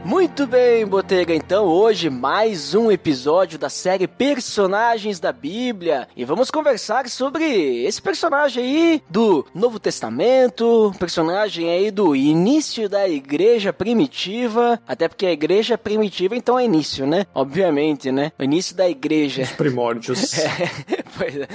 Muito 0.05 0.47
bem, 0.47 0.87
Botega. 0.87 1.35
Então, 1.35 1.65
hoje 1.65 2.11
mais 2.11 2.75
um 2.75 2.93
episódio 2.93 3.59
da 3.59 3.71
série 3.71 4.07
Personagens 4.07 5.19
da 5.19 5.33
Bíblia. 5.33 6.07
E 6.15 6.27
vamos 6.27 6.51
conversar 6.51 7.09
sobre 7.09 7.87
esse 7.87 8.03
personagem 8.03 8.63
aí 8.63 9.03
do 9.09 9.47
Novo 9.55 9.81
Testamento, 9.81 10.93
personagem 10.99 11.71
aí 11.71 11.91
do 11.91 12.15
início 12.15 12.87
da 12.87 13.09
igreja 13.09 13.73
primitiva. 13.73 14.79
Até 14.87 15.09
porque 15.09 15.25
a 15.25 15.33
igreja 15.33 15.79
primitiva, 15.79 16.37
então, 16.37 16.59
é 16.59 16.67
início, 16.67 17.07
né? 17.07 17.25
Obviamente, 17.35 18.13
né? 18.13 18.31
O 18.39 18.45
início 18.45 18.77
da 18.77 18.87
igreja. 18.87 19.43
Os 19.43 19.53
primórdios. 19.53 20.35
É, 20.45 21.03
pois 21.17 21.37
é. 21.37 21.49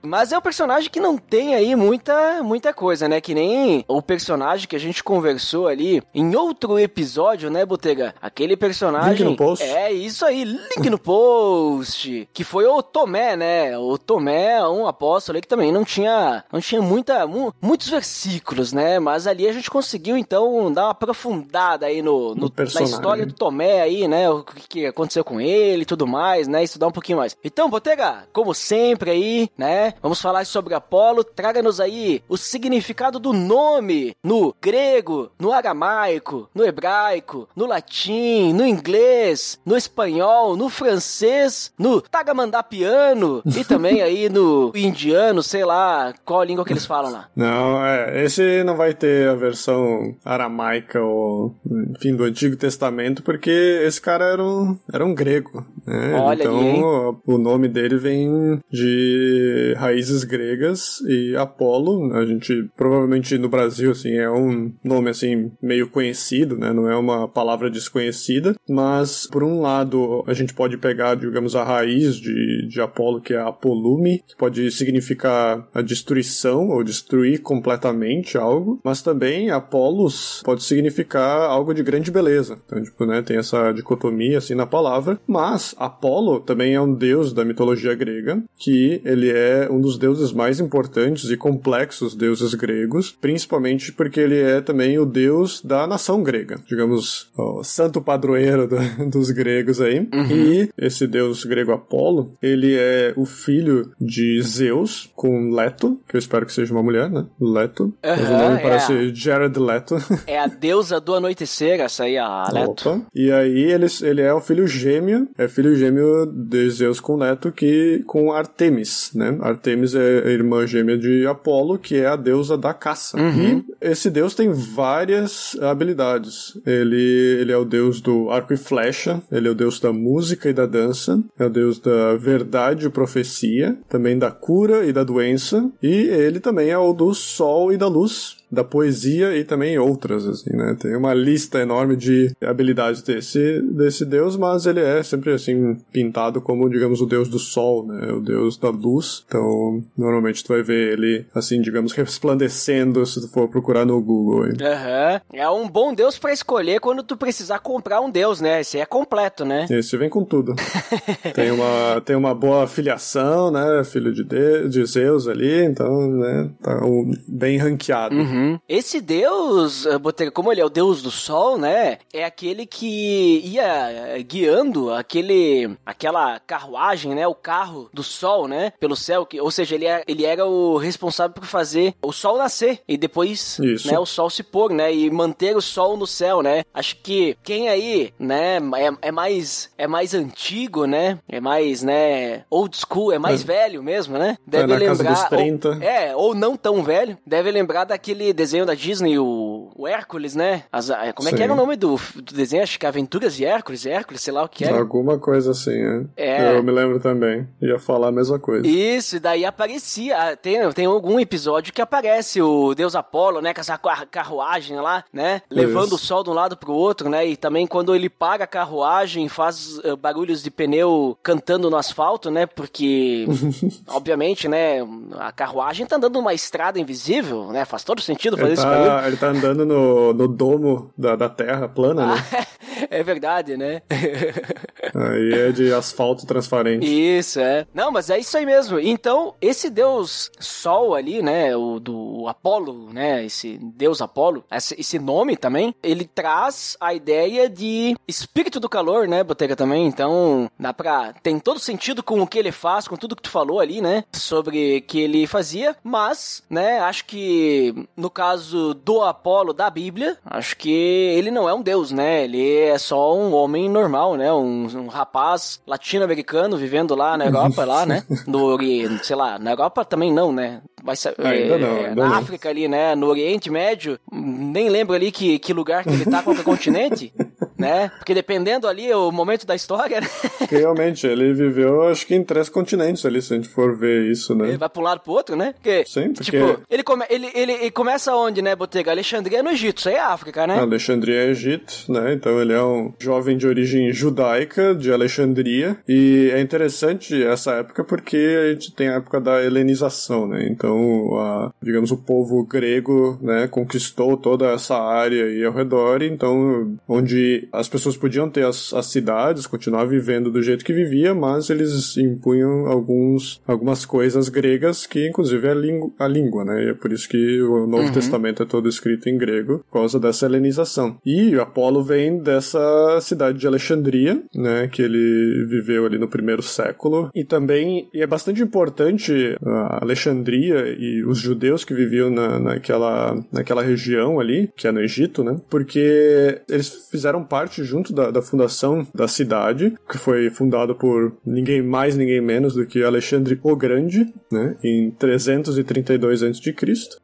Mas 0.00 0.32
é 0.32 0.38
um 0.38 0.40
personagem 0.40 0.90
que 0.90 0.98
não 0.98 1.18
tem 1.18 1.54
aí 1.54 1.76
muita, 1.76 2.42
muita 2.42 2.72
coisa, 2.72 3.08
né? 3.08 3.20
Que 3.20 3.34
nem 3.34 3.84
o 3.86 4.00
personagem 4.00 4.66
que 4.66 4.74
a 4.74 4.80
gente 4.80 5.04
conversou 5.04 5.68
ali 5.68 6.02
em 6.14 6.34
outro 6.34 6.78
episódio, 6.78 7.50
né, 7.50 7.64
Botega? 7.64 7.81
Aquele 8.20 8.56
personagem. 8.56 9.10
Link 9.10 9.24
no 9.24 9.36
post. 9.36 9.64
É 9.64 9.92
isso 9.92 10.24
aí, 10.24 10.44
link 10.44 10.88
no 10.90 10.98
post. 10.98 12.28
Que 12.32 12.44
foi 12.44 12.64
o 12.66 12.82
Tomé, 12.82 13.36
né? 13.36 13.76
O 13.78 13.98
Tomé, 13.98 14.62
um 14.66 14.86
apóstolo 14.86 15.36
aí 15.36 15.42
que 15.42 15.48
também 15.48 15.72
não 15.72 15.84
tinha, 15.84 16.44
não 16.52 16.60
tinha 16.60 16.80
muita, 16.82 17.26
mu- 17.26 17.52
muitos 17.60 17.88
versículos, 17.88 18.72
né? 18.72 18.98
Mas 18.98 19.26
ali 19.26 19.46
a 19.48 19.52
gente 19.52 19.70
conseguiu 19.70 20.16
então 20.16 20.72
dar 20.72 20.84
uma 20.84 20.90
aprofundada 20.90 21.86
aí 21.86 22.02
no, 22.02 22.34
no- 22.34 22.42
na 22.44 22.50
personagem. 22.50 22.94
história 22.94 23.26
do 23.26 23.32
Tomé 23.32 23.80
aí, 23.82 24.06
né? 24.08 24.28
O 24.30 24.42
que, 24.42 24.68
que 24.68 24.86
aconteceu 24.86 25.24
com 25.24 25.40
ele 25.40 25.82
e 25.82 25.86
tudo 25.86 26.06
mais, 26.06 26.48
né? 26.48 26.62
Estudar 26.62 26.86
um 26.88 26.92
pouquinho 26.92 27.18
mais. 27.18 27.36
Então, 27.44 27.68
Botega, 27.70 28.24
como 28.32 28.54
sempre 28.54 29.10
aí, 29.10 29.48
né? 29.56 29.94
Vamos 30.02 30.20
falar 30.20 30.44
sobre 30.46 30.74
Apolo. 30.74 31.24
Traga-nos 31.24 31.80
aí 31.80 32.22
o 32.28 32.36
significado 32.36 33.18
do 33.18 33.32
nome 33.32 34.14
no 34.22 34.54
grego, 34.60 35.30
no 35.38 35.52
aramaico, 35.52 36.48
no 36.54 36.64
hebraico, 36.64 37.48
no 37.54 37.66
latim, 37.72 38.52
no 38.52 38.66
inglês, 38.66 39.58
no 39.64 39.76
espanhol, 39.76 40.56
no 40.56 40.68
francês, 40.68 41.72
no 41.78 42.00
tagamandapiano 42.00 43.42
e 43.44 43.64
também 43.66 44.02
aí 44.02 44.28
no 44.28 44.72
indiano, 44.74 45.42
sei 45.42 45.64
lá, 45.64 46.14
qual 46.24 46.44
língua 46.44 46.64
que 46.64 46.72
eles 46.72 46.86
falam 46.86 47.12
lá. 47.12 47.28
Não, 47.34 47.84
é, 47.84 48.24
esse 48.24 48.62
não 48.64 48.76
vai 48.76 48.92
ter 48.92 49.28
a 49.28 49.34
versão 49.34 50.14
aramaica 50.24 51.00
ou, 51.00 51.54
enfim, 51.90 52.14
do 52.14 52.24
Antigo 52.24 52.56
Testamento, 52.56 53.22
porque 53.22 53.50
esse 53.50 54.00
cara 54.00 54.24
era 54.24 54.44
um, 54.44 54.78
era 54.92 55.04
um 55.04 55.14
grego, 55.14 55.66
né? 55.86 56.14
Olha 56.14 56.42
então, 56.42 56.58
ali, 56.58 57.16
o 57.26 57.38
nome 57.38 57.68
dele 57.68 57.96
vem 57.96 58.60
de 58.70 59.74
raízes 59.78 60.24
gregas 60.24 61.00
e 61.08 61.34
Apolo, 61.36 62.14
a 62.14 62.24
gente 62.26 62.70
provavelmente 62.76 63.38
no 63.38 63.48
Brasil, 63.48 63.90
assim, 63.92 64.16
é 64.16 64.30
um 64.30 64.72
nome, 64.84 65.10
assim, 65.10 65.50
meio 65.62 65.88
conhecido, 65.88 66.56
né? 66.56 66.72
Não 66.72 66.90
é 66.90 66.96
uma 66.96 67.28
palavra 67.28 67.61
desconhecida, 67.70 68.54
mas, 68.68 69.26
por 69.30 69.42
um 69.42 69.60
lado, 69.60 70.24
a 70.26 70.34
gente 70.34 70.54
pode 70.54 70.76
pegar, 70.76 71.14
digamos, 71.14 71.54
a 71.54 71.64
raiz 71.64 72.16
de, 72.16 72.68
de 72.68 72.80
Apolo, 72.80 73.20
que 73.20 73.34
é 73.34 73.40
Apolume, 73.40 74.22
que 74.26 74.36
pode 74.36 74.70
significar 74.70 75.66
a 75.74 75.82
destruição 75.82 76.68
ou 76.68 76.84
destruir 76.84 77.40
completamente 77.40 78.36
algo, 78.36 78.80
mas 78.84 79.02
também 79.02 79.50
Apolos 79.50 80.42
pode 80.44 80.62
significar 80.62 81.42
algo 81.42 81.74
de 81.74 81.82
grande 81.82 82.10
beleza. 82.10 82.58
Então, 82.66 82.82
tipo, 82.82 83.06
né, 83.06 83.22
tem 83.22 83.36
essa 83.36 83.72
dicotomia 83.72 84.38
assim 84.38 84.54
na 84.54 84.66
palavra, 84.66 85.20
mas 85.26 85.74
Apolo 85.78 86.40
também 86.40 86.74
é 86.74 86.80
um 86.80 86.92
deus 86.92 87.32
da 87.32 87.44
mitologia 87.44 87.94
grega, 87.94 88.42
que 88.58 89.00
ele 89.04 89.30
é 89.30 89.68
um 89.70 89.80
dos 89.80 89.98
deuses 89.98 90.32
mais 90.32 90.60
importantes 90.60 91.30
e 91.30 91.36
complexos 91.36 92.14
deuses 92.14 92.54
gregos, 92.54 93.10
principalmente 93.10 93.92
porque 93.92 94.20
ele 94.20 94.38
é 94.38 94.60
também 94.60 94.98
o 94.98 95.06
deus 95.06 95.60
da 95.62 95.86
nação 95.86 96.22
grega, 96.22 96.60
digamos, 96.66 97.30
o 97.58 97.64
santo 97.64 98.00
padroeiro 98.00 98.66
do- 98.66 98.76
dos 99.10 99.30
gregos 99.30 99.80
aí. 99.80 100.08
E 100.30 100.68
esse 100.78 101.06
deus 101.06 101.44
grego 101.44 101.72
Apolo, 101.72 102.32
ele 102.42 102.76
é 102.78 103.12
o 103.16 103.24
filho 103.24 103.90
de 104.00 104.40
Zeus 104.42 105.10
com 105.14 105.50
Leto, 105.50 106.00
que 106.08 106.16
eu 106.16 106.18
espero 106.18 106.46
que 106.46 106.52
seja 106.52 106.72
uma 106.72 106.82
mulher, 106.82 107.10
né? 107.10 107.26
Leto. 107.40 107.92
Mas 108.02 108.20
o 108.20 108.32
nome 108.32 108.54
é. 108.56 108.58
parece 108.62 109.14
Jared 109.14 109.58
Leto. 109.58 109.96
É 110.26 110.38
a 110.38 110.46
deusa 110.46 111.00
do 111.00 111.14
anoitecer, 111.14 111.80
essa 111.80 112.04
aí, 112.04 112.16
a 112.16 112.48
Leto. 112.52 112.88
Opa. 112.88 113.00
E 113.14 113.30
aí 113.30 113.62
ele, 113.72 113.86
ele 114.02 114.20
é 114.22 114.32
o 114.32 114.40
filho 114.40 114.66
gêmeo, 114.66 115.28
é 115.36 115.46
filho 115.48 115.74
gêmeo 115.74 116.24
de 116.26 116.70
Zeus 116.70 117.00
com 117.00 117.16
Leto, 117.16 117.50
que 117.52 118.02
com 118.06 118.32
Artemis, 118.32 119.10
né? 119.14 119.36
Artemis 119.40 119.94
é 119.94 120.22
a 120.26 120.30
irmã 120.30 120.66
gêmea 120.66 120.96
de 120.96 121.26
Apolo, 121.26 121.78
que 121.78 121.96
é 121.96 122.06
a 122.06 122.16
deusa 122.16 122.56
da 122.56 122.72
caça. 122.72 123.18
E 123.20 123.62
esse 123.80 124.08
deus 124.10 124.34
tem 124.34 124.50
várias 124.52 125.56
habilidades. 125.60 126.56
Ele, 126.66 127.38
ele 127.42 127.52
é 127.52 127.56
o 127.56 127.64
deus 127.64 128.00
do 128.00 128.30
arco 128.30 128.52
e 128.52 128.56
flecha, 128.56 129.22
ele 129.30 129.48
é 129.48 129.50
o 129.50 129.54
deus 129.54 129.78
da 129.78 129.92
música 129.92 130.48
e 130.48 130.52
da 130.52 130.66
dança, 130.66 131.22
é 131.38 131.44
o 131.44 131.50
deus 131.50 131.78
da 131.78 132.14
verdade 132.16 132.86
e 132.86 132.90
profecia, 132.90 133.76
também 133.88 134.18
da 134.18 134.30
cura 134.30 134.84
e 134.86 134.92
da 134.92 135.04
doença, 135.04 135.70
e 135.82 135.92
ele 135.92 136.40
também 136.40 136.70
é 136.70 136.78
o 136.78 136.92
do 136.92 137.12
sol 137.14 137.72
e 137.72 137.76
da 137.76 137.86
luz, 137.86 138.36
da 138.52 138.62
poesia 138.62 139.34
e 139.34 139.44
também 139.44 139.78
outras, 139.78 140.26
assim, 140.26 140.54
né? 140.54 140.76
Tem 140.78 140.94
uma 140.94 141.14
lista 141.14 141.58
enorme 141.58 141.96
de 141.96 142.30
habilidades 142.44 143.00
desse, 143.02 143.62
desse 143.62 144.04
deus, 144.04 144.36
mas 144.36 144.66
ele 144.66 144.80
é 144.80 145.02
sempre, 145.02 145.32
assim, 145.32 145.74
pintado 145.90 146.38
como, 146.42 146.68
digamos, 146.68 147.00
o 147.00 147.06
deus 147.06 147.28
do 147.30 147.38
sol, 147.38 147.86
né? 147.86 148.12
O 148.12 148.20
deus 148.20 148.58
da 148.58 148.68
luz. 148.68 149.24
Então, 149.26 149.82
normalmente 149.96 150.44
tu 150.44 150.48
vai 150.48 150.62
ver 150.62 150.92
ele, 150.92 151.24
assim, 151.34 151.62
digamos, 151.62 151.92
resplandecendo 151.92 153.04
se 153.06 153.20
tu 153.22 153.28
for 153.28 153.48
procurar 153.48 153.86
no 153.86 154.00
Google. 154.02 154.44
Aham. 154.60 155.20
É 155.32 155.48
um 155.48 155.66
bom 155.68 155.94
deus 155.94 156.18
pra 156.18 156.32
escolher 156.32 156.78
quando 156.80 157.02
tu 157.02 157.16
precisar 157.16 157.58
comprar 157.60 158.00
um 158.02 158.10
deus, 158.10 158.40
né? 158.40 158.60
Esse 158.60 158.78
é 158.78 158.84
completo, 158.84 159.44
né? 159.46 159.66
Esse 159.70 159.96
vem 159.96 160.10
com 160.10 160.24
tudo. 160.24 160.54
tem, 161.34 161.50
uma, 161.50 162.00
tem 162.04 162.16
uma 162.16 162.34
boa 162.34 162.66
filiação, 162.66 163.50
né? 163.50 163.82
Filho 163.84 164.12
de, 164.12 164.24
de, 164.24 164.68
de 164.68 164.84
Zeus 164.84 165.26
ali, 165.26 165.64
então, 165.64 166.06
né? 166.10 166.50
Tá 166.62 166.84
um- 166.84 167.12
bem 167.26 167.56
ranqueado. 167.56 168.14
Uhum. 168.14 168.41
Uhum. 168.42 168.58
Esse 168.68 169.00
deus, 169.00 169.86
eh, 169.86 169.98
Botega, 169.98 170.30
como 170.30 170.50
ele 170.52 170.60
é 170.60 170.64
o 170.64 170.68
deus 170.70 171.02
do 171.02 171.10
sol, 171.10 171.56
né? 171.58 171.98
É 172.12 172.24
aquele 172.24 172.66
que 172.66 173.40
ia 173.44 173.90
eh, 174.16 174.22
guiando 174.22 174.92
aquele, 174.92 175.76
aquela 175.84 176.40
carruagem, 176.40 177.14
né? 177.14 177.26
O 177.26 177.34
carro 177.34 177.88
do 177.92 178.02
sol, 178.02 178.48
né? 178.48 178.72
Pelo 178.80 178.96
céu. 178.96 179.24
Que, 179.24 179.40
ou 179.40 179.50
seja, 179.50 179.74
ele, 179.74 179.86
é, 179.86 180.02
ele 180.06 180.24
era 180.24 180.44
o 180.46 180.76
responsável 180.76 181.34
por 181.34 181.44
fazer 181.46 181.94
o 182.02 182.12
sol 182.12 182.36
nascer 182.38 182.80
e 182.88 182.96
depois, 182.96 183.58
Isso. 183.58 183.90
né? 183.90 183.98
O 183.98 184.06
sol 184.06 184.28
se 184.30 184.42
pôr, 184.42 184.72
né? 184.72 184.92
E 184.94 185.10
manter 185.10 185.56
o 185.56 185.60
sol 185.60 185.96
no 185.96 186.06
céu, 186.06 186.42
né? 186.42 186.64
Acho 186.74 186.96
que 186.96 187.36
quem 187.42 187.68
aí, 187.68 188.12
né? 188.18 188.58
É, 188.76 189.08
é 189.08 189.12
mais 189.12 189.70
é 189.78 189.86
mais 189.86 190.14
antigo, 190.14 190.86
né? 190.86 191.18
É 191.28 191.40
mais, 191.40 191.82
né? 191.82 192.44
Old 192.50 192.76
school, 192.76 193.12
é 193.12 193.18
mais 193.18 193.42
É. 193.42 193.44
velho 193.44 193.82
mesmo, 193.82 194.18
né? 194.18 194.36
Deve 194.46 194.66
na 194.66 194.80
casa 194.80 195.02
lembrar. 195.02 195.12
dos 195.14 195.24
30. 195.28 195.68
Ou, 195.68 195.82
é, 195.82 196.16
ou 196.16 196.34
não 196.34 196.56
tão 196.56 196.82
velho. 196.82 197.16
Deve 197.26 197.50
lembrar 197.50 197.84
daquele 197.84 198.31
desenho 198.32 198.64
da 198.66 198.74
Disney, 198.74 199.18
o, 199.18 199.70
o 199.76 199.86
Hércules, 199.86 200.34
né? 200.34 200.64
As- 200.72 200.90
como 201.14 201.28
é 201.28 201.32
que 201.32 201.38
Sim. 201.38 201.44
era 201.44 201.52
o 201.52 201.56
nome 201.56 201.76
do, 201.76 201.96
do 202.16 202.34
desenho? 202.34 202.62
Acho 202.62 202.78
que 202.78 202.86
Aventuras 202.86 203.34
de 203.36 203.44
Hércules, 203.44 203.86
Hércules, 203.86 204.20
sei 204.22 204.32
lá 204.32 204.42
o 204.44 204.48
que 204.48 204.64
era. 204.64 204.78
Alguma 204.78 205.18
coisa 205.18 205.50
assim, 205.52 205.72
é. 206.16 206.52
É. 206.52 206.56
Eu 206.56 206.62
me 206.62 206.70
lembro 206.72 206.98
também. 207.00 207.48
Ia 207.60 207.78
falar 207.78 208.08
a 208.08 208.12
mesma 208.12 208.38
coisa. 208.38 208.66
Isso, 208.66 209.16
e 209.16 209.20
daí 209.20 209.44
aparecia. 209.44 210.16
ah, 210.32 210.36
Tem, 210.36 210.70
tem 210.72 210.86
algum 210.86 211.18
episódio 211.20 211.72
que 211.72 211.80
aparece 211.82 212.40
o 212.42 212.74
Deus 212.74 212.94
Apolo, 212.94 213.40
né? 213.40 213.52
Com 213.54 213.60
essa 213.60 213.76
car- 213.78 214.06
carruagem 214.10 214.76
lá, 214.80 215.04
né? 215.12 215.42
Levando 215.50 215.86
Isso. 215.86 215.94
o 215.96 215.98
sol 215.98 216.22
de 216.24 216.30
um 216.30 216.34
lado 216.34 216.56
pro 216.56 216.72
outro, 216.72 217.08
né? 217.08 217.26
E 217.26 217.36
também 217.36 217.66
quando 217.66 217.94
ele 217.94 218.08
paga 218.08 218.44
a 218.44 218.46
carruagem, 218.46 219.28
faz 219.28 219.80
eh, 219.84 219.96
barulhos 219.96 220.42
de 220.42 220.50
pneu 220.50 221.16
cantando 221.22 221.68
no 221.70 221.76
asfalto, 221.76 222.30
né? 222.30 222.46
Porque, 222.46 223.26
obviamente, 223.88 224.48
né? 224.48 224.78
A 225.18 225.32
carruagem 225.32 225.86
tá 225.86 225.96
andando 225.96 226.14
numa 226.14 226.34
estrada 226.34 226.78
invisível, 226.78 227.46
né? 227.52 227.64
Faz 227.64 227.84
todo 227.84 228.00
sentido 228.00 228.21
fazer 228.30 228.52
Ele 228.52 228.62
barulho. 228.62 228.86
tá, 228.86 229.08
ele 229.08 229.16
tá 229.16 229.26
andando 229.28 229.66
no, 229.66 230.12
no 230.12 230.28
domo 230.28 230.90
da, 230.96 231.16
da 231.16 231.28
terra 231.28 231.68
plana, 231.68 232.06
né? 232.14 232.24
é 232.90 233.02
verdade, 233.02 233.56
né? 233.56 233.82
Aí 234.94 235.32
é 235.32 235.52
de 235.52 235.72
asfalto 235.72 236.26
transparente. 236.26 236.86
Isso, 236.86 237.40
é. 237.40 237.66
Não, 237.72 237.90
mas 237.90 238.10
é 238.10 238.18
isso 238.18 238.36
aí 238.36 238.44
mesmo. 238.44 238.78
Então, 238.78 239.34
esse 239.40 239.70
deus 239.70 240.30
Sol 240.38 240.94
ali, 240.94 241.22
né, 241.22 241.56
o 241.56 241.80
do 241.80 242.26
Apolo, 242.28 242.92
né, 242.92 243.24
esse 243.24 243.58
deus 243.62 244.02
Apolo, 244.02 244.44
esse, 244.52 244.78
esse 244.78 244.98
nome 244.98 245.36
também, 245.36 245.74
ele 245.82 246.04
traz 246.04 246.76
a 246.80 246.92
ideia 246.92 247.48
de 247.48 247.96
espírito 248.06 248.60
do 248.60 248.68
calor, 248.68 249.08
né, 249.08 249.24
Botega 249.24 249.56
também. 249.56 249.86
Então, 249.86 250.50
dá 250.58 250.72
pra... 250.72 251.14
Tem 251.22 251.38
todo 251.38 251.58
sentido 251.58 252.02
com 252.02 252.20
o 252.20 252.26
que 252.26 252.38
ele 252.38 252.52
faz, 252.52 252.86
com 252.86 252.96
tudo 252.96 253.16
que 253.16 253.22
tu 253.22 253.30
falou 253.30 253.60
ali, 253.60 253.80
né, 253.80 254.04
sobre 254.12 254.82
que 254.82 255.00
ele 255.00 255.26
fazia, 255.26 255.74
mas, 255.82 256.42
né, 256.50 256.80
acho 256.80 257.06
que 257.06 257.74
no 258.02 258.10
caso 258.10 258.74
do 258.74 259.00
Apolo 259.00 259.52
da 259.52 259.70
Bíblia, 259.70 260.18
acho 260.24 260.56
que 260.56 260.72
ele 261.16 261.30
não 261.30 261.48
é 261.48 261.54
um 261.54 261.62
deus, 261.62 261.92
né, 261.92 262.24
ele 262.24 262.58
é 262.58 262.76
só 262.76 263.16
um 263.16 263.32
homem 263.32 263.68
normal, 263.68 264.16
né, 264.16 264.32
um, 264.32 264.66
um 264.66 264.86
rapaz 264.88 265.62
latino-americano 265.64 266.56
vivendo 266.56 266.96
lá 266.96 267.16
na 267.16 267.26
Europa, 267.26 267.64
lá, 267.64 267.86
né, 267.86 268.02
no 268.26 268.42
Oriente, 268.42 269.06
sei 269.06 269.14
lá, 269.14 269.38
na 269.38 269.52
Europa 269.52 269.84
também 269.84 270.12
não, 270.12 270.32
né, 270.32 270.60
vai 270.82 270.96
ser, 270.96 271.14
Ainda 271.16 271.58
não, 271.58 271.68
é, 271.68 271.86
ainda 271.86 272.02
na 272.02 272.08
não. 272.08 272.16
África 272.16 272.48
ali, 272.48 272.66
né, 272.66 272.96
no 272.96 273.06
Oriente 273.06 273.48
Médio, 273.48 273.96
nem 274.10 274.68
lembro 274.68 274.96
ali 274.96 275.12
que, 275.12 275.38
que 275.38 275.52
lugar 275.52 275.84
que 275.84 275.90
ele 275.90 276.04
tá, 276.04 276.24
qual 276.24 276.34
é 276.34 276.40
o 276.40 276.44
continente, 276.44 277.14
né, 277.58 277.90
porque 277.98 278.14
dependendo 278.14 278.66
ali 278.66 278.92
o 278.92 279.10
momento 279.10 279.46
da 279.46 279.54
história, 279.54 280.00
né, 280.00 280.06
realmente, 280.50 281.06
ele 281.06 281.32
viveu, 281.32 281.82
acho 281.88 282.06
que 282.06 282.14
em 282.14 282.24
três 282.24 282.48
continentes 282.48 283.04
ali, 283.06 283.20
se 283.22 283.32
a 283.32 283.36
gente 283.36 283.48
for 283.48 283.76
ver 283.76 284.10
isso, 284.10 284.34
né? 284.34 284.48
ele 284.48 284.58
vai 284.58 284.68
pra 284.68 284.80
um 284.80 284.84
lado 284.84 285.00
pro 285.00 285.12
outro, 285.12 285.36
né, 285.36 285.52
porque, 285.52 285.84
Sim, 285.86 286.12
porque- 286.12 286.24
tipo, 286.24 286.60
ele, 286.70 286.82
come, 286.82 287.04
ele, 287.08 287.30
ele, 287.34 287.52
ele 287.52 287.70
começa 287.70 288.14
onde, 288.14 288.42
né, 288.42 288.54
Botega? 288.56 288.90
Alexandria 288.90 289.42
no 289.42 289.50
Egito, 289.50 289.78
isso 289.78 289.88
aí 289.88 289.94
é 289.96 290.00
África, 290.00 290.46
né? 290.46 290.58
Alexandria 290.58 291.22
é 291.24 291.30
Egito, 291.30 291.84
né? 291.88 292.12
Então 292.12 292.40
ele 292.40 292.52
é 292.52 292.62
um 292.62 292.92
jovem 292.98 293.36
de 293.36 293.46
origem 293.46 293.92
judaica 293.92 294.74
de 294.74 294.92
Alexandria. 294.92 295.76
E 295.88 296.30
é 296.32 296.40
interessante 296.40 297.22
essa 297.24 297.52
época 297.54 297.84
porque 297.84 298.16
a 298.16 298.52
gente 298.52 298.72
tem 298.74 298.88
a 298.88 298.94
época 298.94 299.20
da 299.20 299.42
helenização, 299.42 300.26
né? 300.26 300.46
Então, 300.50 301.16
a- 301.18 301.50
digamos, 301.62 301.90
o 301.90 301.96
povo 301.96 302.44
grego, 302.44 303.18
né, 303.22 303.46
conquistou 303.48 304.16
toda 304.16 304.46
essa 304.52 304.76
área 304.76 305.24
aí 305.24 305.44
ao 305.44 305.52
redor. 305.52 306.02
Então, 306.02 306.76
onde 306.88 307.48
as 307.52 307.68
pessoas 307.68 307.96
podiam 307.96 308.28
ter 308.28 308.44
as, 308.44 308.72
as 308.72 308.86
cidades, 308.86 309.46
continuar 309.46 309.84
vivendo 309.84 310.30
do 310.30 310.42
jeito 310.42 310.64
que 310.64 310.72
vivia, 310.72 311.14
mas 311.14 311.50
eles 311.50 311.96
impunham 311.96 312.66
alguns, 312.66 313.40
algumas 313.46 313.84
coisas 313.84 314.28
gregas 314.28 314.86
que, 314.86 315.06
inclusive, 315.08 315.46
é 315.46 315.50
a, 315.50 315.54
língua- 315.54 315.90
a 315.98 316.08
língua, 316.08 316.44
né? 316.44 316.64
E 316.64 316.68
é 316.70 316.74
por 316.74 316.92
isso 316.92 317.08
que 317.08 317.40
o 317.42 317.66
Novo 317.66 317.92
Testamento 317.92 318.42
é 318.42 318.46
todo 318.46 318.68
escrito 318.68 319.08
em 319.08 319.18
grego, 319.18 319.58
por 319.70 319.80
causa 319.80 319.98
dessa 320.00 320.26
helenização. 320.26 320.96
E 321.04 321.34
Apolo 321.38 321.82
vem 321.82 322.18
dessa 322.18 322.98
cidade 323.00 323.38
de 323.38 323.46
Alexandria, 323.46 324.22
né? 324.34 324.68
Que 324.68 324.82
ele 324.82 325.46
viveu 325.48 325.84
ali 325.86 325.98
no 325.98 326.08
primeiro 326.08 326.42
século. 326.42 327.10
E 327.14 327.24
também, 327.24 327.88
e 327.92 328.00
é 328.02 328.06
bastante 328.06 328.42
importante 328.42 329.36
a 329.44 329.78
Alexandria 329.82 330.74
e 330.78 331.04
os 331.04 331.18
judeus 331.18 331.64
que 331.64 331.74
viviam 331.74 332.10
na, 332.10 332.38
naquela, 332.38 333.14
naquela 333.32 333.62
região 333.62 334.18
ali, 334.20 334.50
que 334.56 334.66
é 334.66 334.72
no 334.72 334.80
Egito, 334.80 335.22
né? 335.22 335.36
Porque 335.50 336.40
eles 336.48 336.88
fizeram 336.90 337.24
parte 337.32 337.64
junto 337.64 337.94
da, 337.94 338.10
da 338.10 338.20
fundação 338.20 338.86
da 338.94 339.08
cidade, 339.08 339.72
que 339.90 339.96
foi 339.96 340.28
fundado 340.28 340.74
por 340.74 341.12
ninguém 341.24 341.62
mais, 341.62 341.96
ninguém 341.96 342.20
menos 342.20 342.52
do 342.54 342.66
que 342.66 342.84
Alexandre 342.84 343.40
o 343.42 343.56
Grande, 343.56 344.12
né? 344.30 344.54
Em 344.62 344.90
332 344.90 346.22
a.C. 346.22 346.54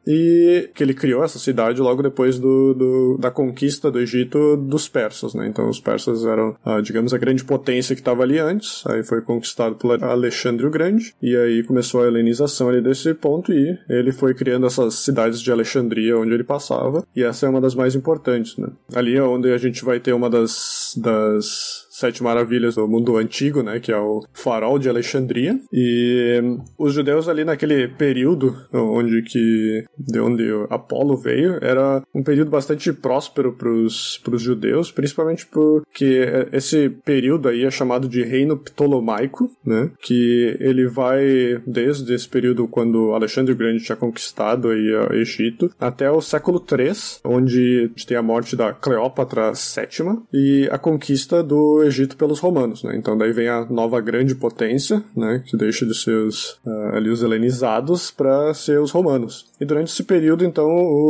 E 0.07 0.69
que 0.75 0.83
ele 0.83 0.93
criou 0.93 1.23
essa 1.23 1.39
cidade 1.39 1.81
logo 1.81 2.03
depois 2.03 2.37
do, 2.39 2.73
do- 2.73 3.17
da 3.19 3.31
conquista 3.31 3.89
do 3.89 3.99
Egito 3.99 4.55
dos 4.55 4.87
persas, 4.87 5.33
né? 5.33 5.47
Então 5.47 5.67
os 5.67 5.79
persas 5.79 6.23
eram, 6.25 6.55
ah, 6.63 6.79
digamos, 6.79 7.11
a 7.13 7.17
grande 7.17 7.43
potência 7.43 7.95
que 7.95 8.01
estava 8.01 8.21
ali 8.23 8.37
antes, 8.37 8.83
aí 8.87 9.03
foi 9.03 9.21
conquistado 9.21 9.75
por 9.75 10.03
Alexandre 10.03 10.65
o 10.65 10.69
Grande, 10.69 11.13
e 11.21 11.35
aí 11.35 11.63
começou 11.63 12.03
a 12.03 12.07
helenização 12.07 12.69
ali 12.69 12.81
desse 12.81 13.13
ponto, 13.13 13.51
e 13.51 13.77
ele 13.89 14.11
foi 14.11 14.33
criando 14.33 14.67
essas 14.67 14.95
cidades 14.95 15.41
de 15.41 15.51
Alexandria 15.51 16.17
onde 16.17 16.33
ele 16.33 16.43
passava, 16.43 17.03
e 17.15 17.23
essa 17.23 17.45
é 17.45 17.49
uma 17.49 17.61
das 17.61 17.73
mais 17.75 17.95
importantes, 17.95 18.57
né? 18.57 18.67
Ali 18.93 19.15
é 19.15 19.23
onde 19.23 19.51
a 19.51 19.57
gente 19.57 19.83
vai 19.83 19.99
ter 19.99 20.13
uma 20.19 20.29
das, 20.29 20.93
das 20.97 21.87
sete 21.99 22.23
maravilhas 22.23 22.75
do 22.75 22.87
mundo 22.87 23.17
antigo, 23.17 23.61
né, 23.61 23.79
que 23.79 23.91
é 23.91 23.97
o 23.97 24.23
farol 24.33 24.79
de 24.79 24.89
Alexandria. 24.89 25.59
E 25.71 26.41
os 26.77 26.93
judeus 26.93 27.27
ali 27.27 27.43
naquele 27.43 27.87
período 27.87 28.55
onde 28.73 29.21
que 29.23 29.83
de 29.97 30.19
onde 30.19 30.43
Apolo 30.69 31.17
veio, 31.17 31.57
era 31.61 32.01
um 32.13 32.23
período 32.23 32.49
bastante 32.49 32.91
próspero 32.93 33.53
para 33.53 33.69
os 33.69 34.19
judeus, 34.37 34.91
principalmente 34.91 35.45
porque 35.45 36.25
esse 36.51 36.89
período 36.89 37.47
aí 37.47 37.65
é 37.65 37.71
chamado 37.71 38.07
de 38.07 38.23
Reino 38.23 38.57
Ptolomaico, 38.57 39.49
né, 39.65 39.91
que 40.01 40.57
ele 40.59 40.87
vai 40.87 41.61
desde 41.65 42.13
esse 42.13 42.27
período 42.27 42.67
quando 42.67 43.13
Alexandre 43.13 43.53
o 43.53 43.57
Grande 43.57 43.83
tinha 43.83 43.95
conquistado 43.95 44.69
aí 44.69 44.93
o 44.93 45.13
Egito 45.13 45.69
até 45.79 46.09
o 46.09 46.21
século 46.21 46.63
III, 46.69 46.91
onde 47.23 47.91
tem 48.07 48.17
a 48.17 48.23
morte 48.23 48.55
da 48.55 48.73
Cleópatra 48.73 49.51
VII 49.51 50.21
e 50.33 50.67
a 50.71 50.77
conquista 50.77 51.43
do 51.43 51.83
Egito 51.89 52.15
pelos 52.15 52.39
romanos, 52.39 52.83
né? 52.83 52.95
Então 52.95 53.17
daí 53.17 53.31
vem 53.31 53.47
a 53.47 53.65
nova 53.65 53.99
grande 53.99 54.35
potência, 54.35 55.03
né? 55.15 55.43
Que 55.45 55.57
deixa 55.57 55.85
de 55.85 55.93
ser 55.93 56.15
os, 56.15 56.59
ah, 56.65 56.91
ali 56.95 57.09
os 57.09 57.21
helenizados 57.21 58.11
para 58.11 58.53
ser 58.53 58.79
os 58.79 58.91
romanos. 58.91 59.48
E 59.59 59.65
durante 59.65 59.91
esse 59.91 60.03
período, 60.03 60.45
então, 60.45 60.67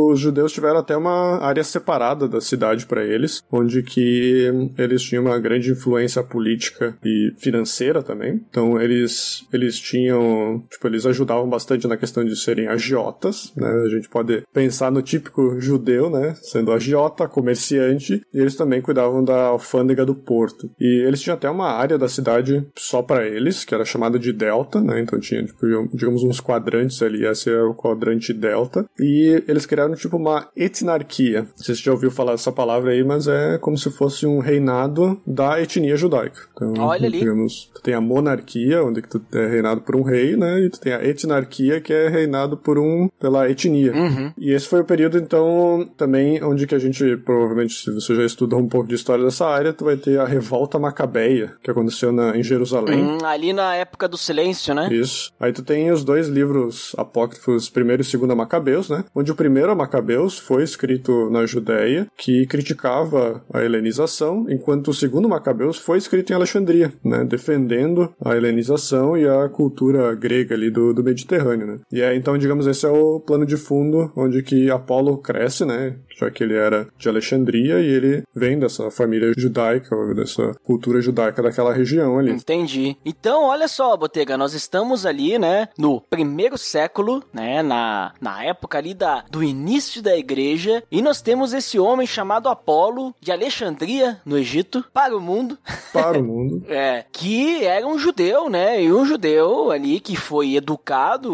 os 0.08 0.18
judeus 0.18 0.52
tiveram 0.52 0.78
até 0.78 0.96
uma 0.96 1.38
área 1.38 1.62
separada 1.62 2.28
da 2.28 2.40
cidade 2.40 2.86
para 2.86 3.04
eles, 3.04 3.42
onde 3.50 3.82
que 3.82 4.70
eles 4.76 5.02
tinham 5.02 5.24
uma 5.24 5.38
grande 5.38 5.70
influência 5.70 6.22
política 6.22 6.96
e 7.04 7.32
financeira 7.38 8.02
também. 8.02 8.40
Então 8.50 8.80
eles 8.80 9.46
eles 9.52 9.78
tinham, 9.78 10.62
tipo, 10.70 10.86
eles 10.86 11.06
ajudavam 11.06 11.48
bastante 11.48 11.86
na 11.86 11.96
questão 11.96 12.24
de 12.24 12.36
serem 12.36 12.66
agiotas, 12.66 13.52
né? 13.56 13.68
A 13.84 13.88
gente 13.88 14.08
pode 14.08 14.42
pensar 14.52 14.90
no 14.90 15.02
típico 15.02 15.60
judeu, 15.60 16.10
né? 16.10 16.34
Sendo 16.42 16.72
agiota, 16.72 17.28
comerciante, 17.28 18.22
e 18.32 18.38
eles 18.38 18.56
também 18.56 18.80
cuidavam 18.80 19.22
da 19.22 19.46
alfândega 19.46 20.04
do 20.04 20.14
porto. 20.14 20.70
E 20.80 21.04
eles 21.06 21.20
tinham 21.20 21.36
até 21.36 21.48
uma 21.48 21.70
área 21.70 21.98
da 21.98 22.08
cidade 22.08 22.66
só 22.76 23.02
para 23.02 23.26
eles, 23.26 23.64
que 23.64 23.74
era 23.74 23.84
chamada 23.84 24.18
de 24.18 24.32
Delta, 24.32 24.80
né? 24.80 25.00
Então 25.00 25.18
tinha, 25.20 25.44
tipo, 25.44 25.60
digamos, 25.92 26.22
uns 26.22 26.40
quadrantes 26.40 27.02
ali, 27.02 27.24
esse 27.24 27.50
é 27.50 27.62
o 27.62 27.74
quadrante 27.74 28.32
Delta. 28.40 28.86
E 28.98 29.42
eles 29.46 29.66
criaram, 29.66 29.94
tipo, 29.94 30.16
uma 30.16 30.48
etnarquia. 30.56 31.42
Não 31.42 31.48
sei 31.64 31.74
se 31.74 31.82
você 31.82 31.86
já 31.86 31.92
ouviu 31.92 32.10
falar 32.10 32.32
dessa 32.32 32.50
palavra 32.50 32.92
aí, 32.92 33.04
mas 33.04 33.28
é 33.28 33.58
como 33.58 33.76
se 33.76 33.90
fosse 33.90 34.26
um 34.26 34.38
reinado 34.38 35.20
da 35.26 35.60
etnia 35.60 35.96
judaica. 35.96 36.40
Então, 36.52 36.74
Olha 36.78 37.06
ali. 37.06 37.18
digamos, 37.18 37.70
tu 37.74 37.82
tem 37.82 37.94
a 37.94 38.00
monarquia, 38.00 38.82
onde 38.82 39.02
tu 39.02 39.22
é 39.34 39.46
reinado 39.46 39.82
por 39.82 39.94
um 39.94 40.02
rei, 40.02 40.36
né? 40.36 40.60
E 40.60 40.70
tu 40.70 40.80
tem 40.80 40.92
a 40.92 41.04
etnarquia, 41.04 41.80
que 41.80 41.92
é 41.92 42.08
reinado 42.08 42.56
por 42.56 42.78
um, 42.78 43.08
pela 43.18 43.48
etnia. 43.50 43.92
E 44.38 44.52
esse 44.52 44.66
foi 44.66 44.80
o 44.80 44.84
período, 44.84 45.18
então, 45.18 45.88
também 45.96 46.42
onde 46.42 46.66
que 46.66 46.74
a 46.74 46.78
gente, 46.78 47.16
provavelmente, 47.18 47.74
se 47.74 47.92
você 47.92 48.14
já 48.14 48.24
estudou 48.24 48.58
um 48.58 48.68
pouco 48.68 48.88
de 48.88 48.94
história 48.94 49.24
dessa 49.24 49.46
área, 49.46 49.72
tu 49.72 49.84
vai 49.84 49.96
ter 49.96 50.18
a 50.18 50.24
revolta 50.24 50.78
macabeia, 50.78 51.54
que 51.62 51.70
aconteceu 51.70 52.12
na, 52.12 52.36
em 52.36 52.42
Jerusalém. 52.42 53.02
Hum, 53.02 53.18
ali 53.24 53.52
na 53.52 53.74
época 53.74 54.08
do 54.08 54.16
silêncio, 54.16 54.74
né? 54.74 54.88
Isso. 54.92 55.32
Aí 55.38 55.52
tu 55.52 55.62
tem 55.62 55.90
os 55.90 56.04
dois 56.04 56.28
livros 56.28 56.94
apócrifos, 56.96 57.68
primeiro 57.68 58.02
e 58.02 58.04
segundo 58.04 58.29
segunda 58.30 58.34
Macabeus, 58.34 58.88
né? 58.88 59.04
Onde 59.14 59.32
o 59.32 59.34
primeiro 59.34 59.74
Macabeus 59.76 60.38
foi 60.38 60.62
escrito 60.62 61.30
na 61.30 61.46
Judéia, 61.46 62.06
que 62.16 62.46
criticava 62.46 63.42
a 63.52 63.62
helenização, 63.62 64.46
enquanto 64.48 64.88
o 64.88 64.94
segundo 64.94 65.28
Macabeus 65.28 65.78
foi 65.78 65.98
escrito 65.98 66.30
em 66.30 66.36
Alexandria, 66.36 66.92
né? 67.04 67.24
Defendendo 67.24 68.12
a 68.24 68.36
helenização 68.36 69.16
e 69.16 69.26
a 69.26 69.48
cultura 69.48 70.14
grega 70.14 70.54
ali 70.54 70.70
do, 70.70 70.92
do 70.92 71.02
Mediterrâneo, 71.02 71.66
né? 71.66 71.78
E 71.92 72.00
é, 72.00 72.14
então, 72.14 72.38
digamos, 72.38 72.66
esse 72.66 72.86
é 72.86 72.90
o 72.90 73.20
plano 73.20 73.44
de 73.44 73.56
fundo 73.56 74.12
onde 74.16 74.42
que 74.42 74.70
Apolo 74.70 75.18
cresce, 75.18 75.64
né? 75.64 75.96
Já 76.20 76.30
que 76.30 76.44
ele 76.44 76.54
era 76.54 76.86
de 76.98 77.08
Alexandria 77.08 77.80
e 77.80 77.86
ele 77.86 78.22
vem 78.34 78.58
dessa 78.58 78.90
família 78.90 79.32
judaica, 79.36 79.96
dessa 80.14 80.54
cultura 80.62 81.00
judaica 81.00 81.42
daquela 81.42 81.72
região 81.72 82.18
ali. 82.18 82.30
Entendi. 82.30 82.96
Então, 83.04 83.44
olha 83.44 83.66
só, 83.66 83.96
Botega, 83.96 84.36
nós 84.36 84.52
estamos 84.52 85.06
ali, 85.06 85.38
né, 85.38 85.68
no 85.78 86.00
primeiro 86.00 86.58
século, 86.58 87.24
né, 87.32 87.62
na, 87.62 88.12
na 88.20 88.44
época 88.44 88.76
ali 88.76 88.92
da, 88.92 89.24
do 89.30 89.42
início 89.42 90.02
da 90.02 90.14
igreja, 90.16 90.82
e 90.90 91.00
nós 91.00 91.22
temos 91.22 91.54
esse 91.54 91.78
homem 91.78 92.06
chamado 92.06 92.48
Apolo, 92.48 93.14
de 93.20 93.32
Alexandria, 93.32 94.20
no 94.24 94.36
Egito, 94.36 94.84
para 94.92 95.16
o 95.16 95.20
mundo. 95.20 95.56
Para 95.92 96.20
o 96.20 96.24
mundo. 96.24 96.64
é, 96.68 97.04
que 97.10 97.64
era 97.64 97.84
um 97.84 97.98
judeu, 97.98 98.48
né, 98.48 98.82
e 98.82 98.92
um 98.92 99.04
judeu 99.04 99.70
ali 99.70 99.98
que 99.98 100.14
foi 100.14 100.54
educado 100.54 101.30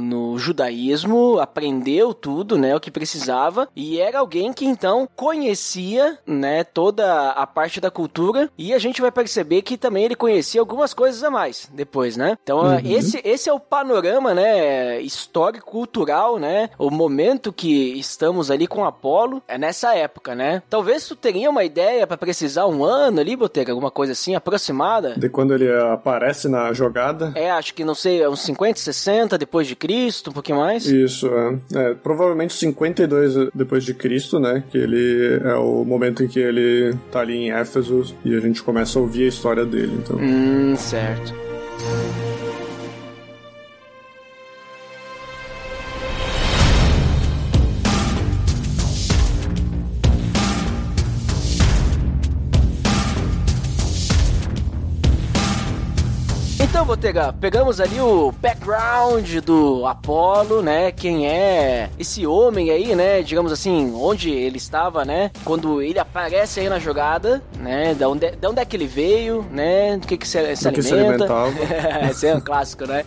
no 0.00 0.36
judaísmo, 0.38 1.38
aprendeu 1.38 2.12
tudo, 2.12 2.58
né, 2.58 2.74
o 2.76 2.80
que 2.80 2.90
precisava, 2.90 3.68
e 3.74 3.99
era 4.00 4.18
alguém 4.18 4.52
que 4.52 4.64
então 4.64 5.08
conhecia, 5.14 6.18
né, 6.26 6.64
toda 6.64 7.30
a 7.30 7.46
parte 7.46 7.80
da 7.80 7.90
cultura, 7.90 8.50
e 8.56 8.72
a 8.72 8.78
gente 8.78 9.00
vai 9.00 9.10
perceber 9.10 9.62
que 9.62 9.76
também 9.76 10.04
ele 10.04 10.14
conhecia 10.14 10.60
algumas 10.60 10.94
coisas 10.94 11.22
a 11.22 11.30
mais 11.30 11.68
depois, 11.72 12.16
né? 12.16 12.36
Então, 12.42 12.60
uhum. 12.60 12.80
esse, 12.84 13.20
esse 13.24 13.48
é 13.48 13.52
o 13.52 13.60
panorama, 13.60 14.34
né, 14.34 15.00
histórico, 15.00 15.70
cultural, 15.70 16.38
né, 16.38 16.70
o 16.78 16.90
momento 16.90 17.52
que 17.52 17.98
estamos 17.98 18.50
ali 18.50 18.66
com 18.66 18.84
Apolo, 18.84 19.42
é 19.46 19.58
nessa 19.58 19.94
época, 19.94 20.34
né? 20.34 20.62
Talvez 20.68 21.06
tu 21.06 21.16
teria 21.16 21.50
uma 21.50 21.64
ideia 21.64 22.06
para 22.06 22.16
precisar 22.16 22.66
um 22.66 22.84
ano 22.84 23.20
ali, 23.20 23.36
Botega, 23.36 23.72
alguma 23.72 23.90
coisa 23.90 24.12
assim, 24.12 24.34
aproximada? 24.34 25.14
De 25.16 25.28
quando 25.28 25.54
ele 25.54 25.70
aparece 25.70 26.48
na 26.48 26.72
jogada? 26.72 27.32
É, 27.34 27.50
acho 27.50 27.74
que, 27.74 27.84
não 27.84 27.94
sei, 27.94 28.26
uns 28.26 28.40
50, 28.40 28.78
60 28.78 29.38
depois 29.38 29.66
de 29.66 29.76
Cristo, 29.76 30.30
um 30.30 30.32
pouquinho 30.32 30.58
mais? 30.58 30.86
Isso, 30.86 31.28
é. 31.28 31.58
é 31.74 31.94
provavelmente 31.94 32.54
52 32.54 33.50
depois 33.54 33.84
de 33.84 33.89
Cristo, 33.94 34.38
né, 34.38 34.62
que 34.70 34.78
ele 34.78 35.40
é 35.42 35.54
o 35.54 35.84
momento 35.84 36.22
em 36.22 36.28
que 36.28 36.38
ele 36.38 36.94
tá 37.10 37.20
ali 37.20 37.36
em 37.36 37.52
Éfeso 37.52 38.14
e 38.24 38.34
a 38.34 38.40
gente 38.40 38.62
começa 38.62 38.98
a 38.98 39.02
ouvir 39.02 39.24
a 39.24 39.28
história 39.28 39.64
dele, 39.64 39.92
então. 39.98 40.16
Hum, 40.18 40.74
certo. 40.76 41.34
Botega, 56.90 57.32
pegamos 57.32 57.80
ali 57.80 58.00
o 58.00 58.32
background 58.32 59.36
do 59.44 59.86
Apolo, 59.86 60.60
né? 60.60 60.90
Quem 60.90 61.24
é 61.24 61.88
esse 61.96 62.26
homem 62.26 62.68
aí, 62.70 62.96
né? 62.96 63.22
Digamos 63.22 63.52
assim, 63.52 63.94
onde 63.94 64.28
ele 64.28 64.56
estava, 64.56 65.04
né? 65.04 65.30
Quando 65.44 65.80
ele 65.80 66.00
aparece 66.00 66.58
aí 66.58 66.68
na 66.68 66.80
jogada, 66.80 67.40
né? 67.60 67.94
Da 67.94 68.08
onde, 68.08 68.32
da 68.32 68.50
onde 68.50 68.60
é 68.60 68.64
que 68.64 68.76
ele 68.76 68.88
veio, 68.88 69.46
né? 69.52 69.98
Do 69.98 70.06
que, 70.08 70.16
que 70.16 70.26
se, 70.26 70.56
se 70.56 70.66
alimenta. 70.66 71.28
Se 71.28 72.10
esse 72.10 72.26
é 72.26 72.34
um 72.34 72.40
clássico, 72.40 72.84
né? 72.84 73.04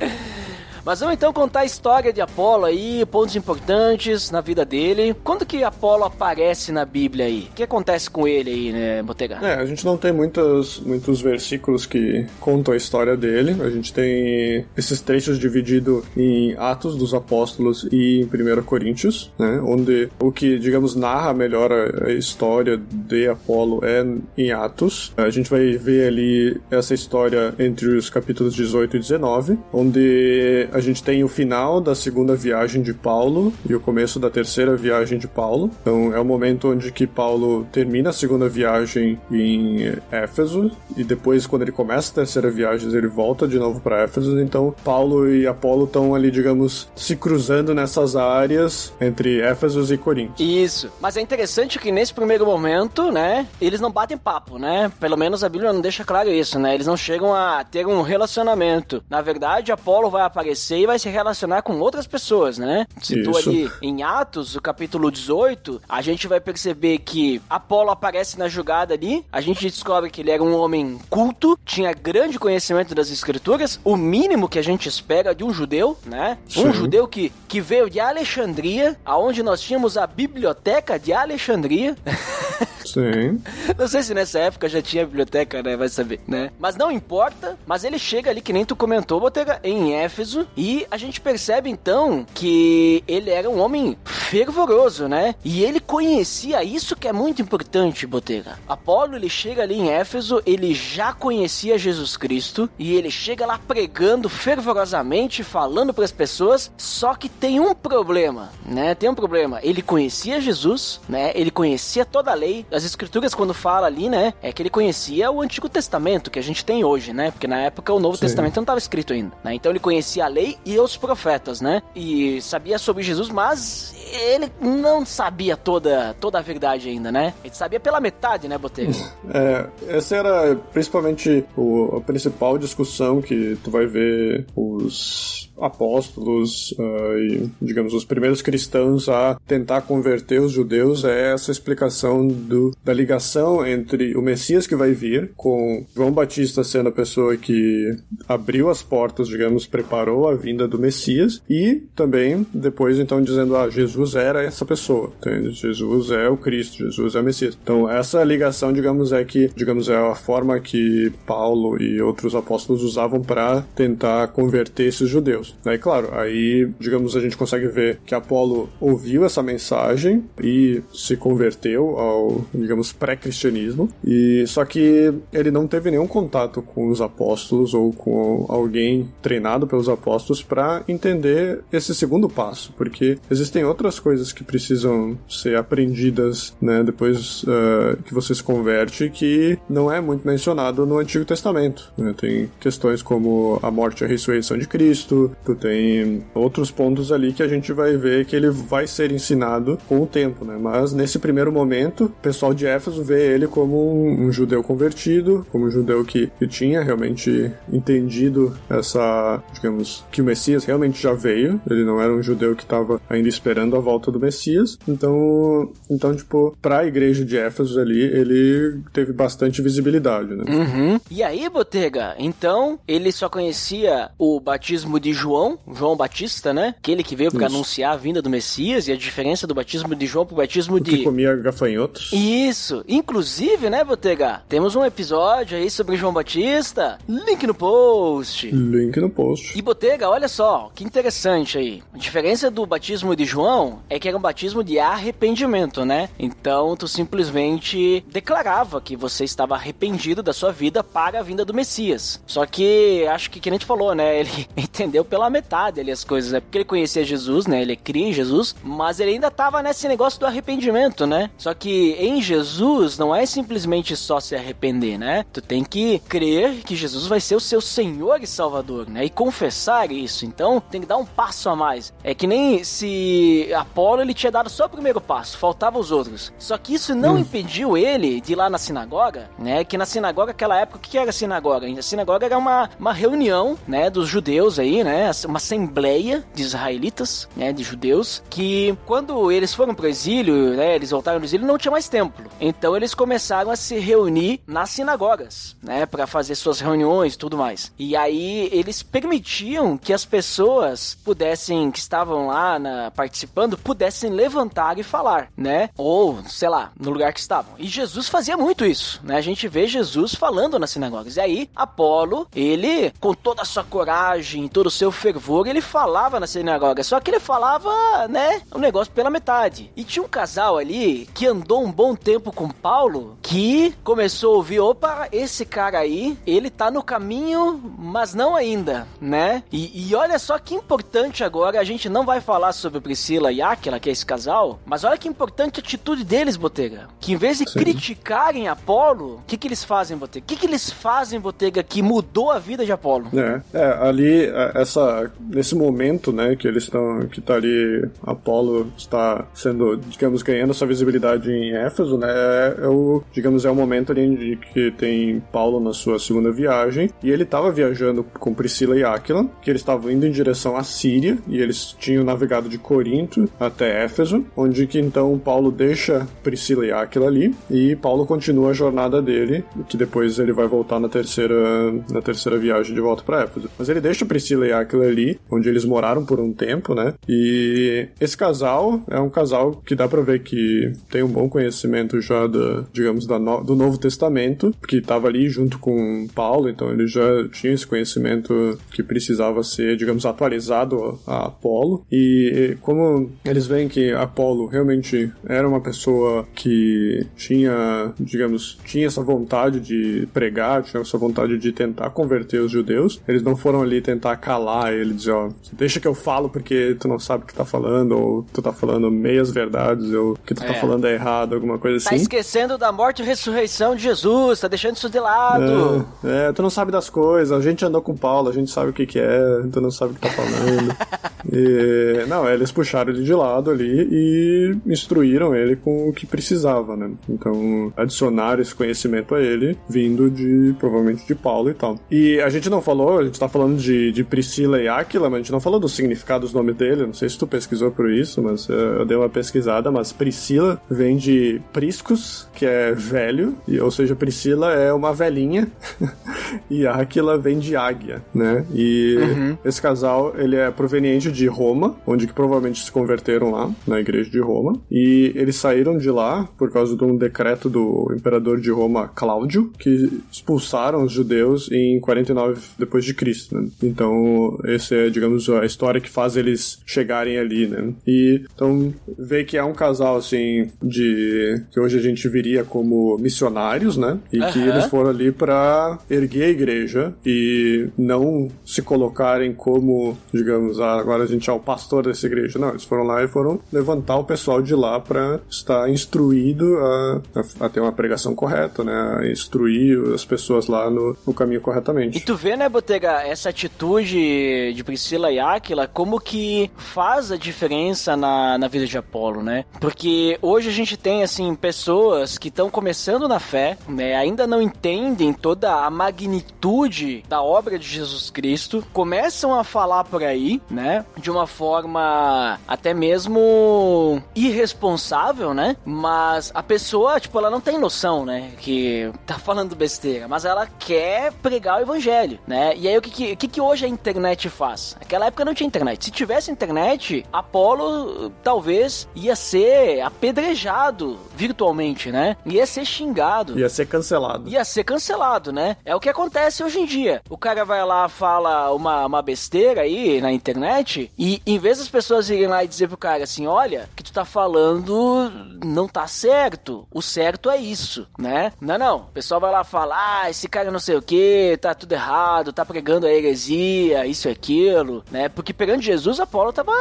Mas 0.85 0.99
vamos 0.99 1.15
então 1.15 1.31
contar 1.31 1.61
a 1.61 1.65
história 1.65 2.11
de 2.11 2.19
Apolo 2.19 2.65
aí, 2.65 3.05
pontos 3.05 3.35
importantes 3.35 4.29
na 4.31 4.41
vida 4.41 4.65
dele. 4.65 5.15
Quando 5.23 5.45
que 5.45 5.63
Apolo 5.63 6.03
aparece 6.03 6.71
na 6.71 6.83
Bíblia 6.83 7.25
aí? 7.25 7.47
O 7.51 7.55
que 7.55 7.63
acontece 7.63 8.09
com 8.09 8.27
ele 8.27 8.49
aí, 8.49 8.71
né, 8.73 9.01
Botega? 9.01 9.39
É, 9.41 9.55
a 9.55 9.65
gente 9.65 9.85
não 9.85 9.95
tem 9.95 10.11
muitos, 10.11 10.81
muitos 10.81 11.21
versículos 11.21 11.85
que 11.85 12.25
contam 12.39 12.73
a 12.73 12.77
história 12.77 13.15
dele. 13.15 13.55
A 13.61 13.69
gente 13.69 13.93
tem 13.93 14.65
esses 14.75 14.99
trechos 14.99 15.39
divididos 15.39 16.03
em 16.17 16.53
Atos 16.57 16.97
dos 16.97 17.13
Apóstolos 17.13 17.87
e 17.91 18.21
em 18.21 18.25
1 18.25 18.63
Coríntios, 18.63 19.31
né? 19.39 19.61
Onde 19.63 20.09
o 20.19 20.31
que, 20.31 20.59
digamos, 20.59 20.95
narra 20.95 21.33
melhor 21.33 21.71
a, 21.71 22.11
história 22.11 22.77
de 22.77 23.27
Apolo 23.27 23.79
é 23.83 24.05
em 24.37 24.51
Atos. 24.51 25.13
A 25.15 25.29
gente 25.29 25.49
vai 25.49 25.77
ver 25.77 26.07
ali 26.07 26.61
essa 26.69 26.93
história 26.93 27.53
entre 27.57 27.87
os 27.95 28.09
capítulos 28.09 28.53
18 28.53 28.97
e 28.97 28.99
19, 28.99 29.59
onde 29.71 30.67
a 30.73 30.79
gente 30.79 31.03
tem 31.03 31.23
o 31.23 31.27
final 31.27 31.79
da 31.79 31.93
segunda 31.93 32.35
viagem 32.35 32.81
de 32.81 32.93
Paulo 32.93 33.53
e 33.67 33.75
o 33.75 33.79
começo 33.79 34.19
da 34.19 34.29
terceira 34.29 34.75
viagem 34.75 35.19
de 35.19 35.27
Paulo. 35.27 35.69
Então 35.81 36.13
é 36.13 36.19
o 36.19 36.25
momento 36.25 36.71
onde 36.71 36.91
que 36.91 37.05
Paulo 37.05 37.65
termina 37.71 38.09
a 38.09 38.13
segunda 38.13 38.49
viagem 38.49 39.19
em 39.31 39.93
Éfeso 40.11 40.71
e 40.97 41.03
depois 41.03 41.45
quando 41.45 41.61
ele 41.61 41.71
começa 41.71 42.11
a 42.11 42.15
terceira 42.15 42.49
viagem 42.49 42.91
ele 42.91 43.07
volta 43.07 43.47
de 43.47 43.59
novo 43.59 43.79
para 43.79 44.01
Éfeso. 44.01 44.39
Então 44.39 44.73
Paulo 44.83 45.29
e 45.29 45.45
Apolo 45.45 45.85
estão 45.85 46.15
ali, 46.15 46.31
digamos, 46.31 46.89
se 46.95 47.15
cruzando 47.15 47.73
nessas 47.75 48.15
áreas 48.15 48.91
entre 48.99 49.41
Éfeso 49.41 49.93
e 49.93 49.97
Corinto. 49.97 50.41
Isso. 50.41 50.91
Mas 50.99 51.17
é 51.17 51.21
interessante 51.21 51.77
que 51.77 51.91
nesse 51.91 52.13
primeiro 52.13 52.45
momento, 52.45 53.11
né, 53.11 53.47
eles 53.61 53.79
não 53.79 53.91
batem 53.91 54.17
papo, 54.17 54.57
né? 54.57 54.91
Pelo 54.99 55.17
menos 55.17 55.43
a 55.43 55.49
Bíblia 55.49 55.71
não 55.71 55.81
deixa 55.81 56.03
claro 56.03 56.31
isso, 56.31 56.57
né? 56.57 56.73
Eles 56.73 56.87
não 56.87 56.97
chegam 56.97 57.33
a 57.33 57.63
ter 57.63 57.85
um 57.85 58.01
relacionamento. 58.01 59.03
Na 59.07 59.21
verdade, 59.21 59.71
Apolo 59.71 60.09
vai 60.09 60.23
aparecer 60.23 60.62
e 60.71 60.85
vai 60.85 60.99
se 60.99 61.09
relacionar 61.09 61.61
com 61.61 61.79
outras 61.79 62.07
pessoas, 62.07 62.57
né? 62.57 62.85
Citou 63.01 63.37
ali 63.37 63.69
em 63.81 64.03
Atos, 64.03 64.55
o 64.55 64.61
capítulo 64.61 65.11
18, 65.11 65.81
a 65.87 66.01
gente 66.01 66.27
vai 66.27 66.39
perceber 66.39 66.99
que 66.99 67.41
Apolo 67.49 67.91
aparece 67.91 68.37
na 68.37 68.47
jogada 68.47 68.93
ali, 68.93 69.25
a 69.31 69.41
gente 69.41 69.65
descobre 69.65 70.09
que 70.09 70.21
ele 70.21 70.31
era 70.31 70.43
um 70.43 70.55
homem 70.55 70.99
culto, 71.09 71.57
tinha 71.65 71.93
grande 71.93 72.39
conhecimento 72.39 72.95
das 72.95 73.09
escrituras, 73.09 73.79
o 73.83 73.95
mínimo 73.95 74.47
que 74.47 74.59
a 74.59 74.63
gente 74.63 74.87
espera 74.87 75.33
de 75.33 75.43
um 75.43 75.53
judeu, 75.53 75.97
né? 76.05 76.37
Sim. 76.47 76.67
Um 76.67 76.73
judeu 76.73 77.07
que, 77.07 77.31
que 77.47 77.59
veio 77.59 77.89
de 77.89 77.99
Alexandria, 77.99 78.97
aonde 79.05 79.43
nós 79.43 79.61
tínhamos 79.61 79.97
a 79.97 80.07
biblioteca 80.07 80.97
de 80.99 81.13
Alexandria. 81.13 81.95
Sim. 82.85 83.41
Não 83.77 83.87
sei 83.87 84.03
se 84.03 84.13
nessa 84.13 84.39
época 84.39 84.69
já 84.69 84.81
tinha 84.81 85.05
biblioteca, 85.05 85.63
né? 85.63 85.75
Vai 85.75 85.89
saber, 85.89 86.19
né? 86.27 86.51
Mas 86.59 86.75
não 86.75 86.91
importa, 86.91 87.57
mas 87.65 87.83
ele 87.83 87.97
chega 87.97 88.29
ali, 88.29 88.41
que 88.41 88.53
nem 88.53 88.65
tu 88.65 88.75
comentou, 88.75 89.19
Botega, 89.19 89.59
em 89.63 89.95
Éfeso, 89.95 90.47
e 90.55 90.85
a 90.89 90.97
gente 90.97 91.19
percebe 91.19 91.69
então 91.69 92.25
que 92.33 93.03
ele 93.07 93.29
era 93.29 93.49
um 93.49 93.59
homem 93.59 93.97
fervoroso, 94.05 95.07
né? 95.07 95.35
E 95.43 95.63
ele 95.63 95.79
conhecia 95.79 96.63
isso 96.63 96.95
que 96.95 97.07
é 97.07 97.13
muito 97.13 97.41
importante, 97.41 98.07
Botega. 98.07 98.59
Apolo, 98.67 99.15
ele 99.15 99.29
chega 99.29 99.63
ali 99.63 99.75
em 99.75 99.89
Éfeso, 99.89 100.41
ele 100.45 100.73
já 100.73 101.13
conhecia 101.13 101.77
Jesus 101.77 102.17
Cristo 102.17 102.69
e 102.77 102.93
ele 102.93 103.11
chega 103.11 103.45
lá 103.45 103.59
pregando 103.59 104.29
fervorosamente, 104.29 105.43
falando 105.43 105.93
para 105.93 106.05
as 106.05 106.11
pessoas, 106.11 106.71
só 106.77 107.15
que 107.15 107.29
tem 107.29 107.59
um 107.59 107.73
problema, 107.73 108.51
né? 108.65 108.95
Tem 108.95 109.09
um 109.09 109.15
problema. 109.15 109.59
Ele 109.63 109.81
conhecia 109.81 110.41
Jesus, 110.41 110.99
né? 111.07 111.31
Ele 111.35 111.51
conhecia 111.51 112.05
toda 112.05 112.31
a 112.31 112.35
lei. 112.35 112.65
As 112.71 112.83
escrituras 112.83 113.33
quando 113.33 113.53
fala 113.53 113.87
ali, 113.87 114.09
né, 114.09 114.33
é 114.41 114.51
que 114.51 114.61
ele 114.61 114.69
conhecia 114.69 115.31
o 115.31 115.41
Antigo 115.41 115.69
Testamento 115.69 116.29
que 116.29 116.39
a 116.39 116.43
gente 116.43 116.65
tem 116.65 116.83
hoje, 116.83 117.13
né? 117.13 117.31
Porque 117.31 117.47
na 117.47 117.59
época 117.59 117.93
o 117.93 117.99
Novo 117.99 118.17
Sim. 118.17 118.21
Testamento 118.21 118.55
não 118.57 118.63
estava 118.63 118.79
escrito 118.79 119.13
ainda, 119.13 119.31
né? 119.43 119.53
Então 119.53 119.71
ele 119.71 119.79
conhecia 119.79 120.25
a 120.25 120.27
lei 120.27 120.42
lei 120.43 120.57
e 120.65 120.77
os 120.79 120.97
profetas, 120.97 121.61
né? 121.61 121.81
E 121.95 122.41
sabia 122.41 122.77
sobre 122.77 123.03
Jesus, 123.03 123.29
mas 123.29 123.95
ele 124.13 124.51
não 124.61 125.05
sabia 125.05 125.57
toda, 125.57 126.15
toda 126.19 126.39
a 126.39 126.41
verdade 126.41 126.89
ainda, 126.89 127.11
né? 127.11 127.33
Ele 127.43 127.53
sabia 127.53 127.79
pela 127.79 127.99
metade, 127.99 128.47
né, 128.47 128.57
Botega? 128.57 128.93
É, 129.33 129.67
essa 129.87 130.17
era 130.17 130.55
principalmente 130.73 131.43
o, 131.55 131.97
a 131.97 132.01
principal 132.01 132.57
discussão 132.57 133.21
que 133.21 133.57
tu 133.63 133.71
vai 133.71 133.85
ver 133.87 134.45
os 134.55 135.49
apóstolos 135.59 136.71
uh, 136.73 137.17
e, 137.17 137.51
digamos, 137.61 137.93
os 137.93 138.03
primeiros 138.03 138.41
cristãos 138.41 139.07
a 139.07 139.39
tentar 139.47 139.81
converter 139.81 140.41
os 140.41 140.51
judeus 140.51 141.03
é 141.03 141.33
essa 141.33 141.51
explicação 141.51 142.27
do, 142.27 142.75
da 142.83 142.93
ligação 142.93 143.65
entre 143.65 144.15
o 144.15 144.21
Messias 144.21 144.67
que 144.67 144.75
vai 144.75 144.91
vir, 144.91 145.31
com 145.35 145.85
João 145.95 146.11
Batista 146.11 146.63
sendo 146.63 146.89
a 146.89 146.91
pessoa 146.91 147.37
que 147.37 147.95
abriu 148.27 148.69
as 148.69 148.81
portas, 148.81 149.27
digamos, 149.27 149.65
preparou 149.65 150.27
a 150.27 150.35
vinda 150.35 150.67
do 150.67 150.79
Messias, 150.79 151.41
e 151.49 151.83
também 151.95 152.45
depois, 152.53 152.99
então, 152.99 153.21
dizendo, 153.21 153.55
ah, 153.55 153.69
Jesus 153.69 154.02
Jesus 154.03 154.15
era 154.15 154.43
essa 154.43 154.65
pessoa, 154.65 155.11
entende? 155.17 155.51
Jesus 155.51 156.11
é 156.11 156.27
o 156.27 156.37
Cristo, 156.37 156.77
Jesus 156.77 157.15
é 157.15 157.19
o 157.19 157.23
Messias. 157.23 157.57
Então, 157.61 157.89
essa 157.89 158.23
ligação, 158.23 158.73
digamos, 158.73 159.11
é 159.11 159.23
que, 159.23 159.49
digamos, 159.55 159.89
é 159.89 159.95
a 159.95 160.15
forma 160.15 160.59
que 160.59 161.11
Paulo 161.25 161.81
e 161.81 162.01
outros 162.01 162.35
apóstolos 162.35 162.83
usavam 162.83 163.21
para 163.21 163.61
tentar 163.75 164.27
converter 164.29 164.87
esses 164.87 165.09
judeus. 165.09 165.55
Aí, 165.65 165.77
claro, 165.77 166.09
aí, 166.13 166.69
digamos, 166.79 167.15
a 167.15 167.19
gente 167.19 167.37
consegue 167.37 167.67
ver 167.67 167.99
que 168.05 168.13
Apolo 168.13 168.69
ouviu 168.79 169.25
essa 169.25 169.41
mensagem 169.41 170.23
e 170.41 170.81
se 170.93 171.15
converteu 171.15 171.97
ao, 171.97 172.45
digamos, 172.53 172.91
pré-cristianismo. 172.91 173.89
E 174.05 174.43
só 174.47 174.65
que 174.65 175.13
ele 175.31 175.51
não 175.51 175.67
teve 175.67 175.91
nenhum 175.91 176.07
contato 176.07 176.61
com 176.61 176.89
os 176.89 177.01
apóstolos 177.01 177.73
ou 177.73 177.93
com 177.93 178.45
alguém 178.49 179.09
treinado 179.21 179.65
pelos 179.65 179.87
apóstolos 179.87 180.43
para 180.43 180.83
entender 180.87 181.61
esse 181.71 181.95
segundo 181.95 182.27
passo, 182.27 182.73
porque 182.77 183.17
existem 183.29 183.63
outras 183.63 183.92
coisas 183.99 184.31
que 184.31 184.43
precisam 184.43 185.17
ser 185.29 185.55
aprendidas, 185.55 186.55
né, 186.61 186.83
depois 186.83 187.43
uh, 187.43 188.01
que 188.03 188.13
você 188.13 188.33
se 188.33 188.43
converte, 188.43 189.09
que 189.09 189.57
não 189.69 189.91
é 189.91 189.99
muito 190.01 190.27
mencionado 190.27 190.85
no 190.85 190.97
Antigo 190.97 191.25
Testamento. 191.25 191.91
Né? 191.97 192.13
Tem 192.17 192.49
questões 192.59 193.01
como 193.01 193.59
a 193.61 193.71
morte 193.71 194.01
e 194.01 194.05
a 194.05 194.07
ressurreição 194.07 194.57
de 194.57 194.67
Cristo, 194.67 195.35
tu 195.43 195.55
tem 195.55 196.23
outros 196.33 196.71
pontos 196.71 197.11
ali 197.11 197.33
que 197.33 197.43
a 197.43 197.47
gente 197.47 197.71
vai 197.71 197.95
ver 197.97 198.25
que 198.25 198.35
ele 198.35 198.49
vai 198.49 198.87
ser 198.87 199.11
ensinado 199.11 199.77
com 199.87 200.01
o 200.01 200.07
tempo, 200.07 200.45
né? 200.45 200.57
Mas 200.59 200.93
nesse 200.93 201.19
primeiro 201.19 201.51
momento, 201.51 202.05
o 202.05 202.09
pessoal 202.09 202.53
de 202.53 202.65
Éfeso 202.65 203.03
vê 203.03 203.33
ele 203.33 203.47
como 203.47 203.77
um, 203.77 204.25
um 204.25 204.31
judeu 204.31 204.63
convertido, 204.63 205.45
como 205.51 205.65
um 205.65 205.71
judeu 205.71 206.03
que, 206.03 206.31
que 206.39 206.47
tinha 206.47 206.81
realmente 206.81 207.51
entendido 207.71 208.55
essa, 208.69 209.41
digamos, 209.53 210.03
que 210.11 210.21
o 210.21 210.25
Messias 210.25 210.65
realmente 210.65 211.01
já 211.01 211.13
veio, 211.13 211.61
ele 211.69 211.83
não 211.83 212.01
era 212.01 212.13
um 212.13 212.21
judeu 212.21 212.55
que 212.55 212.63
estava 212.63 213.01
ainda 213.09 213.27
esperando 213.27 213.75
a 213.75 213.79
volta 213.83 214.11
do 214.11 214.19
Messias. 214.19 214.77
Então, 214.87 215.71
então 215.89 216.15
tipo, 216.15 216.57
para 216.61 216.79
a 216.79 216.85
igreja 216.85 217.23
de 217.23 217.37
Éfeso 217.37 217.79
ali, 217.79 218.01
ele 218.01 218.81
teve 218.91 219.13
bastante 219.13 219.61
visibilidade, 219.61 220.33
né? 220.33 220.43
Uhum. 220.47 220.99
E 221.11 221.21
aí, 221.21 221.47
Botega, 221.49 222.15
então 222.17 222.79
ele 222.87 223.11
só 223.11 223.29
conhecia 223.29 224.09
o 224.17 224.39
batismo 224.39 224.99
de 224.99 225.13
João, 225.13 225.59
João 225.73 225.95
Batista, 225.95 226.53
né? 226.53 226.75
Aquele 226.79 227.03
que 227.03 227.15
veio 227.15 227.31
para 227.31 227.47
anunciar 227.47 227.93
a 227.93 227.97
vinda 227.97 228.21
do 228.21 228.29
Messias 228.29 228.87
e 228.87 228.91
a 228.91 228.97
diferença 228.97 229.45
do 229.45 229.53
batismo 229.53 229.95
de 229.95 230.05
João 230.05 230.25
pro 230.25 230.35
batismo 230.35 230.75
o 230.75 230.79
de. 230.79 230.97
Que 230.97 231.03
comia 231.03 231.35
gafanhotos. 231.35 232.11
Isso. 232.13 232.83
Inclusive, 232.87 233.69
né, 233.69 233.83
Botega? 233.83 234.41
Temos 234.47 234.75
um 234.75 234.85
episódio 234.85 235.57
aí 235.57 235.69
sobre 235.69 235.97
João 235.97 236.13
Batista. 236.13 236.97
Link 237.07 237.45
no 237.45 237.53
post. 237.53 238.47
Link 238.47 238.99
no 238.99 239.09
post. 239.09 239.57
E 239.57 239.61
Botega, 239.61 240.09
olha 240.09 240.27
só, 240.27 240.71
que 240.73 240.83
interessante 240.83 241.57
aí. 241.57 241.83
A 241.93 241.97
diferença 241.97 242.49
do 242.49 242.65
batismo 242.65 243.15
de 243.15 243.25
João 243.25 243.62
é 243.89 243.99
que 243.99 244.07
era 244.07 244.17
um 244.17 244.21
batismo 244.21 244.63
de 244.63 244.79
arrependimento, 244.79 245.85
né? 245.85 246.09
Então 246.17 246.75
tu 246.75 246.87
simplesmente 246.87 248.03
declarava 248.11 248.81
que 248.81 248.95
você 248.95 249.23
estava 249.23 249.55
arrependido 249.55 250.23
da 250.23 250.33
sua 250.33 250.51
vida 250.51 250.83
para 250.83 251.19
a 251.19 251.23
vinda 251.23 251.45
do 251.45 251.53
Messias. 251.53 252.21
Só 252.25 252.45
que 252.45 253.05
acho 253.07 253.29
que 253.29 253.39
que 253.39 253.49
a 253.49 253.51
gente 253.51 253.65
falou, 253.65 253.93
né? 253.93 254.19
Ele 254.23 254.47
entendeu 254.55 255.03
pela 255.03 255.29
metade 255.29 255.79
ali 255.79 255.91
as 255.91 256.03
coisas, 256.03 256.31
né? 256.31 256.39
Porque 256.39 256.57
ele 256.57 256.65
conhecia 256.65 257.03
Jesus, 257.03 257.45
né? 257.45 257.61
Ele 257.61 257.75
cria 257.75 258.07
em 258.07 258.13
Jesus, 258.13 258.55
mas 258.63 258.99
ele 258.99 259.11
ainda 259.11 259.29
tava 259.29 259.61
nesse 259.61 259.87
negócio 259.87 260.19
do 260.19 260.25
arrependimento, 260.25 261.05
né? 261.05 261.29
Só 261.37 261.53
que 261.53 261.95
em 261.99 262.21
Jesus 262.21 262.97
não 262.97 263.15
é 263.15 263.25
simplesmente 263.25 263.95
só 263.95 264.19
se 264.19 264.35
arrepender, 264.35 264.97
né? 264.97 265.25
Tu 265.33 265.41
tem 265.41 265.63
que 265.63 265.99
crer 266.07 266.63
que 266.63 266.75
Jesus 266.75 267.07
vai 267.07 267.19
ser 267.19 267.35
o 267.35 267.39
seu 267.39 267.59
Senhor 267.59 268.21
e 268.21 268.27
Salvador, 268.27 268.89
né? 268.89 269.05
E 269.05 269.09
confessar 269.09 269.91
isso. 269.91 270.25
Então 270.25 270.61
tem 270.61 270.81
que 270.81 270.87
dar 270.87 270.97
um 270.97 271.05
passo 271.05 271.49
a 271.49 271.55
mais. 271.55 271.93
É 272.03 272.13
que 272.13 272.27
nem 272.27 272.63
se 272.63 273.49
Apolo 273.53 274.01
ele 274.01 274.13
tinha 274.13 274.31
dado 274.31 274.49
só 274.49 274.65
o 274.65 274.69
primeiro 274.69 275.01
passo, 275.01 275.37
faltavam 275.37 275.79
os 275.79 275.91
outros. 275.91 276.33
Só 276.37 276.57
que 276.57 276.73
isso 276.73 276.95
não 276.95 277.15
hum. 277.15 277.19
impediu 277.19 277.77
ele 277.77 278.21
de 278.21 278.33
ir 278.33 278.35
lá 278.35 278.49
na 278.49 278.57
sinagoga, 278.57 279.29
né? 279.37 279.63
Que 279.63 279.77
na 279.77 279.85
sinagoga, 279.85 280.31
aquela 280.31 280.59
época, 280.59 280.77
o 280.77 280.81
que 280.81 280.97
era 280.97 281.09
a 281.09 281.13
sinagoga? 281.13 281.67
A 281.67 281.81
sinagoga 281.81 282.25
era 282.25 282.37
uma, 282.37 282.69
uma 282.79 282.93
reunião, 282.93 283.57
né? 283.67 283.89
Dos 283.89 284.07
judeus 284.07 284.59
aí, 284.59 284.83
né? 284.83 285.11
Uma 285.25 285.37
assembleia 285.37 286.23
de 286.33 286.41
israelitas, 286.41 287.27
né? 287.35 287.51
De 287.51 287.63
judeus, 287.63 288.23
que 288.29 288.77
quando 288.85 289.31
eles 289.31 289.53
foram 289.53 289.75
pro 289.75 289.87
exílio, 289.87 290.55
né? 290.55 290.75
Eles 290.75 290.91
voltaram 290.91 291.19
do 291.19 291.25
exílio, 291.25 291.45
não 291.45 291.57
tinha 291.57 291.71
mais 291.71 291.89
templo. 291.89 292.25
Então 292.39 292.75
eles 292.75 292.93
começaram 292.93 293.51
a 293.51 293.55
se 293.55 293.77
reunir 293.79 294.41
nas 294.47 294.69
sinagogas, 294.69 295.55
né? 295.61 295.85
Para 295.85 296.07
fazer 296.07 296.35
suas 296.35 296.59
reuniões 296.59 297.13
e 297.13 297.17
tudo 297.17 297.37
mais. 297.37 297.71
E 297.77 297.95
aí 297.95 298.49
eles 298.51 298.81
permitiam 298.81 299.77
que 299.77 299.91
as 299.91 300.05
pessoas 300.05 300.97
pudessem, 301.03 301.71
que 301.71 301.79
estavam 301.79 302.27
lá 302.27 302.57
na, 302.57 302.91
participando, 302.91 303.42
pudessem 303.51 304.09
levantar 304.09 304.77
e 304.77 304.83
falar, 304.83 305.29
né? 305.35 305.69
Ou, 305.77 306.23
sei 306.27 306.49
lá, 306.49 306.71
no 306.79 306.91
lugar 306.91 307.13
que 307.13 307.19
estavam. 307.19 307.53
E 307.57 307.67
Jesus 307.67 308.09
fazia 308.09 308.37
muito 308.37 308.65
isso, 308.65 308.99
né? 309.03 309.17
A 309.17 309.21
gente 309.21 309.47
vê 309.47 309.67
Jesus 309.67 310.15
falando 310.15 310.59
nas 310.59 310.71
sinagogas. 310.71 311.17
E 311.17 311.21
aí, 311.21 311.49
Apolo, 311.55 312.27
ele, 312.35 312.91
com 312.99 313.13
toda 313.13 313.41
a 313.41 313.45
sua 313.45 313.63
coragem, 313.63 314.47
todo 314.47 314.67
o 314.67 314.71
seu 314.71 314.91
fervor, 314.91 315.47
ele 315.47 315.61
falava 315.61 316.19
na 316.19 316.27
sinagoga. 316.27 316.83
Só 316.83 316.99
que 316.99 317.11
ele 317.11 317.19
falava, 317.19 318.07
né, 318.07 318.41
o 318.51 318.57
um 318.57 318.61
negócio 318.61 318.93
pela 318.93 319.09
metade. 319.09 319.71
E 319.75 319.83
tinha 319.83 320.03
um 320.03 320.07
casal 320.07 320.57
ali 320.57 321.07
que 321.13 321.25
andou 321.25 321.63
um 321.63 321.71
bom 321.71 321.95
tempo 321.95 322.31
com 322.31 322.49
Paulo, 322.49 323.17
que 323.21 323.73
começou 323.83 324.33
a 324.33 324.37
ouvir, 324.37 324.59
opa, 324.59 325.07
esse 325.11 325.45
cara 325.45 325.79
aí, 325.79 326.17
ele 326.25 326.49
tá 326.49 326.71
no 326.71 326.83
caminho, 326.83 327.61
mas 327.77 328.13
não 328.13 328.35
ainda, 328.35 328.87
né? 329.01 329.43
E, 329.51 329.89
e 329.89 329.95
olha 329.95 330.17
só 330.19 330.37
que 330.39 330.55
importante 330.55 331.23
agora, 331.23 331.59
a 331.59 331.63
gente 331.63 331.89
não 331.89 332.05
vai 332.05 332.21
falar 332.21 332.53
sobre 332.53 332.79
Priscila 332.79 333.31
e 333.33 333.41
Aquila, 333.41 333.79
que 333.79 333.89
é 333.89 333.91
esse 333.91 334.05
casal, 334.05 334.59
mas 334.65 334.83
olha 334.83 334.97
que 334.97 335.07
importante 335.07 335.59
a 335.59 335.63
atitude 335.63 336.03
deles, 336.03 336.37
Botega. 336.37 336.87
Que 336.99 337.13
em 337.13 337.15
vez 337.15 337.39
de 337.39 337.49
Sim. 337.49 337.59
criticarem 337.59 338.47
Apolo, 338.47 339.15
o 339.15 339.21
que 339.27 339.37
que 339.37 339.47
eles 339.47 339.63
fazem, 339.63 339.97
Botega? 339.97 340.23
O 340.23 340.27
que 340.27 340.35
que 340.35 340.45
eles 340.45 340.71
fazem, 340.71 341.19
Botega, 341.19 341.63
que 341.63 341.81
mudou 341.81 342.31
a 342.31 342.39
vida 342.39 342.65
de 342.65 342.71
Apolo? 342.71 343.07
É, 343.13 343.41
é 343.53 343.87
ali, 343.87 344.25
é, 344.25 344.51
essa, 344.55 345.11
nesse 345.19 345.55
momento, 345.55 346.11
né, 346.11 346.35
que 346.35 346.47
eles 346.47 346.63
estão, 346.63 347.07
que 347.07 347.21
tá 347.21 347.35
ali, 347.35 347.89
Apolo 348.03 348.71
está 348.77 349.25
sendo, 349.33 349.77
digamos, 349.77 350.21
ganhando 350.21 350.53
sua 350.53 350.67
visibilidade 350.67 351.31
em 351.31 351.55
Éfeso, 351.55 351.97
né, 351.97 352.07
é, 352.09 352.55
é 352.63 352.67
o, 352.67 353.03
digamos, 353.11 353.45
é 353.45 353.51
o 353.51 353.55
momento 353.55 353.91
ali 353.91 354.37
que 354.53 354.71
tem 354.71 355.21
Paulo 355.31 355.59
na 355.59 355.73
sua 355.73 355.99
segunda 355.99 356.31
viagem, 356.31 356.89
e 357.01 357.09
ele 357.09 357.23
estava 357.23 357.51
viajando 357.51 358.03
com 358.03 358.33
Priscila 358.33 358.77
e 358.77 358.83
Áquila, 358.83 359.25
que 359.41 359.49
eles 359.49 359.61
estavam 359.61 359.91
indo 359.91 360.05
em 360.05 360.11
direção 360.11 360.55
à 360.55 360.63
Síria, 360.63 361.17
e 361.27 361.41
eles 361.41 361.75
tinham 361.79 362.03
navegado 362.03 362.47
de 362.47 362.57
Corinto 362.57 363.22
até 363.39 363.83
Éfeso, 363.83 364.25
onde 364.35 364.67
que 364.67 364.79
então 364.79 365.17
Paulo 365.17 365.51
deixa 365.51 366.07
Priscila 366.23 366.65
e 366.65 366.71
Áquila 366.71 367.07
ali, 367.07 367.33
e 367.49 367.75
Paulo 367.75 368.05
continua 368.05 368.51
a 368.51 368.53
jornada 368.53 369.01
dele, 369.01 369.43
que 369.67 369.77
depois 369.77 370.19
ele 370.19 370.33
vai 370.33 370.47
voltar 370.47 370.79
na 370.79 370.89
terceira, 370.89 371.71
na 371.91 372.01
terceira 372.01 372.37
viagem 372.37 372.73
de 372.73 372.81
volta 372.81 373.03
para 373.03 373.23
Éfeso. 373.23 373.49
Mas 373.57 373.69
ele 373.69 373.81
deixa 373.81 374.05
Priscila 374.05 374.47
e 374.47 374.51
Áquila 374.51 374.85
ali, 374.85 375.19
onde 375.29 375.49
eles 375.49 375.65
moraram 375.65 376.05
por 376.05 376.19
um 376.19 376.33
tempo, 376.33 376.73
né? 376.73 376.93
E 377.07 377.87
esse 377.99 378.17
casal 378.17 378.81
é 378.89 378.99
um 378.99 379.09
casal 379.09 379.61
que 379.65 379.75
dá 379.75 379.87
para 379.87 380.01
ver 380.01 380.19
que 380.19 380.73
tem 380.89 381.03
um 381.03 381.07
bom 381.07 381.29
conhecimento 381.29 381.99
já 382.01 382.27
da, 382.27 382.63
digamos, 382.71 383.05
da 383.05 383.19
no, 383.19 383.43
do 383.43 383.55
Novo 383.55 383.77
Testamento, 383.77 384.53
que 384.67 384.77
estava 384.77 385.07
ali 385.07 385.29
junto 385.29 385.59
com 385.59 386.07
Paulo, 386.13 386.49
então 386.49 386.71
ele 386.71 386.87
já 386.87 387.27
tinha 387.31 387.53
esse 387.53 387.65
conhecimento 387.65 388.57
que 388.71 388.83
precisava 388.83 389.43
ser, 389.43 389.77
digamos, 389.77 390.05
atualizado 390.05 390.99
a 391.05 391.27
Apolo. 391.27 391.85
E 391.91 392.57
como 392.61 393.11
eles 393.25 393.47
veem 393.47 393.67
que 393.67 393.91
Apolo 393.91 394.47
realmente 394.47 395.11
era 395.27 395.47
uma 395.47 395.61
pessoa 395.61 396.27
que 396.35 397.05
tinha, 397.15 397.93
digamos, 397.99 398.57
tinha 398.65 398.87
essa 398.87 399.01
vontade 399.01 399.59
de 399.59 400.07
pregar, 400.13 400.63
tinha 400.63 400.81
essa 400.81 400.97
vontade 400.97 401.37
de 401.37 401.51
tentar 401.51 401.89
converter 401.89 402.39
os 402.39 402.51
judeus, 402.51 403.01
eles 403.07 403.21
não 403.21 403.35
foram 403.35 403.61
ali 403.61 403.81
tentar 403.81 404.15
calar 404.17 404.73
ele, 404.73 404.93
dizer, 404.93 405.11
ó, 405.11 405.29
deixa 405.53 405.79
que 405.79 405.87
eu 405.87 405.95
falo 405.95 406.29
porque 406.29 406.75
tu 406.79 406.87
não 406.87 406.99
sabe 406.99 407.23
o 407.23 407.27
que 407.27 407.33
tá 407.33 407.45
falando, 407.45 407.97
ou 407.97 408.25
tu 408.33 408.41
tá 408.41 408.51
falando 408.53 408.89
meias 408.91 409.31
verdades, 409.31 409.91
ou 409.93 410.13
o 410.13 410.15
que 410.15 410.33
tu 410.33 410.41
tá 410.41 410.47
é. 410.47 410.53
tá 410.53 410.59
falando 410.59 410.85
é 410.85 410.93
errado, 410.93 411.35
alguma 411.35 411.57
coisa 411.57 411.83
tá 411.83 411.89
assim. 411.89 411.97
Tá 411.97 412.01
esquecendo 412.01 412.57
da 412.57 412.71
morte 412.71 413.01
e 413.01 413.05
ressurreição 413.05 413.75
de 413.75 413.83
Jesus, 413.83 414.39
tá 414.39 414.47
deixando 414.47 414.75
isso 414.75 414.89
de 414.89 414.99
lado. 414.99 415.85
É, 416.03 416.29
é, 416.29 416.33
tu 416.33 416.41
não 416.41 416.49
sabe 416.49 416.71
das 416.71 416.89
coisas, 416.89 417.37
a 417.37 417.41
gente 417.41 417.63
andou 417.65 417.81
com 417.81 417.95
Paulo, 417.95 418.29
a 418.29 418.33
gente 418.33 418.51
sabe 418.51 418.69
o 418.69 418.73
que 418.73 418.85
que 418.85 418.99
é, 418.99 419.41
tu 419.51 419.61
não 419.61 419.71
sabe 419.71 419.91
o 419.91 419.95
que 419.95 420.01
tá 420.01 420.09
falando. 420.09 420.75
e, 421.31 422.05
não, 422.07 422.29
eles 422.29 422.51
puxaram 422.51 422.91
ele 422.91 423.02
de 423.03 423.13
lado 423.13 423.51
ali 423.51 423.87
e 423.91 424.55
instruíram 424.65 425.35
ele 425.35 425.55
com 425.55 425.89
o 425.89 425.93
que 425.93 426.05
precisava, 426.05 426.75
né? 426.75 426.91
Então, 427.07 427.71
adicionaram 427.77 428.41
esse 428.41 428.55
conhecimento 428.55 429.15
a 429.15 429.21
ele, 429.21 429.57
vindo 429.69 430.09
de, 430.09 430.55
provavelmente, 430.59 431.05
de 431.05 431.15
Paulo 431.15 431.49
e 431.49 431.53
tal. 431.53 431.77
E 431.91 432.19
a 432.19 432.29
gente 432.29 432.49
não 432.49 432.61
falou, 432.61 432.99
a 432.99 433.03
gente 433.03 433.19
tá 433.19 433.27
falando 433.27 433.57
de, 433.57 433.91
de 433.91 434.03
Priscila 434.03 434.61
e 434.61 434.67
Aquila, 434.67 435.09
mas 435.09 435.15
a 435.15 435.23
gente 435.23 435.31
não 435.31 435.39
falou 435.39 435.59
do 435.59 435.69
significado 435.69 436.23
dos 436.23 436.33
nomes 436.33 436.55
dele, 436.55 436.85
não 436.85 436.93
sei 436.93 437.09
se 437.09 437.17
tu 437.17 437.27
pesquisou 437.27 437.69
por 437.69 437.91
isso, 437.91 438.21
mas 438.21 438.47
uh, 438.49 438.53
eu 438.53 438.85
dei 438.85 438.97
uma 438.97 439.09
pesquisada, 439.09 439.71
mas 439.71 439.91
Priscila 439.91 440.59
vem 440.69 440.97
de 440.97 441.41
Priscus, 441.51 442.27
que 442.33 442.45
é 442.45 442.71
velho, 442.73 443.35
e, 443.47 443.59
ou 443.59 443.69
seja, 443.69 443.95
Priscila 443.95 444.53
é 444.53 444.73
uma 444.73 444.93
velhinha, 444.93 445.47
e 446.49 446.65
Aquila 446.65 447.17
vem 447.17 447.37
de 447.39 447.55
águia, 447.55 448.01
né? 448.13 448.45
E 448.53 448.97
uhum. 448.97 449.37
esse 449.43 449.61
casal, 449.61 450.13
ele 450.17 450.35
é 450.35 450.49
proveniente 450.49 451.11
de 451.11 451.27
Roma, 451.27 451.75
onde 451.85 452.07
que 452.07 452.13
provavelmente 452.13 452.63
se 452.63 452.71
converteram 452.93 453.31
lá, 453.31 453.51
na 453.67 453.79
igreja 453.79 454.09
de 454.09 454.19
Roma. 454.19 454.59
E 454.71 455.11
eles 455.15 455.35
saíram 455.35 455.77
de 455.77 455.89
lá 455.89 456.29
por 456.37 456.51
causa 456.51 456.75
de 456.75 456.83
um 456.83 456.95
decreto 456.95 457.49
do 457.49 457.91
imperador 457.97 458.39
de 458.39 458.51
Roma, 458.51 458.87
Cláudio, 458.87 459.51
que 459.57 460.01
expulsaram 460.11 460.83
os 460.83 460.91
judeus 460.91 461.51
em 461.51 461.79
49 461.79 462.39
depois 462.57 462.85
de 462.85 462.93
Cristo, 462.93 463.35
né? 463.35 463.47
Então, 463.61 464.37
essa 464.45 464.75
é, 464.75 464.89
digamos, 464.89 465.29
a 465.29 465.45
história 465.45 465.81
que 465.81 465.89
faz 465.89 466.15
eles 466.15 466.59
chegarem 466.65 467.17
ali, 467.17 467.47
né? 467.47 467.73
E 467.87 468.21
então 468.33 468.73
vê 468.97 469.23
que 469.23 469.37
é 469.37 469.43
um 469.43 469.53
casal 469.53 469.97
assim 469.97 470.49
de 470.61 471.41
que 471.51 471.59
hoje 471.59 471.77
a 471.77 471.81
gente 471.81 472.07
viria 472.07 472.43
como 472.43 472.97
missionários, 472.97 473.77
né? 473.77 473.99
E 474.11 474.19
que 474.19 474.39
Aham. 474.39 474.47
eles 474.49 474.65
foram 474.65 474.89
ali 474.89 475.11
para 475.11 475.79
erguer 475.89 476.25
a 476.25 476.29
igreja 476.29 476.93
e 477.05 477.67
não 477.77 478.29
se 478.45 478.61
colocarem 478.61 479.33
como, 479.33 479.97
digamos, 480.13 480.59
ah, 480.59 480.79
agora 480.79 481.03
a 481.03 481.07
gente 481.07 481.29
é 481.29 481.33
o 481.33 481.39
pastor 481.39 481.85
dessa 481.85 482.05
igreja. 482.05 482.37
Não, 482.37 482.49
eles 482.49 482.63
foram 482.73 482.83
lá 482.83 483.03
e 483.03 483.07
foram 483.07 483.39
levantar 483.51 483.97
o 483.97 484.03
pessoal 484.03 484.41
de 484.41 484.55
lá 484.55 484.79
para 484.79 485.19
estar 485.29 485.69
instruído 485.69 486.57
a, 486.57 487.01
a, 487.15 487.45
a 487.45 487.49
ter 487.49 487.59
uma 487.59 487.71
pregação 487.71 488.15
correta, 488.15 488.63
né? 488.63 488.97
A 488.99 489.07
instruir 489.11 489.93
as 489.93 490.03
pessoas 490.03 490.47
lá 490.47 490.71
no, 490.71 490.97
no 491.05 491.13
caminho 491.13 491.39
corretamente. 491.39 491.99
E 491.99 492.01
tu 492.01 492.15
vê, 492.15 492.35
né, 492.35 492.49
Botega, 492.49 493.03
essa 493.03 493.29
atitude 493.29 494.53
de 494.53 494.63
Priscila 494.63 495.11
e 495.11 495.19
Áquila, 495.19 495.67
como 495.67 495.99
que 495.99 496.49
faz 496.57 497.11
a 497.11 497.17
diferença 497.17 497.95
na, 497.95 498.39
na 498.39 498.47
vida 498.47 498.65
de 498.65 498.75
Apolo, 498.75 499.21
né? 499.21 499.45
Porque 499.59 500.17
hoje 500.19 500.49
a 500.49 500.53
gente 500.53 500.75
tem, 500.75 501.03
assim, 501.03 501.35
pessoas 501.35 502.17
que 502.17 502.29
estão 502.29 502.49
começando 502.49 503.07
na 503.07 503.19
fé, 503.19 503.55
né, 503.67 503.95
ainda 503.95 504.25
não 504.25 504.41
entendem 504.41 505.13
toda 505.13 505.53
a 505.63 505.69
magnitude 505.69 507.03
da 507.07 507.21
obra 507.21 507.59
de 507.59 507.67
Jesus 507.67 508.09
Cristo, 508.09 508.65
começam 508.73 509.37
a 509.37 509.43
falar 509.43 509.83
por 509.83 510.03
aí, 510.03 510.41
né, 510.49 510.85
de 510.97 511.11
uma 511.11 511.27
forma 511.27 512.39
até 512.47 512.62
mesmo 512.71 513.99
irresponsável, 514.15 515.33
né? 515.33 515.57
Mas 515.65 516.31
a 516.35 516.43
pessoa, 516.43 516.99
tipo, 516.99 517.17
ela 517.17 517.31
não 517.31 517.41
tem 517.41 517.57
noção, 517.57 518.05
né, 518.05 518.31
que 518.37 518.91
tá 519.07 519.15
falando 519.15 519.55
besteira, 519.55 520.07
mas 520.07 520.23
ela 520.23 520.45
quer 520.59 521.11
pregar 521.13 521.57
o 521.57 521.61
evangelho, 521.61 522.19
né? 522.27 522.53
E 522.55 522.67
aí 522.67 522.77
o 522.77 522.81
que 522.81 522.91
que, 522.91 523.15
que 523.15 523.27
que 523.27 523.41
hoje 523.41 523.65
a 523.65 523.67
internet 523.67 524.29
faz? 524.29 524.77
Naquela 524.79 525.07
época 525.07 525.25
não 525.25 525.33
tinha 525.33 525.47
internet. 525.47 525.85
Se 525.85 525.91
tivesse 525.91 526.29
internet, 526.29 527.03
Apolo 527.11 528.11
talvez 528.23 528.87
ia 528.95 529.15
ser 529.15 529.81
apedrejado 529.81 530.99
virtualmente, 531.15 531.91
né? 531.91 532.15
Ia 532.25 532.45
ser 532.45 532.65
xingado. 532.65 533.39
Ia 533.39 533.49
ser 533.49 533.65
cancelado. 533.65 534.29
Ia 534.29 534.45
ser 534.45 534.63
cancelado, 534.63 535.31
né? 535.31 535.57
É 535.65 535.75
o 535.75 535.79
que 535.79 535.89
acontece 535.89 536.43
hoje 536.43 536.59
em 536.59 536.65
dia. 536.65 537.01
O 537.09 537.17
cara 537.17 537.43
vai 537.43 537.65
lá, 537.65 537.89
fala 537.89 538.51
uma, 538.53 538.85
uma 538.85 539.01
besteira 539.01 539.61
aí 539.61 540.01
na 540.01 540.11
internet, 540.11 540.91
e 540.97 541.21
em 541.25 541.39
vez 541.39 541.57
das 541.57 541.69
pessoas 541.69 542.09
irem 542.09 542.27
lá 542.27 542.43
e 542.43 542.47
dizer 542.53 542.67
pro 542.67 542.77
cara 542.77 543.03
assim: 543.03 543.27
olha, 543.27 543.69
o 543.71 543.75
que 543.75 543.83
tu 543.83 543.91
tá 543.91 544.05
falando 544.05 545.11
não 545.43 545.67
tá 545.67 545.87
certo. 545.87 546.67
O 546.71 546.81
certo 546.81 547.29
é 547.29 547.37
isso, 547.37 547.87
né? 547.97 548.31
Não, 548.39 548.57
não. 548.57 548.77
O 548.77 548.91
pessoal 548.93 549.19
vai 549.19 549.31
lá 549.31 549.43
falar: 549.43 550.03
ah, 550.03 550.09
esse 550.09 550.27
cara 550.27 550.51
não 550.51 550.59
sei 550.59 550.75
o 550.75 550.81
que, 550.81 551.37
tá 551.41 551.53
tudo 551.53 551.73
errado, 551.73 552.33
tá 552.33 552.45
pregando 552.45 552.85
a 552.85 552.91
heresia, 552.91 553.85
isso 553.85 554.07
e 554.07 554.11
aquilo, 554.11 554.83
né? 554.91 555.09
Porque 555.09 555.33
pegando 555.33 555.61
Jesus, 555.61 555.99
Apolo 555.99 556.31
tava, 556.31 556.53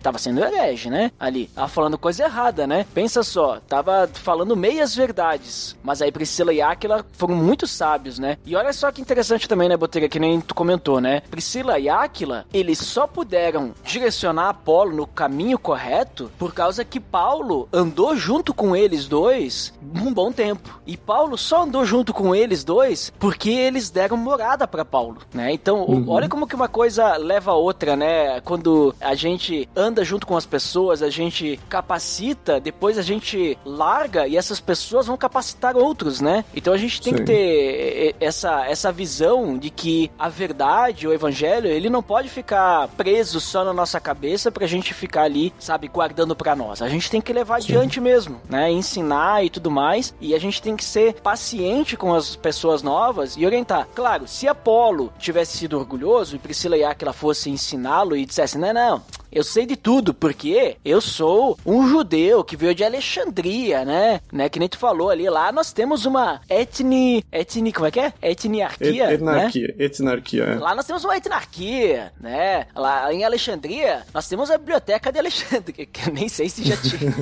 tava 0.00 0.18
sendo 0.18 0.42
herege, 0.44 0.90
né? 0.90 1.10
Ali, 1.18 1.46
tava 1.48 1.68
falando 1.68 1.98
coisa 1.98 2.24
errada, 2.24 2.66
né? 2.66 2.86
Pensa 2.94 3.22
só, 3.22 3.60
tava 3.60 4.08
falando 4.12 4.56
meias 4.56 4.94
verdades. 4.94 5.76
Mas 5.82 6.02
aí 6.02 6.12
Priscila 6.12 6.52
e 6.52 6.60
Áquila 6.60 7.04
foram 7.12 7.34
muito 7.34 7.66
sábios, 7.66 8.18
né? 8.18 8.36
E 8.44 8.54
olha 8.54 8.72
só 8.72 8.90
que 8.92 9.00
interessante 9.00 9.48
também, 9.48 9.68
né, 9.68 9.76
Botega, 9.76 10.08
que 10.08 10.20
nem 10.20 10.40
tu 10.40 10.54
comentou, 10.54 11.00
né? 11.00 11.20
Priscila 11.30 11.78
e 11.78 11.88
Áquila, 11.88 12.46
eles 12.52 12.78
só 12.78 13.06
puderam 13.06 13.74
direcionar 13.84 14.50
Apolo 14.50 14.94
no 14.94 15.06
caminho 15.06 15.37
correto 15.58 16.30
por 16.38 16.52
causa 16.54 16.84
que 16.84 16.98
Paulo 17.00 17.68
andou 17.72 18.16
junto 18.16 18.52
com 18.54 18.74
eles 18.74 19.06
dois 19.06 19.72
um 20.02 20.12
bom 20.12 20.30
tempo. 20.32 20.80
E 20.86 20.96
Paulo 20.96 21.36
só 21.38 21.62
andou 21.62 21.84
junto 21.84 22.12
com 22.12 22.34
eles 22.34 22.64
dois 22.64 23.12
porque 23.18 23.50
eles 23.50 23.90
deram 23.90 24.16
morada 24.16 24.66
para 24.66 24.84
Paulo, 24.84 25.18
né? 25.32 25.52
Então, 25.52 25.82
o- 25.84 26.10
olha 26.10 26.28
como 26.28 26.46
que 26.46 26.54
uma 26.54 26.68
coisa 26.68 27.16
leva 27.16 27.52
a 27.52 27.54
outra, 27.54 27.96
né? 27.96 28.40
Quando 28.40 28.94
a 29.00 29.14
gente 29.14 29.68
anda 29.76 30.04
junto 30.04 30.26
com 30.26 30.36
as 30.36 30.46
pessoas, 30.46 31.02
a 31.02 31.10
gente 31.10 31.58
capacita, 31.68 32.60
depois 32.60 32.98
a 32.98 33.02
gente 33.02 33.56
larga 33.64 34.26
e 34.26 34.36
essas 34.36 34.60
pessoas 34.60 35.06
vão 35.06 35.16
capacitar 35.16 35.76
outros, 35.76 36.20
né? 36.20 36.44
Então 36.54 36.72
a 36.72 36.76
gente 36.78 37.00
tem 37.00 37.12
Sim. 37.12 37.18
que 37.20 37.24
ter 37.24 38.16
essa, 38.20 38.66
essa 38.66 38.92
visão 38.92 39.56
de 39.58 39.70
que 39.70 40.10
a 40.18 40.28
verdade, 40.28 41.06
o 41.06 41.12
evangelho, 41.12 41.68
ele 41.68 41.88
não 41.90 42.02
pode 42.02 42.28
ficar 42.28 42.88
preso 42.88 43.40
só 43.40 43.64
na 43.64 43.72
nossa 43.72 44.00
cabeça 44.00 44.50
pra 44.50 44.66
gente 44.66 44.92
ficar 44.94 45.27
ali, 45.28 45.52
sabe, 45.58 45.88
guardando 45.88 46.34
pra 46.34 46.56
nós. 46.56 46.82
A 46.82 46.88
gente 46.88 47.10
tem 47.10 47.20
que 47.20 47.32
levar 47.32 47.56
adiante 47.56 48.00
mesmo, 48.00 48.40
né? 48.48 48.70
Ensinar 48.70 49.44
e 49.44 49.50
tudo 49.50 49.70
mais. 49.70 50.14
E 50.20 50.34
a 50.34 50.38
gente 50.38 50.60
tem 50.60 50.76
que 50.76 50.84
ser 50.84 51.14
paciente 51.14 51.96
com 51.96 52.14
as 52.14 52.34
pessoas 52.34 52.82
novas 52.82 53.36
e 53.36 53.46
orientar. 53.46 53.86
Claro, 53.94 54.26
se 54.26 54.48
Apolo 54.48 55.12
tivesse 55.18 55.56
sido 55.56 55.78
orgulhoso 55.78 56.36
e 56.36 56.38
Priscila 56.38 56.76
e 56.76 56.84
Aquila 56.84 57.12
fossem 57.12 57.52
ensiná-lo 57.52 58.16
e 58.16 58.24
dissessem, 58.24 58.60
não, 58.60 58.72
não, 58.72 59.02
eu 59.30 59.44
sei 59.44 59.66
de 59.66 59.76
tudo, 59.76 60.12
porque 60.14 60.76
eu 60.84 61.00
sou 61.00 61.58
um 61.64 61.86
judeu 61.88 62.42
que 62.42 62.56
veio 62.56 62.74
de 62.74 62.84
Alexandria, 62.84 63.84
né? 63.84 64.20
né? 64.32 64.48
Que 64.48 64.58
nem 64.58 64.68
tu 64.68 64.78
falou 64.78 65.10
ali, 65.10 65.28
lá 65.28 65.52
nós 65.52 65.72
temos 65.72 66.04
uma 66.06 66.40
etni... 66.48 67.24
etni... 67.32 67.72
como 67.72 67.86
é 67.86 67.90
que 67.90 68.00
é? 68.00 68.12
Etniarquia, 68.22 69.12
Et- 69.12 69.20
né? 69.20 69.38
Etnarquia. 69.38 69.74
Etnarquia, 69.78 70.44
é. 70.44 70.54
Lá 70.56 70.74
nós 70.74 70.86
temos 70.86 71.04
uma 71.04 71.16
etnarquia, 71.16 72.12
né? 72.20 72.66
Lá 72.74 73.12
em 73.12 73.24
Alexandria, 73.24 74.04
nós 74.12 74.28
temos 74.28 74.50
a 74.50 74.58
biblioteca 74.58 75.12
de 75.12 75.18
Alexandria, 75.18 75.86
que 75.86 76.08
eu 76.08 76.12
nem 76.12 76.28
sei 76.28 76.48
se 76.48 76.62
já 76.64 76.76
tinha. 76.76 77.12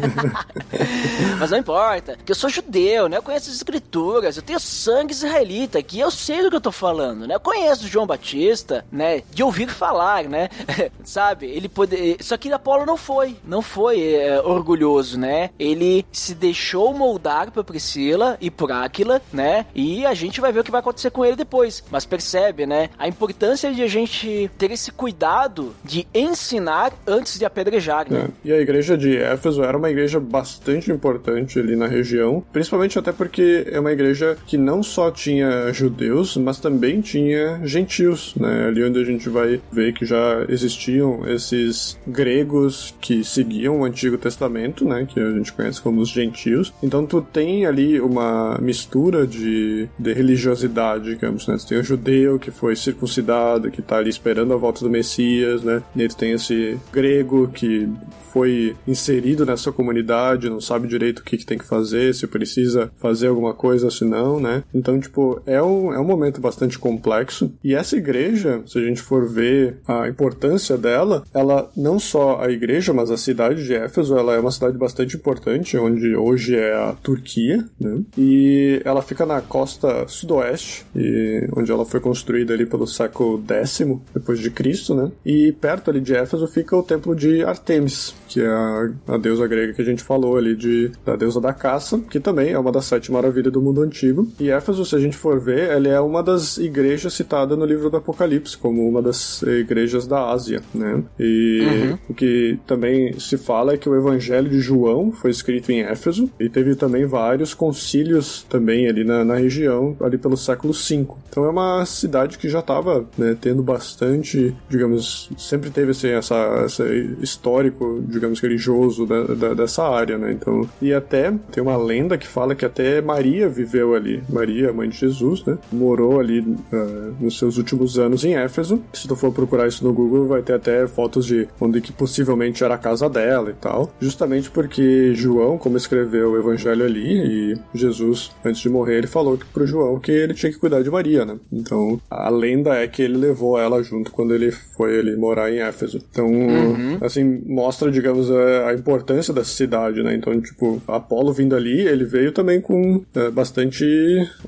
Mas 1.38 1.51
não 1.51 1.59
importa, 1.59 2.16
que 2.25 2.31
eu 2.33 2.37
sou 2.37 2.49
judeu, 2.51 3.09
né? 3.09 3.16
Eu 3.16 3.23
conheço 3.23 3.51
as 3.51 3.57
escrituras, 3.57 4.37
eu 4.37 4.42
tenho 4.42 4.61
sangue 4.61 5.12
israelita 5.12 5.79
aqui, 5.79 5.99
eu 6.01 6.11
sei 6.11 6.42
do 6.42 6.51
que 6.51 6.57
eu 6.57 6.61
tô 6.61 6.73
falando, 6.73 7.27
né? 7.27 7.35
Eu 7.35 7.40
conheço 7.40 7.88
João 7.88 8.07
Batista, 8.07 8.85
né? 8.90 9.23
De 9.31 9.42
ouvir 9.42 9.69
falar, 9.69 10.25
né? 10.25 10.49
Sabe? 11.05 11.47
Ele 11.47 11.69
pode... 11.69 11.95
Só 12.20 12.37
que 12.37 12.52
Apolo 12.56 12.87
não 12.87 12.96
foi, 12.96 13.37
não 13.46 13.62
foi 13.62 14.14
é, 14.14 14.40
orgulhoso, 14.40 15.18
né? 15.18 15.50
Ele 15.59 16.04
se 16.11 16.35
deixou 16.35 16.92
moldar 16.94 17.50
por 17.50 17.64
Priscila 17.64 18.37
e 18.40 18.50
por 18.50 18.72
Áquila, 18.72 19.20
né? 19.32 19.66
E 19.74 20.04
a 20.06 20.14
gente 20.14 20.40
vai 20.40 20.52
ver 20.52 20.61
o 20.61 20.64
que 20.64 20.70
vai 20.70 20.80
acontecer 20.80 21.11
com 21.11 21.24
ele 21.24 21.37
depois. 21.37 21.85
Mas 21.90 22.06
percebe, 22.06 22.66
né? 22.66 22.90
A 22.98 23.06
importância 23.06 23.72
de 23.72 23.82
a 23.82 23.87
gente 23.87 24.50
ter 24.59 24.70
esse 24.70 24.90
cuidado 24.90 25.74
de 25.85 26.06
ensinar 26.14 26.92
antes 27.06 27.38
de 27.38 27.44
apedrejar, 27.44 28.11
né? 28.11 28.28
É. 28.44 28.48
E 28.48 28.52
a 28.52 28.61
igreja 28.61 28.96
de 28.96 29.16
Éfeso 29.16 29.62
era 29.62 29.76
uma 29.76 29.90
igreja 29.90 30.18
bastante 30.18 30.90
importante 30.90 31.59
ali 31.59 31.76
na 31.76 31.87
região, 31.87 32.42
principalmente 32.52 32.98
até 32.98 33.12
porque 33.12 33.66
é 33.70 33.78
uma 33.78 33.92
igreja 33.92 34.37
que 34.46 34.56
não 34.56 34.82
só 34.82 35.11
tinha 35.11 35.72
judeus, 35.72 36.37
mas 36.37 36.59
também 36.59 37.00
tinha 37.00 37.61
gentios, 37.64 38.35
né? 38.35 38.66
Ali 38.68 38.82
onde 38.85 39.00
a 39.00 39.04
gente 39.04 39.28
vai 39.28 39.61
ver 39.70 39.92
que 39.92 40.04
já 40.04 40.44
existiam 40.48 41.26
esses 41.28 41.86
gregos 42.07 42.94
que 43.01 43.22
seguiam 43.22 43.81
o 43.81 43.85
Antigo 43.85 44.18
Testamento, 44.18 44.85
né? 44.85 45.07
Que 45.07 45.20
a 45.20 45.31
gente 45.31 45.53
conhece 45.53 45.81
como 45.81 46.01
os 46.01 46.09
gentios. 46.09 46.72
Então 46.83 47.07
tu 47.07 47.20
tem 47.20 47.66
ali 47.66 48.01
uma 48.01 48.59
mistura 48.61 49.27
de, 49.27 49.88
de 49.99 50.12
religiosidade, 50.12 51.11
digamos, 51.11 51.46
né? 51.46 51.57
Tu 51.59 51.66
tem 51.66 51.79
o 51.79 51.85
judeu 51.85 52.38
que 52.38 52.51
foi 52.51 52.75
circuncidado, 52.75 53.70
que 53.70 53.83
tá 53.83 53.99
ali 53.99 54.11
esperando 54.11 54.53
a 54.53 54.57
volta 54.57 54.81
do 54.81 54.90
Messias, 54.90 55.62
né? 55.62 55.83
E 55.94 56.03
aí 56.03 56.09
tu 56.09 56.16
tem 56.16 56.33
esse 56.33 56.79
grego 56.92 57.49
que 57.49 57.88
foi 58.37 58.77
inserido 58.87 59.46
nessa 59.46 59.72
comunidade, 59.72 60.51
não 60.51 60.61
sabe 60.61 60.87
direito 60.87 61.20
o 61.20 61.25
que, 61.25 61.38
que 61.38 61.46
tem 61.46 61.57
que 61.57 61.64
fazer, 61.64 62.14
se 62.14 62.27
precisa 62.27 62.90
fazer 62.96 63.29
alguma 63.29 63.55
coisa, 63.55 63.90
se 63.90 64.05
não, 64.05 64.38
né? 64.38 64.62
Então, 64.75 65.01
tipo, 65.01 65.40
é 65.46 65.62
um, 65.62 65.90
é 65.90 65.99
um 65.99 66.05
momento 66.05 66.38
bastante 66.38 66.79
complexo. 66.79 67.51
E 67.64 67.75
essa 67.75 67.96
igreja, 67.96 68.62
se 68.66 68.79
a 68.79 68.83
gente 68.83 69.01
for 69.01 69.27
ver 69.27 69.79
a 69.88 70.07
importância 70.07 70.77
dela, 70.77 71.25
ela 71.33 71.70
não 71.77 71.99
só 71.99 72.41
a 72.41 72.51
igreja, 72.51 72.93
mas 72.93 73.11
a 73.11 73.17
cidade 73.17 73.65
de 73.65 73.75
Éfeso, 73.75 74.17
ela 74.17 74.35
é 74.35 74.39
uma 74.39 74.51
cidade 74.51 74.79
bastante 74.79 75.17
importante, 75.17 75.77
onde 75.77 76.17
hoje 76.17 76.57
é 76.57 76.75
a 76.75 76.93
Turquia, 76.93 77.65
né? 77.79 78.01
E 78.17 78.81
ela 78.85 79.03
fica 79.03 79.27
na 79.27 79.41
costa 79.41 80.09
sudoeste, 80.09 80.87
e 80.95 81.47
onde 81.55 81.71
ela 81.71 81.85
foi 81.85 82.01
construída 82.01 82.55
ali 82.55 82.65
pelo 82.65 82.87
século 82.87 83.43
X 83.47 83.83
depois 84.15 84.39
de 84.39 84.51
Cristo, 84.51 84.95
né? 84.95 85.11
E 85.25 85.53
perto 85.53 85.91
ali 85.91 86.01
de 86.01 86.15
Éfeso 86.15 86.47
fica 86.47 86.77
o 86.77 86.83
templo 86.83 87.15
de 87.15 87.45
Artemis, 87.45 88.15
que 88.29 88.41
é 88.41 88.47
a, 88.47 88.91
a 89.09 89.19
deusa 89.19 89.47
grega 89.47 89.75
que 89.75 89.83
a 89.83 89.85
gente 89.85 90.03
falou 90.03 90.37
ali 90.37 90.57
de 90.57 90.91
da 91.05 91.17
deusa 91.17 91.41
da 91.41 91.53
caça, 91.53 91.99
que 92.11 92.19
também 92.19 92.53
é 92.53 92.59
uma 92.59 92.73
das 92.73 92.87
sete 92.87 93.12
maravilhas 93.12 93.53
do 93.53 93.61
mundo 93.61 93.83
antigo. 93.83 94.29
E 94.41 94.51
Éfeso, 94.51 94.85
se 94.85 94.97
a 94.97 94.99
gente 94.99 95.17
for 95.17 95.41
ver, 95.41 95.71
ela 95.71 95.89
é 95.89 96.01
uma 96.01 96.23
das 96.23 96.57
igrejas 96.57 97.12
citada 97.12 97.57
no 97.57 97.65
livro 97.65 97.91
do 97.91 97.97
Apocalipse 97.97 98.57
como 98.57 98.89
uma 98.89 99.03
das 99.03 99.43
igrejas 99.43 100.07
da 100.07 100.31
Ásia, 100.31 100.62
né? 100.75 101.03
E 101.19 101.65
uhum. 101.66 101.98
o 102.09 102.14
que 102.14 102.59
também 102.66 103.18
se 103.18 103.37
fala 103.37 103.74
é 103.74 103.76
que 103.76 103.88
o 103.88 103.94
Evangelho 103.94 104.48
de 104.48 104.61
João 104.61 105.12
foi 105.12 105.31
escrito 105.31 105.70
em 105.70 105.81
Éfeso 105.81 106.31
e 106.38 106.48
teve 106.48 106.74
também 106.74 107.05
vários 107.07 107.55
concílios 107.55 108.44
também 108.48 108.88
ali 108.88 109.05
na, 109.05 109.24
na 109.24 109.37
região, 109.37 109.96
ali 110.00 110.18
pelo 110.18 110.37
século 110.37 110.72
V. 110.72 111.07
Então 111.29 111.44
é 111.44 111.50
uma 111.50 111.85
cidade 111.85 112.38
que 112.38 112.48
já 112.48 112.61
estava 112.61 113.07
né, 113.16 113.37
tendo 113.40 113.62
bastante, 113.62 114.55
digamos, 114.68 115.31
sempre 115.37 115.70
teve 115.70 115.90
assim, 115.90 116.09
essa, 116.09 116.64
esse 116.66 117.16
histórico, 117.20 118.02
digamos, 118.07 118.40
religioso 118.40 119.07
da, 119.07 119.22
da, 119.22 119.55
dessa 119.55 119.85
área, 119.85 120.18
né? 120.18 120.33
Então, 120.33 120.68
e 120.81 120.92
até 120.92 121.33
tem 121.52 121.62
uma 121.62 121.76
lenda 121.76 122.16
que 122.18 122.26
fala 122.26 122.55
que 122.55 122.64
até 122.64 123.00
Maria 123.00 123.48
viveu 123.48 123.94
ali. 123.94 124.22
Maria, 124.29 124.72
mãe 124.72 124.88
de 124.88 124.96
Jesus, 124.96 125.44
né? 125.44 125.59
Morou 125.72 126.20
ali 126.20 126.40
uh, 126.40 127.14
nos 127.20 127.38
seus 127.38 127.59
últimos 127.59 127.98
anos 127.98 128.24
em 128.24 128.35
Éfeso. 128.35 128.83
Se 128.92 129.07
tu 129.07 129.16
for 129.16 129.33
procurar 129.33 129.66
isso 129.68 129.85
no 129.85 129.92
Google, 129.92 130.26
vai 130.26 130.42
ter 130.42 130.55
até 130.55 130.87
fotos 130.87 131.26
de 131.26 131.48
onde 131.61 131.81
que 131.81 131.92
possivelmente 131.92 132.64
era 132.64 132.75
a 132.75 132.79
casa 132.79 133.09
dela 133.09 133.51
e 133.51 133.55
tal. 133.55 133.92
Justamente 134.01 134.51
porque 134.51 135.14
João, 135.14 135.59
como 135.59 135.77
escreveu 135.77 136.33
o 136.33 136.38
evangelho 136.38 136.85
ali, 136.85 137.53
e 137.53 137.59
Jesus, 137.75 138.31
antes 138.45 138.61
de 138.61 138.69
morrer, 138.69 138.99
ele 138.99 139.07
falou 139.07 139.37
que 139.37 139.47
pro 139.47 139.66
João 139.66 139.99
que 139.99 140.11
ele 140.11 140.35
tinha 140.35 140.53
que 140.53 140.59
cuidar 140.59 140.83
de 140.83 140.90
Maria, 140.90 141.25
né? 141.25 141.37
Então, 141.53 142.01
a 142.11 142.29
lenda 142.29 142.75
é 142.75 142.87
que 142.87 143.03
ele 143.03 143.16
levou 143.16 143.59
ela 143.59 143.83
junto 143.83 144.11
quando 144.11 144.35
ele 144.35 144.51
foi 144.51 144.99
ali 144.99 145.16
morar 145.16 145.51
em 145.51 145.59
Éfeso. 145.59 146.01
Então, 146.11 146.27
uhum. 146.27 146.99
assim, 147.01 147.42
mostra, 147.47 147.90
digamos, 147.90 148.31
a, 148.31 148.71
a, 148.71 148.75
importância 148.75 149.33
dessa 149.33 149.51
cidade, 149.51 150.03
né? 150.03 150.14
Então, 150.14 150.40
tipo, 150.40 150.83
Apolo 150.87 151.33
vindo 151.33 151.55
ali, 151.55 151.81
ele 151.81 152.05
veio 152.05 152.33
também 152.33 152.61
com 152.61 153.03
é, 153.14 153.31
bastante 153.31 153.85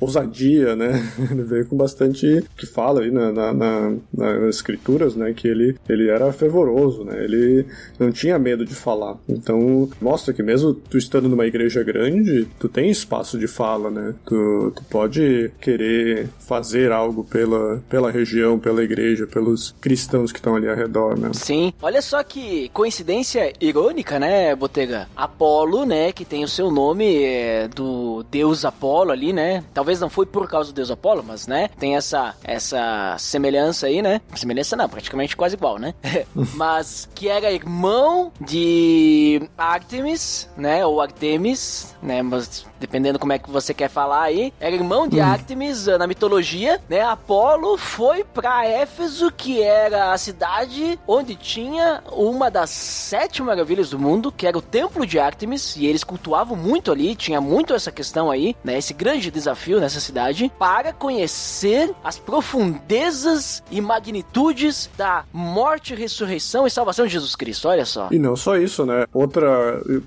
ousadia, 0.01 0.77
né? 0.77 1.03
ele 1.31 1.43
veio 1.43 1.67
com 1.67 1.77
bastante 1.77 2.45
que 2.57 2.67
fala 2.67 3.03
aí 3.03 3.11
na, 3.11 3.33
na, 3.33 3.53
na, 3.53 3.97
nas 4.13 4.57
escrituras, 4.57 5.15
né? 5.17 5.33
Que 5.33 5.49
ele, 5.49 5.77
ele 5.89 6.09
era 6.09 6.33
fervoroso, 6.33 6.98
né? 7.05 7.25
Ele 7.25 7.67
não 7.99 8.11
tinha 8.11 8.39
medo 8.39 8.65
de 8.65 8.75
falar. 8.75 9.17
Então, 9.29 9.89
mostra 10.01 10.33
que 10.33 10.43
mesmo 10.43 10.75
tu 10.75 10.97
estando 10.97 11.29
numa 11.29 11.47
igreja 11.47 11.83
grande, 11.83 12.47
tu 12.59 12.69
tem 12.69 12.91
espaço 12.91 13.39
de 13.39 13.47
fala, 13.47 13.91
né? 13.91 14.15
Tu, 14.25 14.73
tu 14.75 14.85
pode 14.85 15.51
querer 15.61 16.29
fazer 16.39 16.93
algo 16.93 17.25
pela, 17.25 17.83
pela 17.89 18.11
região, 18.11 18.59
pela 18.59 18.83
igreja, 18.83 19.27
pelos 19.27 19.75
cristãos 19.81 20.33
que 20.33 20.39
estão 20.39 20.57
ali 20.57 20.69
ao 20.69 20.77
redor, 20.77 21.19
né? 21.19 21.31
Sim. 21.33 21.73
Olha 21.81 22.03
só 22.03 22.23
que 22.23 22.69
coincidência 22.71 23.53
irônica, 23.61 24.19
né, 24.19 24.55
Botega? 24.55 25.09
Apolo, 25.17 25.85
né, 25.85 26.13
que 26.13 26.25
tem 26.25 26.45
o 26.45 26.49
seu 26.49 26.71
nome 26.71 27.23
é, 27.23 27.69
do 27.69 28.25
deus 28.31 28.65
Apolo 28.65 29.11
ali, 29.11 29.33
né? 29.33 29.65
Talvez 29.75 30.01
não 30.01 30.11
foi 30.11 30.27
por 30.27 30.49
causa 30.49 30.73
do 30.73 30.75
deus 30.75 30.91
Apolo, 30.91 31.25
mas, 31.27 31.47
né, 31.47 31.69
tem 31.79 31.97
essa, 31.97 32.35
essa 32.45 33.17
semelhança 33.19 33.87
aí, 33.87 34.03
né? 34.03 34.21
Semelhança 34.35 34.77
não, 34.77 34.89
praticamente 34.89 35.37
quase 35.37 35.55
igual, 35.55 35.79
né? 35.79 35.95
mas 36.55 36.88
que 37.15 37.29
era 37.29 37.51
irmão 37.53 38.33
de 38.41 39.49
Artemis, 39.57 40.49
né, 40.57 40.85
ou 40.85 41.01
Artemis, 41.01 41.95
né, 42.03 42.23
mas 42.23 42.67
dependendo 42.79 43.19
como 43.19 43.33
é 43.33 43.39
que 43.39 43.51
você 43.51 43.75
quer 43.75 43.89
falar 43.89 44.23
aí, 44.23 44.53
era 44.61 44.75
irmão 44.75 45.09
de 45.09 45.21
hum. 45.21 45.25
Artemis 45.25 45.87
na 45.87 46.07
mitologia, 46.07 46.81
né? 46.89 47.01
Apolo 47.01 47.77
foi 47.77 48.25
para 48.25 48.67
Éfeso, 48.67 49.31
que 49.33 49.63
era 49.63 50.13
a 50.13 50.19
cidade 50.19 50.99
onde 51.07 51.35
tinha 51.35 52.03
uma 52.13 52.51
das 52.51 52.71
sete 52.71 53.43
maravilhas 53.43 53.91
do 53.91 53.99
mundo, 53.99 54.31
que 54.31 54.47
era 54.47 54.57
o 54.57 54.63
templo 54.63 55.07
de 55.07 55.19
Artemis, 55.19 55.77
e 55.77 55.87
eles 55.87 56.05
cultuavam 56.05 56.57
muito 56.57 56.93
ali, 56.93 57.15
tinha 57.15 57.41
muito 57.41 57.75
essa 57.75 57.91
questão 57.91 58.31
aí, 58.31 58.57
né? 58.63 58.79
Esse 58.79 58.95
grande 58.95 59.31
desafio 59.31 59.81
nessa 59.81 60.01
cidade 60.01 60.53
para 60.59 60.93
conhecer 60.93 61.95
as 62.05 62.19
profundezas 62.19 63.63
e 63.71 63.81
magnitudes 63.81 64.89
da 64.97 65.25
morte, 65.33 65.95
ressurreição 65.95 66.67
e 66.69 66.71
salvação 66.71 67.07
de 67.07 67.13
Jesus 67.13 67.35
Cristo. 67.35 67.69
Olha 67.69 67.85
só. 67.85 68.09
E 68.11 68.19
não 68.19 68.37
só 68.37 68.57
isso, 68.57 68.87
né? 68.87 69.07
Outro 69.13 69.43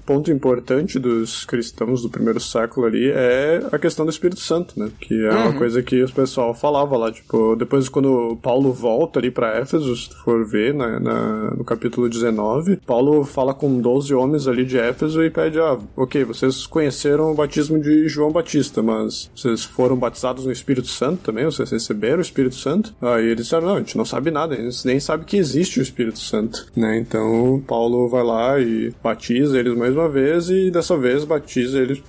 ponto 0.05 0.31
importante 0.31 0.99
dos 0.99 1.45
cristãos 1.45 2.01
do 2.01 2.09
primeiro 2.09 2.39
século 2.39 2.87
ali 2.87 3.11
é 3.11 3.61
a 3.71 3.77
questão 3.77 4.05
do 4.05 4.11
Espírito 4.11 4.39
Santo, 4.39 4.79
né? 4.79 4.89
Que 4.99 5.25
é 5.25 5.31
uma 5.31 5.47
uhum. 5.47 5.57
coisa 5.57 5.81
que 5.81 6.03
o 6.03 6.11
pessoal 6.11 6.53
falava 6.53 6.95
lá, 6.97 7.11
tipo, 7.11 7.55
depois 7.55 7.89
quando 7.89 8.37
Paulo 8.41 8.71
volta 8.71 9.19
ali 9.19 9.31
para 9.31 9.57
Éfeso, 9.57 9.95
se 9.95 10.09
for 10.23 10.45
ver 10.45 10.73
né, 10.73 10.99
na, 10.99 11.51
no 11.51 11.63
capítulo 11.63 12.09
19, 12.09 12.77
Paulo 12.85 13.23
fala 13.23 13.53
com 13.53 13.79
12 13.79 14.13
homens 14.13 14.47
ali 14.47 14.65
de 14.65 14.77
Éfeso 14.77 15.23
e 15.23 15.29
pede, 15.29 15.59
ah, 15.59 15.77
ok, 15.95 16.23
vocês 16.23 16.65
conheceram 16.65 17.31
o 17.31 17.35
batismo 17.35 17.79
de 17.79 18.07
João 18.07 18.31
Batista, 18.31 18.81
mas 18.81 19.29
vocês 19.35 19.63
foram 19.63 19.95
batizados 19.95 20.45
no 20.45 20.51
Espírito 20.51 20.87
Santo 20.87 21.23
também? 21.23 21.45
Vocês 21.45 21.69
receberam 21.69 22.19
o 22.19 22.21
Espírito 22.21 22.55
Santo? 22.55 22.93
Aí 23.01 23.25
eles 23.25 23.45
disseram, 23.45 23.67
não, 23.67 23.75
a 23.75 23.79
gente 23.79 23.97
não 23.97 24.05
sabe 24.05 24.31
nada, 24.31 24.55
a 24.55 24.57
gente 24.57 24.85
nem 24.85 24.99
sabe 24.99 25.25
que 25.25 25.37
existe 25.37 25.79
o 25.79 25.83
Espírito 25.83 26.19
Santo, 26.19 26.50
né? 26.75 26.97
Então, 26.97 27.61
Paulo 27.67 28.07
vai 28.07 28.23
lá 28.23 28.59
e 28.59 28.93
batiza 29.03 29.59
eles 29.59 29.75
mais 29.75 29.93
uma 29.93 30.09
vez 30.09 30.49
e 30.49 30.71
dessa 30.71 30.97
vez 30.97 31.23
batiza 31.23 31.79
eles 31.79 32.01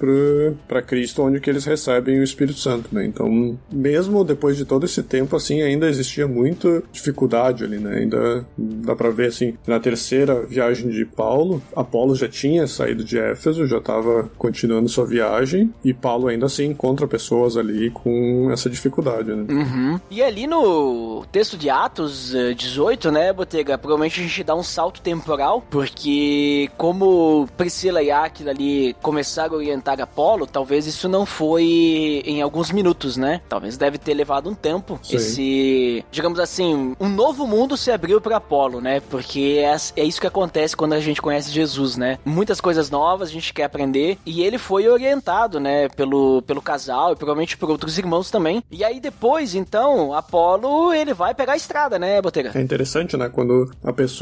para 0.68 0.82
Cristo, 0.82 1.22
onde 1.22 1.40
que 1.40 1.50
eles 1.50 1.64
recebem 1.64 2.18
o 2.18 2.24
Espírito 2.24 2.58
Santo, 2.58 2.88
né? 2.92 3.04
Então, 3.04 3.58
mesmo 3.70 4.24
depois 4.24 4.56
de 4.56 4.64
todo 4.64 4.84
esse 4.84 5.02
tempo, 5.02 5.36
assim, 5.36 5.62
ainda 5.62 5.88
existia 5.88 6.26
muita 6.26 6.82
dificuldade 6.92 7.64
ali, 7.64 7.78
né? 7.78 7.98
Ainda 7.98 8.46
dá 8.56 8.94
para 8.94 9.10
ver, 9.10 9.28
assim, 9.28 9.54
na 9.66 9.78
terceira 9.78 10.44
viagem 10.46 10.88
de 10.88 11.04
Paulo, 11.04 11.62
Apolo 11.74 12.14
já 12.14 12.28
tinha 12.28 12.66
saído 12.66 13.04
de 13.04 13.18
Éfeso, 13.18 13.66
já 13.66 13.78
estava 13.78 14.30
continuando 14.38 14.88
sua 14.88 15.06
viagem, 15.06 15.72
e 15.84 15.92
Paulo 15.92 16.28
ainda 16.28 16.46
assim 16.46 16.66
encontra 16.66 17.06
pessoas 17.06 17.56
ali 17.56 17.90
com 17.90 18.50
essa 18.52 18.68
dificuldade, 18.68 19.30
né? 19.32 19.46
Uhum. 19.48 20.00
E 20.10 20.22
ali 20.22 20.46
no 20.46 21.24
texto 21.30 21.56
de 21.56 21.68
Atos 21.70 22.34
18, 22.56 23.08
eh, 23.08 23.10
né, 23.10 23.32
Botega, 23.32 23.78
provavelmente 23.78 24.20
a 24.20 24.22
gente 24.22 24.31
dá 24.44 24.54
um 24.54 24.62
salto 24.62 25.00
temporal, 25.00 25.64
porque 25.68 26.70
como 26.76 27.48
Priscila 27.56 28.02
e 28.02 28.10
Aquila 28.10 28.50
ali 28.50 28.94
começaram 29.02 29.54
a 29.54 29.56
orientar 29.56 30.00
Apolo, 30.00 30.46
talvez 30.46 30.86
isso 30.86 31.08
não 31.08 31.26
foi 31.26 32.22
em 32.24 32.40
alguns 32.40 32.70
minutos, 32.70 33.16
né? 33.16 33.40
Talvez 33.48 33.76
deve 33.76 33.98
ter 33.98 34.14
levado 34.14 34.48
um 34.48 34.54
tempo. 34.54 34.98
Sim. 35.02 35.16
Esse, 35.16 36.04
digamos 36.10 36.38
assim, 36.38 36.94
um 37.00 37.08
novo 37.08 37.46
mundo 37.46 37.76
se 37.76 37.90
abriu 37.90 38.20
para 38.20 38.36
Apolo, 38.36 38.80
né? 38.80 39.00
Porque 39.00 39.60
é, 39.62 39.76
é 40.00 40.04
isso 40.04 40.20
que 40.20 40.26
acontece 40.26 40.76
quando 40.76 40.92
a 40.92 41.00
gente 41.00 41.20
conhece 41.20 41.50
Jesus, 41.50 41.96
né? 41.96 42.18
Muitas 42.24 42.60
coisas 42.60 42.90
novas 42.90 43.28
a 43.28 43.32
gente 43.32 43.52
quer 43.52 43.64
aprender 43.64 44.18
e 44.24 44.42
ele 44.42 44.58
foi 44.58 44.88
orientado, 44.88 45.58
né, 45.58 45.88
pelo, 45.88 46.42
pelo 46.42 46.62
casal 46.62 47.12
e 47.12 47.16
provavelmente 47.16 47.56
por 47.56 47.70
outros 47.70 47.98
irmãos 47.98 48.30
também. 48.30 48.62
E 48.70 48.84
aí 48.84 49.00
depois, 49.00 49.54
então, 49.54 50.14
Apolo, 50.14 50.92
ele 50.92 51.14
vai 51.14 51.34
pegar 51.34 51.54
a 51.54 51.56
estrada, 51.56 51.98
né, 51.98 52.20
Botega? 52.20 52.52
É 52.54 52.60
interessante, 52.60 53.16
né? 53.16 53.28
Quando 53.28 53.70
a 53.82 53.92
pessoa 53.92 54.21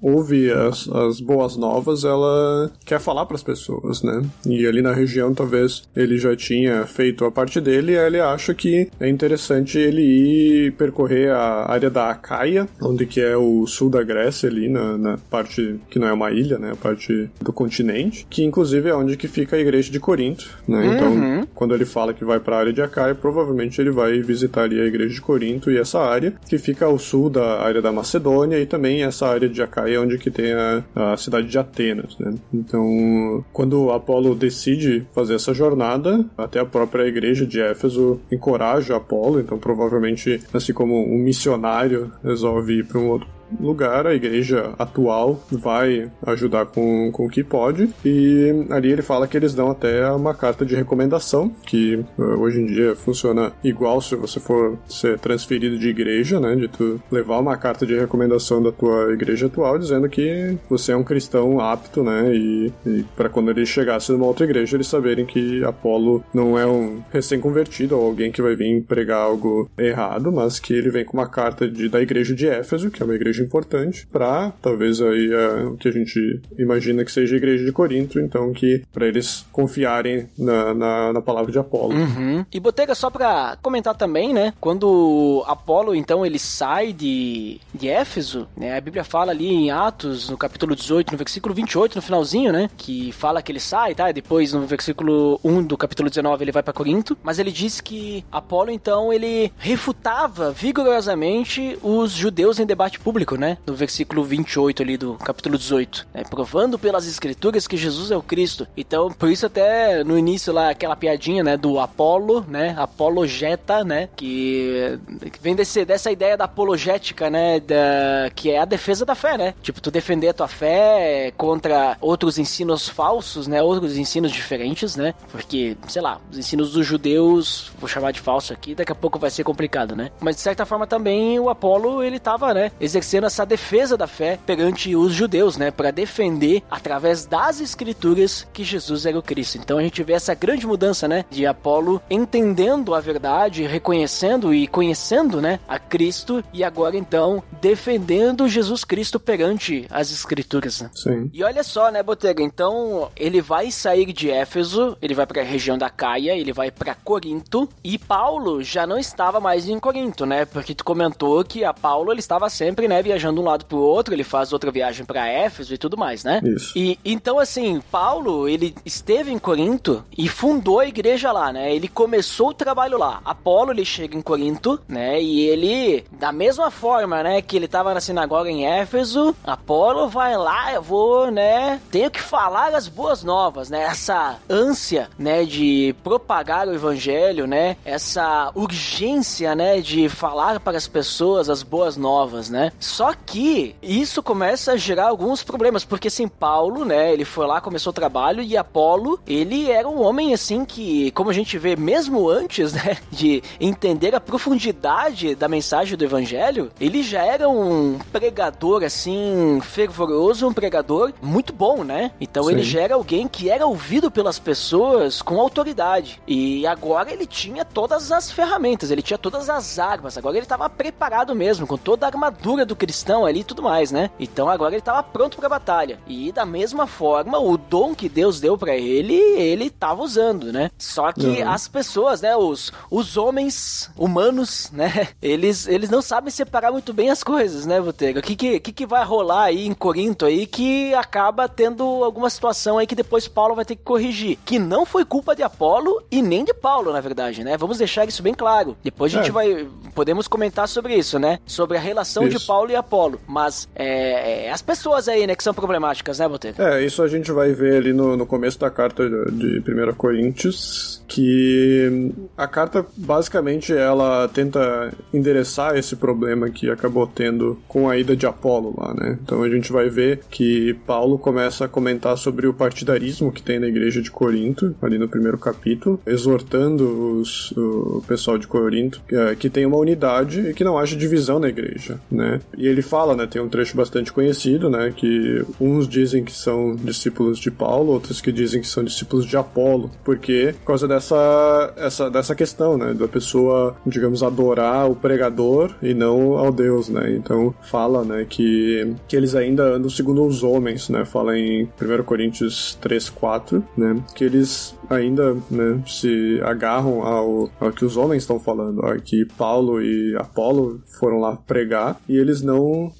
ouve 0.00 0.50
as, 0.50 0.88
as 0.88 1.20
boas 1.20 1.56
novas, 1.56 2.04
ela 2.04 2.70
quer 2.84 3.00
falar 3.00 3.26
para 3.26 3.36
as 3.36 3.42
pessoas, 3.42 4.02
né? 4.02 4.22
E 4.46 4.66
ali 4.66 4.82
na 4.82 4.92
região, 4.92 5.34
talvez 5.34 5.82
ele 5.94 6.18
já 6.18 6.34
tinha 6.36 6.86
feito 6.86 7.24
a 7.24 7.30
parte 7.30 7.60
dele, 7.60 7.92
e 7.92 7.96
ele 7.96 8.20
acha 8.20 8.54
que 8.54 8.88
é 9.00 9.08
interessante 9.08 9.78
ele 9.78 10.02
ir 10.02 10.72
percorrer 10.72 11.30
a 11.30 11.70
área 11.70 11.90
da 11.90 12.10
Acaia, 12.10 12.68
onde 12.82 13.06
que 13.06 13.20
é 13.20 13.36
o 13.36 13.66
sul 13.66 13.90
da 13.90 14.02
Grécia 14.02 14.48
ali, 14.48 14.68
na, 14.68 14.96
na 14.98 15.18
parte 15.30 15.80
que 15.90 15.98
não 15.98 16.08
é 16.08 16.12
uma 16.12 16.30
ilha, 16.30 16.58
né, 16.58 16.72
a 16.72 16.76
parte 16.76 17.30
do 17.40 17.52
continente, 17.52 18.26
que 18.28 18.44
inclusive 18.44 18.88
é 18.88 18.94
onde 18.94 19.16
que 19.16 19.28
fica 19.28 19.56
a 19.56 19.58
igreja 19.58 19.90
de 19.90 20.00
Corinto, 20.00 20.48
né, 20.66 20.94
então 20.94 21.12
uhum. 21.12 21.46
quando 21.54 21.74
ele 21.74 21.84
fala 21.84 22.14
que 22.14 22.24
vai 22.24 22.40
para 22.40 22.56
a 22.56 22.58
área 22.60 22.72
de 22.72 22.82
Acaia, 22.82 23.14
provavelmente 23.14 23.80
ele 23.80 23.90
vai 23.90 24.20
visitar 24.20 24.62
ali 24.62 24.80
a 24.80 24.84
igreja 24.84 25.14
de 25.14 25.20
Corinto 25.20 25.70
e 25.70 25.78
essa 25.78 26.00
área, 26.00 26.34
que 26.48 26.58
fica 26.58 26.86
ao 26.86 26.98
sul 26.98 27.30
da 27.30 27.60
área 27.60 27.82
da 27.82 27.92
Macedônia 27.92 28.58
e 28.58 28.66
também 28.66 29.02
essa 29.02 29.26
área 29.32 29.48
de 29.48 29.62
Acaia 29.62 30.00
onde 30.00 30.18
que 30.18 30.30
tem 30.30 30.52
a, 30.52 30.84
a 30.94 31.16
cidade 31.16 31.48
de 31.48 31.58
Atenas, 31.58 32.16
né, 32.18 32.34
então 32.52 33.44
quando 33.52 33.90
Apolo 33.90 34.34
decide 34.34 35.06
fazer 35.14 35.34
essa 35.34 35.52
jornada, 35.52 36.24
até 36.36 36.60
a 36.60 36.64
própria 36.64 37.04
igreja 37.06 37.46
de 37.46 37.60
Éfeso 37.60 38.20
encoraja 38.30 38.96
Apolo, 38.96 39.40
então 39.40 39.58
provavelmente, 39.58 40.40
assim 40.52 40.72
como 40.72 40.94
um 40.94 41.18
missionário 41.18 42.12
resolve 42.22 42.78
ir 42.78 42.84
para 42.84 42.98
um 42.98 43.08
outro 43.08 43.28
lugar, 43.60 44.06
a 44.06 44.14
igreja 44.14 44.74
atual 44.78 45.42
vai 45.50 46.10
ajudar 46.26 46.66
com, 46.66 47.10
com 47.12 47.26
o 47.26 47.28
que 47.28 47.42
pode. 47.42 47.88
E 48.04 48.66
ali 48.70 48.92
ele 48.92 49.02
fala 49.02 49.26
que 49.26 49.36
eles 49.36 49.54
dão 49.54 49.70
até 49.70 50.10
uma 50.10 50.34
carta 50.34 50.64
de 50.64 50.74
recomendação, 50.74 51.50
que 51.66 52.04
uh, 52.18 52.22
hoje 52.40 52.60
em 52.60 52.66
dia 52.66 52.94
funciona 52.94 53.52
igual 53.62 54.00
se 54.00 54.16
você 54.16 54.40
for 54.40 54.78
ser 54.88 55.18
transferido 55.18 55.78
de 55.78 55.88
igreja, 55.88 56.40
né? 56.40 56.54
De 56.54 56.68
tu 56.68 57.00
levar 57.10 57.38
uma 57.38 57.56
carta 57.56 57.86
de 57.86 57.98
recomendação 57.98 58.62
da 58.62 58.72
tua 58.72 59.12
igreja 59.12 59.46
atual 59.46 59.78
dizendo 59.78 60.08
que 60.08 60.56
você 60.68 60.92
é 60.92 60.96
um 60.96 61.04
cristão 61.04 61.60
apto, 61.60 62.02
né? 62.02 62.34
E, 62.34 62.72
e 62.86 63.04
para 63.16 63.28
quando 63.28 63.50
ele 63.50 63.66
chegasse 63.66 64.12
numa 64.12 64.26
outra 64.26 64.44
igreja, 64.44 64.76
eles 64.76 64.86
saberem 64.86 65.26
que 65.26 65.64
Apolo 65.64 66.24
não 66.32 66.58
é 66.58 66.66
um 66.66 67.02
recém-convertido 67.10 67.96
ou 67.96 68.06
alguém 68.06 68.30
que 68.30 68.42
vai 68.42 68.54
vir 68.54 68.82
pregar 68.82 69.20
algo 69.20 69.70
errado, 69.78 70.32
mas 70.32 70.58
que 70.58 70.74
ele 70.74 70.90
vem 70.90 71.04
com 71.04 71.16
uma 71.16 71.28
carta 71.28 71.68
de, 71.68 71.88
da 71.88 72.00
igreja 72.00 72.34
de 72.34 72.46
Éfeso, 72.48 72.90
que 72.90 73.02
é 73.02 73.04
uma 73.04 73.14
igreja 73.14 73.41
importante 73.42 74.06
para 74.06 74.52
talvez 74.62 75.00
aí 75.00 75.32
é, 75.32 75.64
o 75.64 75.76
que 75.76 75.88
a 75.88 75.92
gente 75.92 76.40
imagina 76.58 77.04
que 77.04 77.12
seja 77.12 77.34
a 77.34 77.38
igreja 77.38 77.64
de 77.64 77.72
Corinto, 77.72 78.18
então 78.18 78.52
que 78.52 78.82
para 78.92 79.06
eles 79.06 79.44
confiarem 79.52 80.28
na, 80.38 80.74
na, 80.74 81.12
na, 81.12 81.22
palavra 81.22 81.50
de 81.50 81.58
Apolo. 81.58 81.94
Uhum. 81.94 82.44
E 82.52 82.60
Botega, 82.60 82.94
só 82.94 83.10
para 83.10 83.56
comentar 83.62 83.94
também, 83.94 84.32
né? 84.32 84.52
Quando 84.60 85.42
Apolo 85.46 85.94
então 85.94 86.24
ele 86.24 86.38
sai 86.38 86.92
de, 86.92 87.60
de 87.74 87.88
Éfeso, 87.88 88.48
né? 88.56 88.76
A 88.76 88.80
Bíblia 88.80 89.04
fala 89.04 89.32
ali 89.32 89.48
em 89.48 89.70
Atos, 89.70 90.28
no 90.28 90.36
capítulo 90.36 90.74
18, 90.74 91.12
no 91.12 91.18
versículo 91.18 91.54
28, 91.54 91.96
no 91.96 92.02
finalzinho, 92.02 92.52
né? 92.52 92.68
Que 92.76 93.12
fala 93.12 93.42
que 93.42 93.52
ele 93.52 93.60
sai, 93.60 93.94
tá? 93.94 94.10
E 94.10 94.12
depois 94.12 94.52
no 94.52 94.66
versículo 94.66 95.40
1 95.44 95.64
do 95.64 95.76
capítulo 95.76 96.08
19 96.08 96.44
ele 96.44 96.52
vai 96.52 96.62
para 96.62 96.72
Corinto, 96.72 97.16
mas 97.22 97.38
ele 97.38 97.50
diz 97.50 97.80
que 97.80 98.24
Apolo 98.30 98.70
então 98.70 99.12
ele 99.12 99.52
refutava 99.58 100.50
vigorosamente 100.50 101.78
os 101.82 102.12
judeus 102.12 102.58
em 102.58 102.66
debate 102.66 102.98
público, 102.98 103.31
né? 103.36 103.58
No 103.66 103.74
versículo 103.74 104.24
28 104.24 104.82
ali 104.82 104.96
do 104.96 105.14
capítulo 105.14 105.58
18, 105.58 106.06
né? 106.12 106.22
Provando 106.28 106.78
pelas 106.78 107.06
escrituras 107.06 107.66
que 107.66 107.76
Jesus 107.76 108.10
é 108.10 108.16
o 108.16 108.22
Cristo. 108.22 108.66
Então, 108.76 109.10
por 109.10 109.28
isso 109.28 109.46
até 109.46 110.02
no 110.04 110.18
início 110.18 110.52
lá 110.52 110.70
aquela 110.70 110.96
piadinha, 110.96 111.42
né, 111.42 111.56
do 111.56 111.78
Apolo, 111.78 112.44
né? 112.48 112.74
Apologeta, 112.78 113.84
né? 113.84 114.08
Que 114.16 114.98
vem 115.40 115.54
desse, 115.54 115.84
dessa 115.84 116.10
ideia 116.10 116.36
da 116.36 116.44
apologética, 116.44 117.30
né? 117.30 117.60
Da, 117.60 118.30
que 118.34 118.50
é 118.50 118.58
a 118.58 118.64
defesa 118.64 119.04
da 119.04 119.14
fé, 119.14 119.36
né? 119.36 119.54
Tipo, 119.62 119.80
tu 119.80 119.90
defender 119.90 120.28
a 120.28 120.34
tua 120.34 120.48
fé 120.48 121.32
contra 121.36 121.96
outros 122.00 122.38
ensinos 122.38 122.88
falsos, 122.88 123.46
né? 123.46 123.62
Outros 123.62 123.96
ensinos 123.96 124.32
diferentes, 124.32 124.96
né? 124.96 125.14
Porque, 125.30 125.76
sei 125.88 126.02
lá, 126.02 126.20
os 126.30 126.38
ensinos 126.38 126.72
dos 126.72 126.86
judeus, 126.86 127.70
vou 127.78 127.88
chamar 127.88 128.12
de 128.12 128.20
falso 128.20 128.52
aqui, 128.52 128.74
daqui 128.74 128.92
a 128.92 128.94
pouco 128.94 129.18
vai 129.18 129.30
ser 129.30 129.44
complicado, 129.44 129.94
né? 129.94 130.10
Mas 130.20 130.36
de 130.36 130.42
certa 130.42 130.64
forma 130.64 130.86
também 130.86 131.38
o 131.38 131.48
Apolo, 131.48 132.02
ele 132.02 132.18
tava, 132.18 132.52
né, 132.54 132.72
exercendo 132.80 133.11
essa 133.26 133.44
defesa 133.44 133.96
da 133.96 134.06
fé 134.06 134.38
perante 134.44 134.94
os 134.96 135.12
judeus, 135.12 135.56
né, 135.56 135.70
para 135.70 135.90
defender 135.90 136.62
através 136.70 137.26
das 137.26 137.60
escrituras 137.60 138.46
que 138.52 138.64
Jesus 138.64 139.06
era 139.06 139.18
o 139.18 139.22
Cristo. 139.22 139.58
Então 139.58 139.78
a 139.78 139.82
gente 139.82 140.02
vê 140.02 140.14
essa 140.14 140.34
grande 140.34 140.66
mudança, 140.66 141.06
né, 141.06 141.24
de 141.30 141.46
Apolo 141.46 142.00
entendendo 142.10 142.94
a 142.94 143.00
verdade, 143.00 143.64
reconhecendo 143.64 144.54
e 144.54 144.66
conhecendo, 144.66 145.40
né, 145.40 145.60
a 145.68 145.78
Cristo 145.78 146.42
e 146.52 146.64
agora 146.64 146.96
então 146.96 147.42
defendendo 147.60 148.48
Jesus 148.48 148.84
Cristo 148.84 149.20
perante 149.20 149.86
as 149.90 150.10
escrituras. 150.10 150.80
Né? 150.80 150.90
Sim. 150.94 151.30
E 151.32 151.42
olha 151.44 151.62
só, 151.62 151.90
né, 151.90 152.02
Botega, 152.02 152.42
então 152.42 153.10
ele 153.16 153.40
vai 153.40 153.70
sair 153.70 154.12
de 154.12 154.30
Éfeso, 154.30 154.96
ele 155.00 155.14
vai 155.14 155.26
para 155.26 155.42
a 155.42 155.44
região 155.44 155.76
da 155.76 155.90
Caia, 155.90 156.36
ele 156.36 156.52
vai 156.52 156.70
para 156.70 156.94
Corinto 156.94 157.68
e 157.82 157.98
Paulo 157.98 158.62
já 158.62 158.86
não 158.86 158.98
estava 158.98 159.40
mais 159.40 159.68
em 159.68 159.78
Corinto, 159.78 160.24
né? 160.24 160.44
Porque 160.44 160.74
tu 160.74 160.84
comentou 160.84 161.44
que 161.44 161.64
a 161.64 161.74
Paulo 161.74 162.12
ele 162.12 162.20
estava 162.20 162.48
sempre, 162.48 162.88
né, 162.88 163.01
viajando 163.02 163.36
de 163.36 163.40
um 163.40 163.48
lado 163.48 163.64
pro 163.64 163.78
outro, 163.78 164.14
ele 164.14 164.24
faz 164.24 164.52
outra 164.52 164.70
viagem 164.70 165.04
para 165.04 165.28
Éfeso 165.28 165.74
e 165.74 165.78
tudo 165.78 165.96
mais, 165.96 166.24
né? 166.24 166.40
Isso. 166.44 166.76
E 166.76 166.98
então 167.04 167.38
assim, 167.38 167.80
Paulo, 167.90 168.48
ele 168.48 168.74
esteve 168.84 169.32
em 169.32 169.38
Corinto 169.38 170.04
e 170.16 170.28
fundou 170.28 170.80
a 170.80 170.86
igreja 170.86 171.32
lá, 171.32 171.52
né? 171.52 171.74
Ele 171.74 171.88
começou 171.88 172.48
o 172.48 172.54
trabalho 172.54 172.98
lá. 172.98 173.20
Apolo 173.24 173.72
ele 173.72 173.84
chega 173.84 174.16
em 174.16 174.22
Corinto, 174.22 174.80
né? 174.88 175.20
E 175.20 175.40
ele 175.48 176.04
da 176.12 176.32
mesma 176.32 176.70
forma, 176.70 177.22
né, 177.22 177.42
que 177.42 177.56
ele 177.56 177.66
estava 177.66 177.94
na 177.94 178.00
sinagoga 178.00 178.50
em 178.50 178.66
Éfeso, 178.66 179.34
Apolo 179.44 180.08
vai 180.08 180.36
lá, 180.36 180.72
eu 180.72 180.82
vou, 180.82 181.30
né, 181.30 181.80
tenho 181.90 182.10
que 182.10 182.20
falar 182.20 182.74
as 182.74 182.88
boas 182.88 183.24
novas, 183.24 183.70
né? 183.70 183.82
Essa 183.82 184.38
ânsia, 184.48 185.10
né, 185.18 185.44
de 185.44 185.94
propagar 186.02 186.66
o 186.68 186.74
evangelho, 186.74 187.46
né? 187.46 187.76
Essa 187.84 188.50
urgência, 188.54 189.54
né, 189.54 189.80
de 189.80 190.08
falar 190.08 190.60
para 190.60 190.76
as 190.76 190.86
pessoas 190.86 191.48
as 191.48 191.62
boas 191.62 191.96
novas, 191.96 192.50
né? 192.50 192.72
Só 192.92 193.14
que 193.14 193.74
isso 193.82 194.22
começa 194.22 194.72
a 194.72 194.76
gerar 194.76 195.08
alguns 195.08 195.42
problemas, 195.42 195.82
porque 195.82 196.08
assim, 196.08 196.28
Paulo, 196.28 196.84
né, 196.84 197.10
ele 197.10 197.24
foi 197.24 197.46
lá, 197.46 197.58
começou 197.58 197.90
o 197.90 197.94
trabalho 197.94 198.42
e 198.42 198.54
Apolo, 198.54 199.18
ele 199.26 199.70
era 199.70 199.88
um 199.88 200.02
homem 200.02 200.34
assim 200.34 200.62
que, 200.62 201.10
como 201.12 201.30
a 201.30 201.32
gente 201.32 201.56
vê 201.56 201.74
mesmo 201.74 202.28
antes, 202.28 202.74
né, 202.74 202.98
de 203.10 203.42
entender 203.58 204.14
a 204.14 204.20
profundidade 204.20 205.34
da 205.34 205.48
mensagem 205.48 205.96
do 205.96 206.04
evangelho, 206.04 206.70
ele 206.78 207.02
já 207.02 207.24
era 207.24 207.48
um 207.48 207.98
pregador 208.12 208.84
assim 208.84 209.58
fervoroso, 209.62 210.46
um 210.46 210.52
pregador 210.52 211.14
muito 211.22 211.54
bom, 211.54 211.82
né? 211.82 212.10
Então 212.20 212.44
Sim. 212.44 212.52
ele 212.52 212.62
já 212.62 212.82
era 212.82 212.94
alguém 212.94 213.26
que 213.26 213.48
era 213.48 213.64
ouvido 213.64 214.10
pelas 214.10 214.38
pessoas 214.38 215.22
com 215.22 215.40
autoridade. 215.40 216.20
E 216.26 216.66
agora 216.66 217.10
ele 217.10 217.24
tinha 217.24 217.64
todas 217.64 218.12
as 218.12 218.30
ferramentas, 218.30 218.90
ele 218.90 219.00
tinha 219.00 219.16
todas 219.16 219.48
as 219.48 219.78
armas. 219.78 220.18
Agora 220.18 220.36
ele 220.36 220.44
estava 220.44 220.68
preparado 220.68 221.34
mesmo, 221.34 221.66
com 221.66 221.78
toda 221.78 222.04
a 222.04 222.10
armadura 222.10 222.66
do 222.66 222.81
cristão 222.82 223.24
ali 223.24 223.40
e 223.40 223.44
tudo 223.44 223.62
mais, 223.62 223.92
né? 223.92 224.10
Então 224.18 224.48
agora 224.48 224.74
ele 224.74 224.80
estava 224.80 225.04
pronto 225.04 225.36
para 225.36 225.46
a 225.46 225.50
batalha. 225.50 226.00
E 226.04 226.32
da 226.32 226.44
mesma 226.44 226.84
forma, 226.84 227.38
o 227.38 227.56
dom 227.56 227.94
que 227.94 228.08
Deus 228.08 228.40
deu 228.40 228.58
para 228.58 228.76
ele, 228.76 229.14
ele 229.14 229.66
estava 229.66 230.02
usando, 230.02 230.52
né? 230.52 230.68
Só 230.76 231.12
que 231.12 231.24
uhum. 231.24 231.48
as 231.48 231.68
pessoas, 231.68 232.22
né, 232.22 232.36
os, 232.36 232.72
os 232.90 233.16
homens 233.16 233.88
humanos, 233.96 234.68
né, 234.74 235.10
eles, 235.22 235.68
eles 235.68 235.90
não 235.90 236.02
sabem 236.02 236.32
separar 236.32 236.72
muito 236.72 236.92
bem 236.92 237.08
as 237.08 237.22
coisas, 237.22 237.66
né, 237.66 237.80
Botega? 237.80 238.18
O 238.18 238.22
que 238.22 238.34
que, 238.34 238.58
que 238.58 238.72
que 238.72 238.86
vai 238.86 239.04
rolar 239.04 239.44
aí 239.44 239.64
em 239.64 239.74
Corinto 239.74 240.26
aí 240.26 240.44
que 240.44 240.92
acaba 240.94 241.48
tendo 241.48 241.84
alguma 242.02 242.28
situação 242.28 242.78
aí 242.78 242.86
que 242.86 242.96
depois 242.96 243.28
Paulo 243.28 243.54
vai 243.54 243.64
ter 243.64 243.76
que 243.76 243.84
corrigir, 243.84 244.40
que 244.44 244.58
não 244.58 244.84
foi 244.84 245.04
culpa 245.04 245.36
de 245.36 245.44
Apolo 245.44 246.02
e 246.10 246.20
nem 246.20 246.44
de 246.44 246.52
Paulo, 246.52 246.92
na 246.92 247.00
verdade, 247.00 247.44
né? 247.44 247.56
Vamos 247.56 247.78
deixar 247.78 248.08
isso 248.08 248.24
bem 248.24 248.34
claro. 248.34 248.76
Depois 248.82 249.14
a 249.14 249.18
gente 249.18 249.28
é. 249.28 249.32
vai 249.32 249.68
podemos 249.94 250.26
comentar 250.26 250.66
sobre 250.66 250.96
isso, 250.96 251.18
né? 251.18 251.38
Sobre 251.46 251.76
a 251.76 251.80
relação 251.80 252.26
isso. 252.26 252.38
de 252.38 252.44
Paulo 252.44 252.71
e 252.72 252.76
Apolo. 252.76 253.20
Mas 253.26 253.68
é, 253.74 254.46
é, 254.46 254.50
as 254.50 254.62
pessoas 254.62 255.08
aí, 255.08 255.26
né, 255.26 255.34
que 255.34 255.42
são 255.42 255.54
problemáticas, 255.54 256.18
né, 256.18 256.28
Boteco? 256.28 256.60
É, 256.60 256.84
isso 256.84 257.02
a 257.02 257.08
gente 257.08 257.30
vai 257.30 257.52
ver 257.52 257.76
ali 257.76 257.92
no, 257.92 258.16
no 258.16 258.26
começo 258.26 258.58
da 258.58 258.70
carta 258.70 259.08
de 259.08 259.60
1 259.60 259.94
Coríntios, 259.94 261.02
que 261.06 262.12
a 262.36 262.46
carta 262.46 262.84
basicamente 262.96 263.72
ela 263.72 264.28
tenta 264.28 264.92
endereçar 265.12 265.76
esse 265.76 265.96
problema 265.96 266.50
que 266.50 266.70
acabou 266.70 267.06
tendo 267.06 267.60
com 267.68 267.88
a 267.88 267.96
ida 267.96 268.16
de 268.16 268.26
Apolo 268.26 268.74
lá, 268.76 268.94
né? 268.94 269.18
Então 269.22 269.42
a 269.42 269.48
gente 269.48 269.70
vai 269.70 269.88
ver 269.88 270.20
que 270.30 270.74
Paulo 270.86 271.18
começa 271.18 271.66
a 271.66 271.68
comentar 271.68 272.16
sobre 272.16 272.46
o 272.46 272.54
partidarismo 272.54 273.30
que 273.30 273.42
tem 273.42 273.58
na 273.58 273.66
igreja 273.66 274.00
de 274.00 274.10
Corinto, 274.10 274.74
ali 274.80 274.98
no 274.98 275.08
primeiro 275.08 275.38
capítulo, 275.38 276.00
exortando 276.06 277.20
os, 277.20 277.52
o 277.52 278.02
pessoal 278.06 278.38
de 278.38 278.46
Corinto 278.46 279.02
que, 279.06 279.14
é, 279.14 279.34
que 279.34 279.50
tem 279.50 279.66
uma 279.66 279.76
unidade 279.76 280.40
e 280.48 280.54
que 280.54 280.64
não 280.64 280.78
haja 280.78 280.96
divisão 280.96 281.38
na 281.38 281.48
igreja, 281.48 282.00
né? 282.10 282.40
E 282.62 282.68
ele 282.68 282.80
fala, 282.80 283.16
né, 283.16 283.26
tem 283.26 283.42
um 283.42 283.48
trecho 283.48 283.76
bastante 283.76 284.12
conhecido, 284.12 284.70
né, 284.70 284.94
que 284.94 285.44
uns 285.60 285.88
dizem 285.88 286.22
que 286.22 286.30
são 286.30 286.76
discípulos 286.76 287.40
de 287.40 287.50
Paulo, 287.50 287.90
outros 287.92 288.20
que 288.20 288.30
dizem 288.30 288.60
que 288.60 288.68
são 288.68 288.84
discípulos 288.84 289.26
de 289.26 289.36
Apolo, 289.36 289.90
porque 290.04 290.54
por 290.60 290.68
causa 290.68 290.86
dessa 290.86 291.74
essa 291.76 292.08
dessa 292.08 292.36
questão, 292.36 292.78
né, 292.78 292.94
da 292.94 293.08
pessoa, 293.08 293.76
digamos, 293.84 294.22
adorar 294.22 294.88
o 294.88 294.94
pregador 294.94 295.74
e 295.82 295.92
não 295.92 296.38
ao 296.38 296.52
Deus, 296.52 296.88
né? 296.88 297.12
Então 297.16 297.52
fala, 297.62 298.04
né, 298.04 298.24
que 298.30 298.94
que 299.08 299.16
eles 299.16 299.34
ainda 299.34 299.64
andam 299.64 299.90
segundo 299.90 300.24
os 300.24 300.44
homens, 300.44 300.88
né? 300.88 301.04
Fala 301.04 301.36
em 301.36 301.64
1 301.64 302.04
Coríntios 302.04 302.78
3, 302.80 303.10
4, 303.10 303.64
né, 303.76 304.00
que 304.14 304.22
eles 304.22 304.72
ainda, 304.88 305.36
né, 305.50 305.82
se 305.86 306.40
agarram 306.44 307.02
ao, 307.02 307.50
ao 307.58 307.72
que 307.72 307.84
os 307.84 307.96
homens 307.96 308.22
estão 308.22 308.38
falando, 308.38 308.82
ó, 308.84 308.94
que 309.02 309.24
Paulo 309.36 309.82
e 309.82 310.14
Apolo 310.16 310.80
foram 311.00 311.18
lá 311.18 311.34
pregar 311.34 311.98
e 312.08 312.16
eles 312.16 312.42
não 312.42 312.51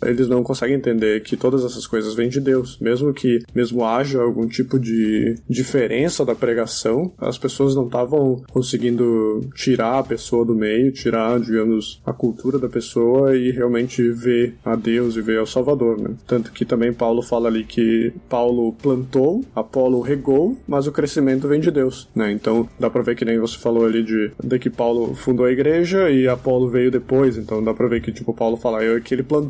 eles 0.02 0.28
não 0.28 0.42
conseguem 0.42 0.76
entender 0.76 1.22
que 1.22 1.36
todas 1.36 1.64
essas 1.64 1.86
coisas 1.86 2.14
vêm 2.14 2.28
de 2.28 2.40
Deus, 2.40 2.78
mesmo 2.80 3.12
que 3.12 3.40
mesmo 3.54 3.84
haja 3.84 4.20
algum 4.20 4.46
tipo 4.46 4.78
de 4.78 5.36
diferença 5.48 6.24
da 6.24 6.34
pregação, 6.34 7.12
as 7.18 7.38
pessoas 7.38 7.74
não 7.74 7.86
estavam 7.86 8.42
conseguindo 8.50 9.40
tirar 9.54 9.98
a 9.98 10.04
pessoa 10.04 10.44
do 10.44 10.54
meio, 10.54 10.92
tirar, 10.92 11.40
digamos, 11.40 12.00
a 12.04 12.12
cultura 12.12 12.58
da 12.58 12.68
pessoa 12.68 13.36
e 13.36 13.50
realmente 13.50 14.10
ver 14.10 14.54
a 14.64 14.76
Deus 14.76 15.16
e 15.16 15.22
ver 15.22 15.38
ao 15.38 15.46
Salvador, 15.46 15.98
né? 15.98 16.14
Tanto 16.26 16.52
que 16.52 16.64
também 16.64 16.92
Paulo 16.92 17.22
fala 17.22 17.48
ali 17.48 17.64
que 17.64 18.12
Paulo 18.28 18.72
plantou, 18.74 19.44
Apolo 19.54 20.00
regou, 20.00 20.56
mas 20.66 20.86
o 20.86 20.92
crescimento 20.92 21.48
vem 21.48 21.60
de 21.60 21.70
Deus, 21.70 22.08
né? 22.14 22.32
Então 22.32 22.68
dá 22.78 22.90
para 22.90 23.02
ver 23.02 23.16
que 23.16 23.24
nem 23.24 23.38
você 23.38 23.58
falou 23.58 23.84
ali 23.84 24.02
de, 24.02 24.30
de 24.42 24.58
que 24.58 24.70
Paulo 24.70 25.14
fundou 25.14 25.46
a 25.46 25.52
igreja 25.52 26.10
e 26.10 26.28
Apolo 26.28 26.68
veio 26.68 26.90
depois, 26.90 27.36
então 27.36 27.62
dá 27.62 27.72
pra 27.74 27.88
ver 27.88 28.02
que, 28.02 28.12
tipo, 28.12 28.34
Paulo 28.34 28.56
fala 28.56 28.82
é 28.82 29.00
que 29.00 29.14
ele 29.14 29.22
plantou, 29.22 29.41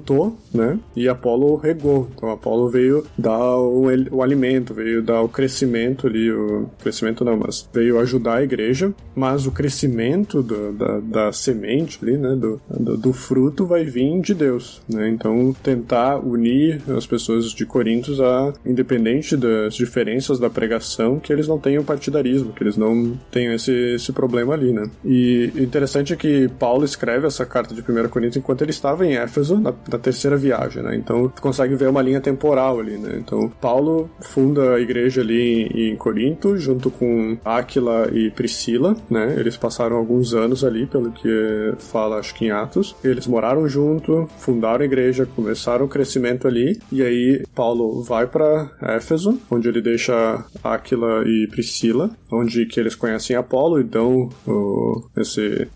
né? 0.52 0.78
E 0.94 1.08
Apolo 1.08 1.56
regou. 1.56 2.08
Então 2.14 2.30
Apolo 2.30 2.68
veio 2.68 3.04
dar 3.16 3.56
o, 3.56 3.86
o 4.10 4.22
alimento, 4.22 4.74
veio 4.74 5.02
dar 5.02 5.22
o 5.22 5.28
crescimento 5.28 6.06
ali, 6.06 6.30
o 6.30 6.68
crescimento 6.80 7.24
não, 7.24 7.36
mas 7.36 7.68
veio 7.72 7.98
ajudar 7.98 8.36
a 8.36 8.42
igreja, 8.42 8.92
mas 9.14 9.46
o 9.46 9.50
crescimento 9.50 10.42
do, 10.42 10.72
da, 10.72 11.00
da 11.00 11.32
semente 11.32 11.98
ali, 12.02 12.16
né? 12.16 12.34
Do, 12.34 12.60
do, 12.68 12.96
do, 12.96 13.12
fruto 13.12 13.66
vai 13.66 13.84
vir 13.84 14.20
de 14.20 14.34
Deus, 14.34 14.80
né? 14.88 15.08
Então 15.08 15.54
tentar 15.62 16.18
unir 16.18 16.82
as 16.96 17.06
pessoas 17.06 17.52
de 17.52 17.64
Corintos 17.64 18.20
a, 18.20 18.52
independente 18.64 19.36
das 19.36 19.74
diferenças 19.74 20.38
da 20.38 20.50
pregação, 20.50 21.18
que 21.18 21.32
eles 21.32 21.46
não 21.46 21.58
tenham 21.58 21.84
partidarismo, 21.84 22.52
que 22.52 22.62
eles 22.62 22.76
não 22.76 23.18
tenham 23.30 23.54
esse, 23.54 23.72
esse 23.94 24.12
problema 24.12 24.54
ali, 24.54 24.72
né? 24.72 24.90
E 25.04 25.52
interessante 25.56 26.12
é 26.12 26.16
que 26.16 26.48
Paulo 26.58 26.84
escreve 26.84 27.26
essa 27.26 27.46
carta 27.46 27.74
de 27.74 27.80
1 27.80 28.08
Coríntios 28.08 28.36
enquanto 28.36 28.62
ele 28.62 28.70
estava 28.70 29.06
em 29.06 29.16
Éfeso, 29.16 29.58
na, 29.58 29.71
na 29.90 29.98
terceira 29.98 30.36
viagem, 30.36 30.82
né? 30.82 30.96
Então 30.96 31.32
consegue 31.40 31.74
ver 31.74 31.88
uma 31.88 32.02
linha 32.02 32.20
temporal 32.20 32.80
ali, 32.80 32.96
né? 32.96 33.16
Então 33.18 33.50
Paulo 33.60 34.10
funda 34.20 34.74
a 34.74 34.80
igreja 34.80 35.20
ali 35.20 35.62
em, 35.62 35.92
em 35.92 35.96
Corinto, 35.96 36.56
junto 36.56 36.90
com 36.90 37.36
Áquila 37.44 38.08
e 38.12 38.30
Priscila, 38.30 38.96
né? 39.10 39.36
Eles 39.38 39.56
passaram 39.56 39.96
alguns 39.96 40.34
anos 40.34 40.64
ali, 40.64 40.86
pelo 40.86 41.10
que 41.10 41.74
fala, 41.78 42.18
acho 42.18 42.34
que 42.34 42.46
em 42.46 42.50
Atos. 42.50 42.94
Eles 43.02 43.26
moraram 43.26 43.68
junto, 43.68 44.28
fundaram 44.38 44.82
a 44.82 44.84
igreja, 44.84 45.26
começaram 45.36 45.86
o 45.86 45.88
crescimento 45.88 46.46
ali, 46.46 46.78
e 46.90 47.02
aí 47.02 47.44
Paulo 47.54 48.02
vai 48.02 48.26
para 48.26 48.70
Éfeso, 48.80 49.38
onde 49.50 49.68
ele 49.68 49.80
deixa 49.80 50.44
Áquila 50.62 51.24
e 51.26 51.46
Priscila, 51.50 52.10
onde 52.30 52.66
que 52.66 52.80
eles 52.80 52.94
conhecem 52.94 53.36
Apolo 53.36 53.80
e 53.80 53.84
dão 53.84 54.28
uh, 54.46 55.10
esse, 55.16 55.68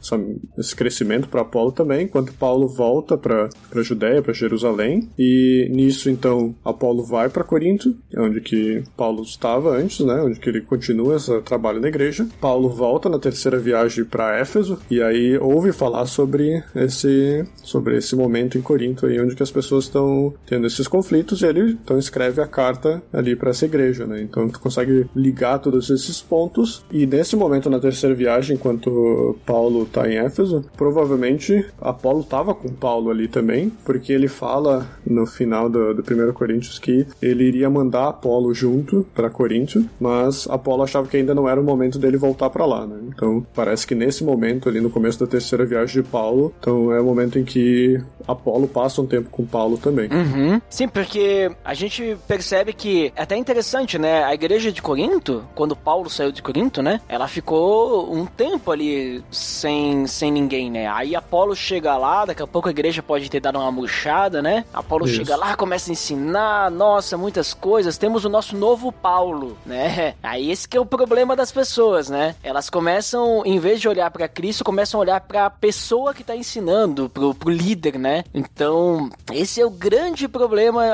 esse 0.58 0.74
crescimento 0.74 1.28
para 1.28 1.42
Apolo 1.42 1.72
também, 1.72 2.04
enquanto 2.04 2.32
Paulo 2.34 2.68
volta 2.68 3.16
para 3.16 3.48
Judéia, 3.86 4.22
para 4.22 4.32
Jerusalém, 4.32 5.08
e 5.18 5.68
nisso 5.70 6.10
então 6.10 6.54
Apolo 6.64 7.04
vai 7.04 7.28
para 7.28 7.44
Corinto, 7.44 7.96
onde 8.16 8.40
que 8.40 8.82
Paulo 8.96 9.22
estava 9.22 9.70
antes, 9.76 10.00
né, 10.00 10.20
onde 10.22 10.40
que 10.40 10.48
ele 10.48 10.60
continua 10.60 11.16
esse 11.16 11.40
trabalho 11.42 11.80
na 11.80 11.88
igreja. 11.88 12.26
Paulo 12.40 12.68
volta 12.68 13.08
na 13.08 13.18
terceira 13.18 13.58
viagem 13.58 14.04
para 14.04 14.38
Éfeso 14.38 14.78
e 14.90 15.02
aí 15.02 15.38
ouve 15.38 15.72
falar 15.72 16.06
sobre 16.06 16.62
esse 16.74 17.44
sobre 17.62 17.96
esse 17.96 18.14
momento 18.14 18.58
em 18.58 18.62
Corinto 18.62 19.06
aí 19.06 19.20
onde 19.20 19.34
que 19.34 19.42
as 19.42 19.50
pessoas 19.50 19.84
estão 19.84 20.34
tendo 20.46 20.66
esses 20.66 20.88
conflitos 20.88 21.42
e 21.42 21.46
ele 21.46 21.72
então 21.72 21.98
escreve 21.98 22.40
a 22.40 22.46
carta 22.46 23.02
ali 23.12 23.36
para 23.36 23.50
essa 23.50 23.64
igreja, 23.64 24.06
né? 24.06 24.20
Então 24.22 24.48
tu 24.48 24.60
consegue 24.60 25.06
ligar 25.14 25.58
todos 25.58 25.90
esses 25.90 26.20
pontos 26.20 26.84
e 26.90 27.06
nesse 27.06 27.36
momento 27.36 27.70
na 27.70 27.78
terceira 27.78 28.14
viagem, 28.14 28.56
enquanto 28.56 29.36
Paulo 29.44 29.84
está 29.84 30.10
em 30.10 30.16
Éfeso, 30.16 30.64
provavelmente 30.76 31.64
Apolo 31.80 32.20
estava 32.20 32.54
com 32.54 32.68
Paulo 32.68 33.10
ali 33.10 33.28
também, 33.28 33.72
porque 33.84 34.12
ele 34.12 34.28
fala 34.28 34.86
no 35.06 35.26
final 35.26 35.68
do, 35.68 35.94
do 35.94 36.02
1 36.02 36.32
Coríntios 36.32 36.78
que 36.78 37.06
ele 37.20 37.44
iria 37.44 37.70
mandar 37.70 38.08
Apolo 38.08 38.52
junto 38.52 39.06
para 39.14 39.30
Corinto, 39.30 39.84
mas 40.00 40.48
Apolo 40.48 40.82
achava 40.82 41.08
que 41.08 41.16
ainda 41.16 41.34
não 41.34 41.48
era 41.48 41.60
o 41.60 41.64
momento 41.64 41.98
dele 41.98 42.16
voltar 42.16 42.50
para 42.50 42.64
lá, 42.64 42.86
né? 42.86 42.96
Então 43.08 43.46
parece 43.54 43.86
que 43.86 43.94
nesse 43.94 44.24
momento 44.24 44.68
ali 44.68 44.80
no 44.80 44.90
começo 44.90 45.18
da 45.20 45.26
terceira 45.26 45.64
viagem 45.64 46.02
de 46.02 46.08
Paulo, 46.08 46.52
então 46.58 46.92
é 46.92 47.00
o 47.00 47.04
momento 47.04 47.38
em 47.38 47.44
que 47.44 48.00
Apolo 48.26 48.66
passa 48.66 49.00
um 49.00 49.06
tempo 49.06 49.30
com 49.30 49.44
Paulo 49.44 49.78
também. 49.78 50.08
Uhum. 50.10 50.60
Sim, 50.68 50.88
porque 50.88 51.50
a 51.64 51.74
gente 51.74 52.16
percebe 52.26 52.72
que 52.72 53.12
é 53.14 53.22
até 53.22 53.36
interessante, 53.36 53.98
né? 53.98 54.24
A 54.24 54.34
igreja 54.34 54.72
de 54.72 54.82
Corinto, 54.82 55.44
quando 55.54 55.76
Paulo 55.76 56.10
saiu 56.10 56.32
de 56.32 56.42
Corinto, 56.42 56.82
né? 56.82 57.00
Ela 57.08 57.28
ficou 57.28 58.12
um 58.12 58.26
tempo 58.26 58.70
ali 58.70 59.22
sem, 59.30 60.06
sem 60.06 60.32
ninguém, 60.32 60.70
né? 60.70 60.88
Aí 60.88 61.14
Apolo 61.14 61.54
chega 61.54 61.96
lá, 61.96 62.24
daqui 62.24 62.42
a 62.42 62.46
pouco 62.46 62.68
a 62.68 62.70
igreja 62.70 63.02
pode 63.02 63.30
ter 63.30 63.40
dado 63.40 63.58
uma 63.58 63.65
murchada, 63.70 64.42
né? 64.42 64.64
Apolo 64.72 65.06
Isso. 65.06 65.16
chega 65.16 65.36
lá, 65.36 65.56
começa 65.56 65.90
a 65.90 65.92
ensinar, 65.92 66.70
nossa, 66.70 67.16
muitas 67.16 67.54
coisas. 67.54 67.98
Temos 67.98 68.24
o 68.24 68.28
nosso 68.28 68.56
novo 68.56 68.90
Paulo, 68.92 69.56
né? 69.64 70.14
Aí 70.22 70.50
esse 70.50 70.68
que 70.68 70.76
é 70.76 70.80
o 70.80 70.86
problema 70.86 71.36
das 71.36 71.52
pessoas, 71.52 72.08
né? 72.08 72.34
Elas 72.42 72.70
começam, 72.70 73.42
em 73.44 73.58
vez 73.58 73.80
de 73.80 73.88
olhar 73.88 74.10
para 74.10 74.28
Cristo, 74.28 74.64
começam 74.64 74.98
a 74.98 75.02
olhar 75.02 75.20
para 75.20 75.46
a 75.46 75.50
pessoa 75.50 76.14
que 76.14 76.24
tá 76.24 76.36
ensinando, 76.36 77.08
pro, 77.08 77.34
pro 77.34 77.50
líder, 77.50 77.98
né? 77.98 78.24
Então, 78.34 79.10
esse 79.32 79.60
é 79.60 79.66
o 79.66 79.70
grande 79.70 80.28
problema 80.28 80.84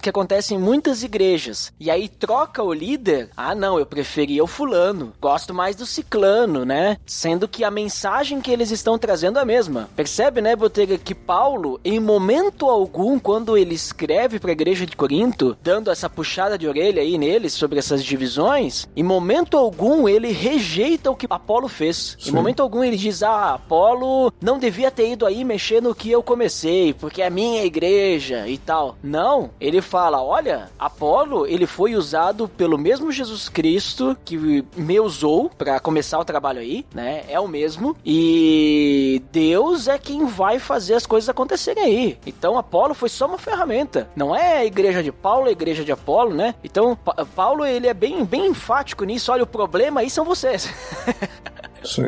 que 0.00 0.08
acontece 0.08 0.54
em 0.54 0.58
muitas 0.58 1.02
igrejas. 1.02 1.72
E 1.78 1.90
aí 1.90 2.08
troca 2.08 2.62
o 2.62 2.72
líder. 2.72 3.30
Ah, 3.36 3.54
não, 3.54 3.78
eu 3.78 3.86
preferia 3.86 4.42
o 4.42 4.46
fulano. 4.46 5.12
Gosto 5.20 5.54
mais 5.54 5.76
do 5.76 5.86
ciclano, 5.86 6.64
né? 6.64 6.98
Sendo 7.06 7.48
que 7.48 7.64
a 7.64 7.70
mensagem 7.70 8.40
que 8.40 8.50
eles 8.50 8.70
estão 8.70 8.98
trazendo 8.98 9.38
é 9.38 9.42
a 9.42 9.44
mesma. 9.44 9.88
Percebe, 9.96 10.40
né, 10.40 10.54
Botega, 10.54 10.98
que 10.98 11.14
Paulo, 11.14 11.80
em 11.84 12.00
momento 12.22 12.70
algum, 12.70 13.18
quando 13.18 13.58
ele 13.58 13.74
escreve 13.74 14.38
para 14.38 14.52
a 14.52 14.52
igreja 14.52 14.86
de 14.86 14.96
Corinto, 14.96 15.58
dando 15.60 15.90
essa 15.90 16.08
puxada 16.08 16.56
de 16.56 16.68
orelha 16.68 17.02
aí 17.02 17.18
neles 17.18 17.52
sobre 17.52 17.80
essas 17.80 18.04
divisões, 18.04 18.88
em 18.94 19.02
momento 19.02 19.56
algum 19.56 20.08
ele 20.08 20.30
rejeita 20.30 21.10
o 21.10 21.16
que 21.16 21.26
Apolo 21.28 21.66
fez. 21.66 22.16
Sim. 22.20 22.30
Em 22.30 22.32
momento 22.32 22.62
algum 22.62 22.84
ele 22.84 22.96
diz: 22.96 23.24
Ah, 23.24 23.54
Apolo 23.54 24.32
não 24.40 24.56
devia 24.56 24.88
ter 24.88 25.10
ido 25.10 25.26
aí 25.26 25.44
mexer 25.44 25.82
no 25.82 25.96
que 25.96 26.12
eu 26.12 26.22
comecei, 26.22 26.94
porque 26.94 27.22
é 27.22 27.26
a 27.26 27.30
minha 27.30 27.64
igreja 27.64 28.46
e 28.46 28.56
tal. 28.56 28.96
Não, 29.02 29.50
ele 29.60 29.82
fala: 29.82 30.22
Olha, 30.22 30.70
Apolo, 30.78 31.44
ele 31.44 31.66
foi 31.66 31.96
usado 31.96 32.46
pelo 32.46 32.78
mesmo 32.78 33.10
Jesus 33.10 33.48
Cristo 33.48 34.16
que 34.24 34.64
me 34.76 35.00
usou 35.00 35.50
para 35.50 35.80
começar 35.80 36.20
o 36.20 36.24
trabalho 36.24 36.60
aí, 36.60 36.86
né? 36.94 37.24
É 37.28 37.40
o 37.40 37.48
mesmo. 37.48 37.96
E 38.06 39.20
Deus 39.32 39.88
é 39.88 39.98
quem 39.98 40.24
vai 40.24 40.60
fazer 40.60 40.94
as 40.94 41.04
coisas 41.04 41.28
acontecerem 41.28 41.82
aí. 41.82 42.11
Então 42.26 42.58
Apolo 42.58 42.94
foi 42.94 43.08
só 43.08 43.26
uma 43.26 43.38
ferramenta. 43.38 44.08
Não 44.14 44.34
é 44.34 44.58
a 44.58 44.64
igreja 44.64 45.02
de 45.02 45.12
Paulo, 45.12 45.48
a 45.48 45.52
igreja 45.52 45.84
de 45.84 45.92
Apolo, 45.92 46.34
né? 46.34 46.54
Então 46.62 46.96
pa 46.96 47.26
Paulo 47.34 47.64
ele 47.64 47.86
é 47.86 47.94
bem, 47.94 48.24
bem 48.24 48.46
enfático 48.46 49.04
nisso. 49.04 49.32
Olha, 49.32 49.42
o 49.44 49.46
problema 49.46 50.00
aí 50.00 50.10
são 50.10 50.24
vocês. 50.24 50.68
Sim. 51.84 52.02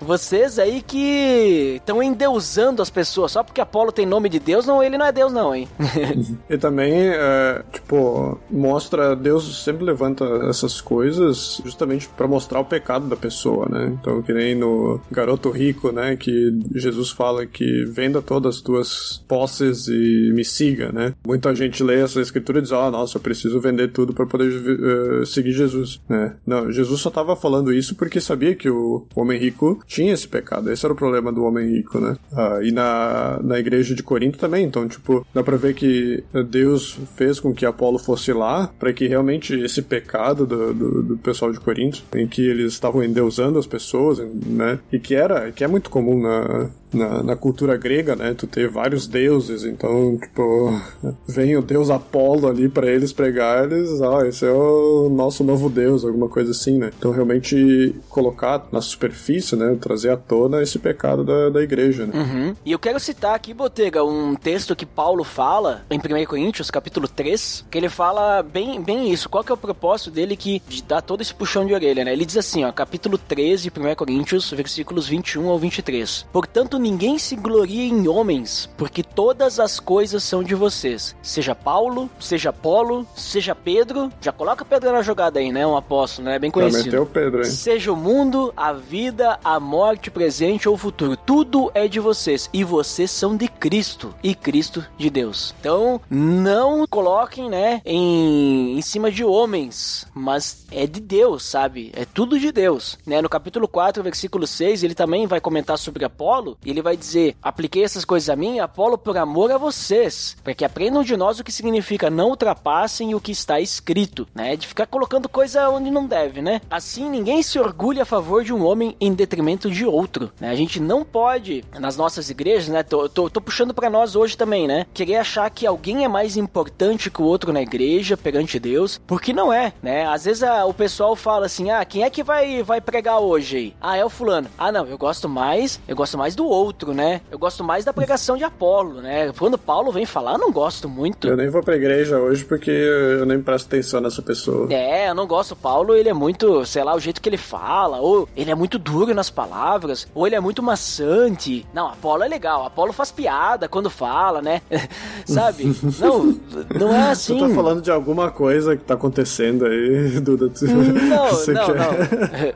Vocês 0.00 0.58
aí 0.58 0.82
que 0.82 1.76
estão 1.76 2.02
endeusando 2.02 2.82
as 2.82 2.90
pessoas 2.90 3.32
só 3.32 3.42
porque 3.42 3.60
Apolo 3.60 3.92
tem 3.92 4.06
nome 4.06 4.28
de 4.28 4.38
Deus, 4.38 4.66
não, 4.66 4.82
ele 4.82 4.98
não 4.98 5.06
é 5.06 5.12
Deus 5.12 5.32
não, 5.32 5.54
hein? 5.54 5.68
e 6.48 6.58
também, 6.58 6.92
é, 6.92 7.62
tipo, 7.72 8.38
mostra, 8.50 9.16
Deus 9.16 9.64
sempre 9.64 9.84
levanta 9.84 10.24
essas 10.48 10.80
coisas 10.80 11.60
justamente 11.64 12.08
para 12.08 12.28
mostrar 12.28 12.60
o 12.60 12.64
pecado 12.64 13.06
da 13.06 13.16
pessoa, 13.16 13.68
né? 13.68 13.96
Então, 14.00 14.22
que 14.22 14.32
nem 14.32 14.54
no 14.54 15.00
Garoto 15.10 15.50
Rico, 15.50 15.90
né, 15.92 16.16
que 16.16 16.58
Jesus 16.74 17.10
fala 17.10 17.46
que 17.46 17.84
venda 17.86 18.22
todas 18.22 18.56
as 18.56 18.60
tuas 18.60 19.24
posses 19.26 19.88
e 19.88 20.32
me 20.34 20.44
siga, 20.44 20.92
né? 20.92 21.14
Muita 21.26 21.54
gente 21.54 21.82
lê 21.82 22.00
essa 22.00 22.20
escritura 22.20 22.58
e 22.58 22.62
diz, 22.62 22.72
ah, 22.72 22.86
oh, 22.86 22.90
nossa, 22.90 23.16
eu 23.18 23.22
preciso 23.22 23.60
vender 23.60 23.88
tudo 23.88 24.12
para 24.12 24.26
poder 24.26 24.50
uh, 24.50 25.26
seguir 25.26 25.52
Jesus, 25.52 26.00
né? 26.08 26.36
Não, 26.46 26.70
Jesus 26.70 27.00
só 27.00 27.10
tava 27.10 27.36
falando 27.36 27.72
isso 27.72 27.94
porque 27.94 28.20
sabia 28.20 28.54
que 28.54 28.68
o 28.68 28.89
o 28.96 29.20
homem 29.20 29.38
rico 29.38 29.80
tinha 29.86 30.12
esse 30.12 30.26
pecado. 30.26 30.70
Esse 30.70 30.84
era 30.84 30.92
o 30.92 30.96
problema 30.96 31.32
do 31.32 31.44
homem 31.44 31.68
rico, 31.68 31.98
né? 31.98 32.16
Ah, 32.32 32.60
e 32.62 32.70
na, 32.72 33.40
na 33.42 33.58
igreja 33.58 33.94
de 33.94 34.02
Corinto 34.02 34.38
também. 34.38 34.64
Então, 34.64 34.86
tipo, 34.88 35.26
dá 35.34 35.42
pra 35.42 35.56
ver 35.56 35.74
que 35.74 36.22
Deus 36.48 36.98
fez 37.16 37.40
com 37.40 37.54
que 37.54 37.66
Apolo 37.66 37.98
fosse 37.98 38.32
lá 38.32 38.70
para 38.78 38.92
que 38.92 39.06
realmente 39.06 39.54
esse 39.54 39.82
pecado 39.82 40.46
do, 40.46 40.72
do, 40.72 41.02
do, 41.02 41.16
pessoal 41.18 41.52
de 41.52 41.60
Corinto, 41.60 42.02
em 42.14 42.26
que 42.26 42.42
eles 42.42 42.72
estavam 42.72 43.02
endeusando 43.02 43.58
as 43.58 43.66
pessoas, 43.66 44.18
né? 44.18 44.78
E 44.92 44.98
que 44.98 45.14
era, 45.14 45.50
que 45.52 45.64
é 45.64 45.68
muito 45.68 45.90
comum 45.90 46.20
na, 46.20 46.70
na, 46.92 47.22
na, 47.22 47.36
cultura 47.36 47.76
grega, 47.76 48.16
né? 48.16 48.34
Tu 48.34 48.46
ter 48.46 48.68
vários 48.68 49.06
deuses, 49.06 49.64
então, 49.64 50.18
tipo, 50.18 50.80
vem 51.26 51.56
o 51.56 51.62
deus 51.62 51.90
Apolo 51.90 52.48
ali 52.48 52.68
para 52.68 52.90
eles 52.90 53.12
pregar, 53.12 53.64
eles, 53.64 54.00
ah, 54.02 54.26
esse 54.26 54.44
é 54.44 54.50
o 54.50 55.08
nosso 55.08 55.44
novo 55.44 55.68
deus, 55.68 56.04
alguma 56.04 56.28
coisa 56.28 56.50
assim, 56.50 56.78
né? 56.78 56.90
Então, 56.98 57.10
realmente 57.10 57.94
colocar 58.08 58.66
na 58.72 58.80
superfície, 58.80 59.56
né? 59.56 59.76
Trazer 59.80 60.10
à 60.10 60.16
tona 60.16 60.62
esse 60.62 60.78
pecado 60.78 61.24
da, 61.24 61.50
da 61.50 61.62
igreja, 61.62 62.06
né? 62.06 62.12
Uhum. 62.14 62.56
E 62.64 62.72
eu 62.72 62.78
quero 62.78 62.98
citar 63.00 63.34
aqui, 63.34 63.54
Botega, 63.54 64.04
um 64.04 64.34
texto 64.34 64.74
que 64.76 64.86
Paulo 64.86 65.24
fala 65.24 65.84
em 65.90 65.98
1 65.98 66.26
Coríntios, 66.26 66.70
capítulo 66.70 67.06
3, 67.08 67.66
que 67.70 67.78
ele 67.78 67.88
fala 67.88 68.42
bem, 68.42 68.80
bem 68.80 69.10
isso. 69.12 69.28
Qual 69.28 69.44
que 69.44 69.50
é 69.50 69.54
o 69.54 69.58
propósito 69.58 70.10
dele 70.10 70.36
que 70.36 70.62
de 70.68 70.82
dar 70.82 71.02
todo 71.02 71.20
esse 71.20 71.34
puxão 71.34 71.66
de 71.66 71.74
orelha, 71.74 72.04
né? 72.04 72.12
Ele 72.12 72.24
diz 72.24 72.36
assim, 72.36 72.64
ó, 72.64 72.72
capítulo 72.72 73.18
13 73.18 73.70
de 73.70 73.80
1 73.80 73.94
Coríntios, 73.94 74.50
versículos 74.50 75.08
21 75.08 75.48
ao 75.48 75.58
23. 75.58 76.26
Portanto, 76.32 76.79
ninguém 76.80 77.18
se 77.18 77.36
glorie 77.36 77.88
em 77.88 78.08
homens, 78.08 78.68
porque 78.76 79.02
todas 79.02 79.60
as 79.60 79.78
coisas 79.78 80.24
são 80.24 80.42
de 80.42 80.54
vocês. 80.54 81.14
Seja 81.22 81.54
Paulo, 81.54 82.10
seja 82.18 82.50
Apolo, 82.50 83.06
seja 83.14 83.54
Pedro. 83.54 84.10
Já 84.20 84.32
coloca 84.32 84.64
Pedro 84.64 84.92
na 84.92 85.02
jogada 85.02 85.38
aí, 85.38 85.52
né? 85.52 85.66
Um 85.66 85.76
apóstolo, 85.76 86.28
né? 86.28 86.38
Bem 86.38 86.50
conhecido. 86.50 87.06
Pedro, 87.06 87.40
hein? 87.40 87.50
Seja 87.50 87.92
o 87.92 87.96
mundo, 87.96 88.52
a 88.56 88.72
vida, 88.72 89.38
a 89.44 89.58
morte, 89.60 90.10
presente 90.10 90.68
ou 90.68 90.76
futuro. 90.76 91.16
Tudo 91.16 91.70
é 91.74 91.86
de 91.86 92.00
vocês. 92.00 92.48
E 92.52 92.64
vocês 92.64 93.10
são 93.10 93.36
de 93.36 93.48
Cristo. 93.48 94.14
E 94.22 94.34
Cristo 94.34 94.84
de 94.96 95.10
Deus. 95.10 95.54
Então, 95.60 96.00
não 96.10 96.86
coloquem, 96.86 97.48
né? 97.48 97.82
Em, 97.84 98.78
em 98.78 98.82
cima 98.82 99.10
de 99.10 99.24
homens. 99.24 100.06
Mas 100.14 100.66
é 100.70 100.86
de 100.86 101.00
Deus, 101.00 101.44
sabe? 101.44 101.92
É 101.94 102.04
tudo 102.04 102.38
de 102.38 102.52
Deus. 102.52 102.98
Né? 103.06 103.20
No 103.20 103.28
capítulo 103.28 103.68
4, 103.68 104.02
versículo 104.02 104.46
6, 104.46 104.82
ele 104.82 104.94
também 104.94 105.26
vai 105.26 105.40
comentar 105.40 105.78
sobre 105.78 106.04
Apolo. 106.04 106.56
Ele 106.70 106.82
vai 106.82 106.96
dizer: 106.96 107.36
Apliquei 107.42 107.84
essas 107.84 108.04
coisas 108.04 108.30
a 108.30 108.36
mim, 108.36 108.60
Apolo, 108.60 108.96
por 108.96 109.18
amor 109.18 109.50
a 109.50 109.58
vocês, 109.58 110.36
para 110.42 110.54
que 110.54 110.64
aprendam 110.64 111.02
de 111.02 111.16
nós 111.16 111.40
o 111.40 111.44
que 111.44 111.52
significa 111.52 112.08
não 112.08 112.30
ultrapassem 112.30 113.14
o 113.14 113.20
que 113.20 113.32
está 113.32 113.60
escrito, 113.60 114.26
né? 114.34 114.56
De 114.56 114.66
ficar 114.66 114.86
colocando 114.86 115.28
coisa 115.28 115.68
onde 115.68 115.90
não 115.90 116.06
deve, 116.06 116.40
né? 116.40 116.60
Assim, 116.70 117.10
ninguém 117.10 117.42
se 117.42 117.58
orgulha 117.58 118.02
a 118.02 118.06
favor 118.06 118.44
de 118.44 118.52
um 118.52 118.64
homem 118.64 118.96
em 119.00 119.12
detrimento 119.12 119.70
de 119.70 119.84
outro, 119.84 120.32
né? 120.40 120.50
A 120.50 120.54
gente 120.54 120.78
não 120.80 121.04
pode, 121.04 121.64
nas 121.78 121.96
nossas 121.96 122.30
igrejas, 122.30 122.68
né? 122.68 122.82
Tô, 122.82 123.08
tô, 123.08 123.28
tô 123.28 123.40
puxando 123.40 123.74
para 123.74 123.90
nós 123.90 124.14
hoje 124.14 124.36
também, 124.36 124.68
né? 124.68 124.86
Querer 124.94 125.16
achar 125.16 125.50
que 125.50 125.66
alguém 125.66 126.04
é 126.04 126.08
mais 126.08 126.36
importante 126.36 127.10
que 127.10 127.20
o 127.20 127.24
outro 127.24 127.52
na 127.52 127.62
igreja 127.62 128.16
perante 128.16 128.60
Deus, 128.60 129.00
porque 129.06 129.32
não 129.32 129.52
é, 129.52 129.72
né? 129.82 130.06
Às 130.06 130.24
vezes 130.24 130.42
a, 130.44 130.64
o 130.64 130.72
pessoal 130.72 131.16
fala 131.16 131.46
assim: 131.46 131.70
ah, 131.70 131.84
quem 131.84 132.04
é 132.04 132.10
que 132.10 132.22
vai, 132.22 132.62
vai 132.62 132.80
pregar 132.80 133.18
hoje? 133.18 133.74
Ah, 133.80 133.96
é 133.96 134.04
o 134.04 134.10
fulano. 134.10 134.48
Ah, 134.56 134.70
não, 134.70 134.86
eu 134.86 134.96
gosto 134.96 135.28
mais, 135.28 135.80
eu 135.88 135.96
gosto 135.96 136.16
mais 136.16 136.36
do 136.36 136.46
outro 136.46 136.59
outro, 136.60 136.92
né? 136.92 137.20
Eu 137.30 137.38
gosto 137.38 137.64
mais 137.64 137.84
da 137.84 137.92
pregação 137.92 138.36
de 138.36 138.44
Apolo, 138.44 139.00
né? 139.00 139.32
Quando 139.38 139.56
Paulo 139.58 139.90
vem 139.92 140.04
falar, 140.06 140.32
eu 140.34 140.38
não 140.38 140.52
gosto 140.52 140.88
muito. 140.88 141.26
Eu 141.28 141.36
nem 141.36 141.48
vou 141.48 141.62
pra 141.62 141.76
igreja 141.76 142.18
hoje 142.18 142.44
porque 142.44 142.70
eu 142.70 143.24
nem 143.26 143.40
presto 143.40 143.66
atenção 143.66 144.00
nessa 144.00 144.20
pessoa. 144.22 144.72
É, 144.72 145.08
eu 145.08 145.14
não 145.14 145.26
gosto. 145.26 145.56
Paulo, 145.56 145.94
ele 145.94 146.08
é 146.08 146.12
muito, 146.14 146.64
sei 146.66 146.84
lá, 146.84 146.94
o 146.94 147.00
jeito 147.00 147.20
que 147.20 147.28
ele 147.28 147.36
fala, 147.36 147.98
ou 147.98 148.28
ele 148.36 148.50
é 148.50 148.54
muito 148.54 148.78
duro 148.78 149.14
nas 149.14 149.30
palavras, 149.30 150.06
ou 150.14 150.26
ele 150.26 150.36
é 150.36 150.40
muito 150.40 150.62
maçante. 150.62 151.66
Não, 151.72 151.86
Apolo 151.88 152.22
é 152.22 152.28
legal. 152.28 152.64
Apolo 152.66 152.92
faz 152.92 153.10
piada 153.10 153.68
quando 153.68 153.88
fala, 153.90 154.42
né? 154.42 154.60
Sabe? 155.26 155.74
não, 156.00 156.36
não 156.78 156.94
é 156.94 157.10
assim. 157.10 157.38
Tu 157.38 157.48
tá 157.48 157.54
falando 157.54 157.80
de 157.82 157.90
alguma 157.90 158.30
coisa 158.30 158.76
que 158.76 158.84
tá 158.84 158.94
acontecendo 158.94 159.64
aí, 159.66 160.18
Duda? 160.20 160.48
Tu, 160.48 160.66
Não, 160.66 161.28
você 161.28 161.52
não, 161.52 161.66
quer, 161.66 161.74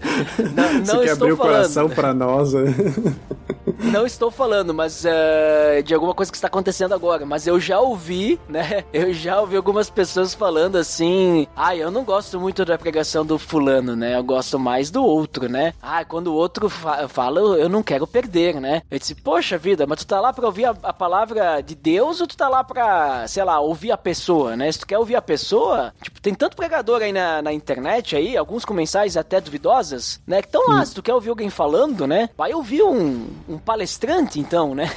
não. 0.54 0.72
Não, 0.74 0.84
Você 0.84 0.92
não 0.92 1.00
quer 1.00 1.12
estou 1.12 1.28
abrir 1.28 1.32
o 1.32 1.36
falando. 1.36 1.52
coração 1.56 1.88
pra 1.88 2.14
nós? 2.14 2.52
né? 2.52 2.64
Não 3.94 4.04
estou 4.04 4.28
falando, 4.28 4.74
mas 4.74 5.04
eh, 5.04 5.80
de 5.82 5.94
alguma 5.94 6.12
coisa 6.14 6.28
que 6.28 6.36
está 6.36 6.48
acontecendo 6.48 6.92
agora. 6.92 7.24
Mas 7.24 7.46
eu 7.46 7.60
já 7.60 7.78
ouvi, 7.78 8.40
né? 8.48 8.82
Eu 8.92 9.14
já 9.14 9.40
ouvi 9.40 9.56
algumas 9.56 9.88
pessoas 9.88 10.34
falando 10.34 10.76
assim: 10.76 11.46
ah, 11.54 11.76
eu 11.76 11.90
não 11.90 12.02
gosto 12.04 12.40
muito 12.40 12.64
da 12.64 12.76
pregação 12.76 13.24
do 13.24 13.38
fulano, 13.38 13.94
né? 13.94 14.16
Eu 14.16 14.24
gosto 14.24 14.58
mais 14.58 14.90
do 14.90 15.04
outro, 15.04 15.48
né? 15.48 15.74
Ah, 15.80 16.04
quando 16.04 16.28
o 16.28 16.34
outro 16.34 16.68
fa 16.68 17.06
fala, 17.06 17.40
eu 17.40 17.68
não 17.68 17.82
quero 17.82 18.06
perder, 18.06 18.60
né? 18.60 18.82
Eu 18.90 18.98
disse: 18.98 19.14
poxa 19.14 19.56
vida, 19.58 19.86
mas 19.86 19.98
tu 19.98 20.06
tá 20.06 20.20
lá 20.20 20.32
pra 20.32 20.46
ouvir 20.46 20.64
a, 20.64 20.74
a 20.82 20.92
palavra 20.92 21.60
de 21.60 21.74
Deus 21.74 22.20
ou 22.20 22.26
tu 22.26 22.36
tá 22.36 22.48
lá 22.48 22.64
pra, 22.64 23.26
sei 23.28 23.44
lá, 23.44 23.60
ouvir 23.60 23.92
a 23.92 23.96
pessoa, 23.96 24.56
né? 24.56 24.70
Se 24.72 24.80
tu 24.80 24.86
quer 24.86 24.98
ouvir 24.98 25.16
a 25.16 25.22
pessoa, 25.22 25.92
tipo, 26.02 26.20
tem 26.20 26.34
tanto 26.34 26.56
pregador 26.56 27.00
aí 27.02 27.12
na, 27.12 27.42
na 27.42 27.52
internet 27.52 28.16
aí, 28.16 28.36
alguns 28.36 28.64
com 28.64 28.74
mensagens 28.74 29.16
até 29.16 29.40
duvidosas, 29.40 30.20
né? 30.26 30.40
Que 30.42 30.48
estão 30.48 30.66
lá, 30.68 30.84
se 30.84 30.94
tu 30.94 31.02
quer 31.02 31.14
ouvir 31.14 31.30
alguém 31.30 31.50
falando, 31.50 32.06
né? 32.06 32.28
Vai 32.36 32.54
ouvir 32.54 32.82
um, 32.82 33.28
um 33.48 33.58
palestrante, 33.58 33.83
então, 34.38 34.74
né? 34.74 34.90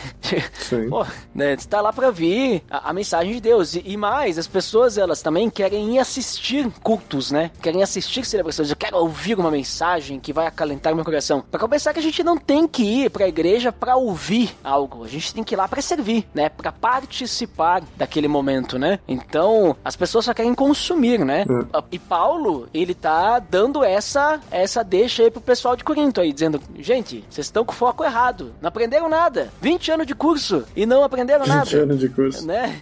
Sim. 0.53 0.89
Pô, 0.89 1.05
né? 1.33 1.55
Tá 1.69 1.81
lá 1.81 1.91
pra 1.91 2.07
ouvir 2.07 2.63
a, 2.69 2.89
a 2.89 2.93
mensagem 2.93 3.33
de 3.33 3.41
Deus. 3.41 3.75
E, 3.75 3.83
e 3.85 3.97
mais, 3.97 4.37
as 4.37 4.47
pessoas, 4.47 4.97
elas 4.97 5.21
também 5.21 5.49
querem 5.49 5.95
ir 5.95 5.99
assistir 5.99 6.69
cultos, 6.83 7.31
né? 7.31 7.51
Querem 7.61 7.83
assistir 7.83 8.25
celebrações. 8.25 8.69
Eu 8.69 8.75
quero 8.75 8.97
ouvir 8.97 9.37
uma 9.37 9.51
mensagem 9.51 10.19
que 10.19 10.33
vai 10.33 10.47
acalentar 10.47 10.95
meu 10.95 11.05
coração. 11.05 11.43
Pra 11.49 11.59
começar 11.59 11.93
que 11.93 11.99
a 11.99 12.03
gente 12.03 12.23
não 12.23 12.37
tem 12.37 12.67
que 12.67 12.83
ir 12.83 13.09
pra 13.09 13.27
igreja 13.27 13.71
pra 13.71 13.95
ouvir 13.95 14.55
algo. 14.63 15.03
A 15.03 15.07
gente 15.07 15.33
tem 15.33 15.43
que 15.43 15.55
ir 15.55 15.57
lá 15.57 15.67
pra 15.67 15.81
servir, 15.81 16.27
né? 16.33 16.49
Pra 16.49 16.71
participar 16.71 17.81
daquele 17.95 18.27
momento, 18.27 18.77
né? 18.77 18.99
Então, 19.07 19.75
as 19.83 19.95
pessoas 19.95 20.25
só 20.25 20.33
querem 20.33 20.53
consumir, 20.53 21.23
né? 21.23 21.45
E 21.91 21.99
Paulo, 21.99 22.67
ele 22.73 22.93
tá 22.93 23.39
dando 23.39 23.83
essa 23.83 24.39
essa 24.51 24.83
deixa 24.83 25.23
aí 25.23 25.31
pro 25.31 25.41
pessoal 25.41 25.75
de 25.75 25.83
Corinto 25.83 26.21
aí, 26.21 26.31
dizendo, 26.33 26.61
gente, 26.79 27.23
vocês 27.29 27.47
estão 27.47 27.63
com 27.63 27.71
o 27.71 27.75
foco 27.75 28.03
errado. 28.03 28.53
Não 28.61 28.66
aprenderam 28.67 29.09
nada. 29.09 29.49
20 29.61 29.91
anos 29.91 30.07
de 30.07 30.13
curso 30.15 30.63
e 30.75 30.85
não 30.85 31.03
aprenderam 31.03 31.45
20 31.45 31.53
nada 31.53 31.77
anos 31.83 31.99
de 31.99 32.09
curso. 32.09 32.45
né? 32.45 32.81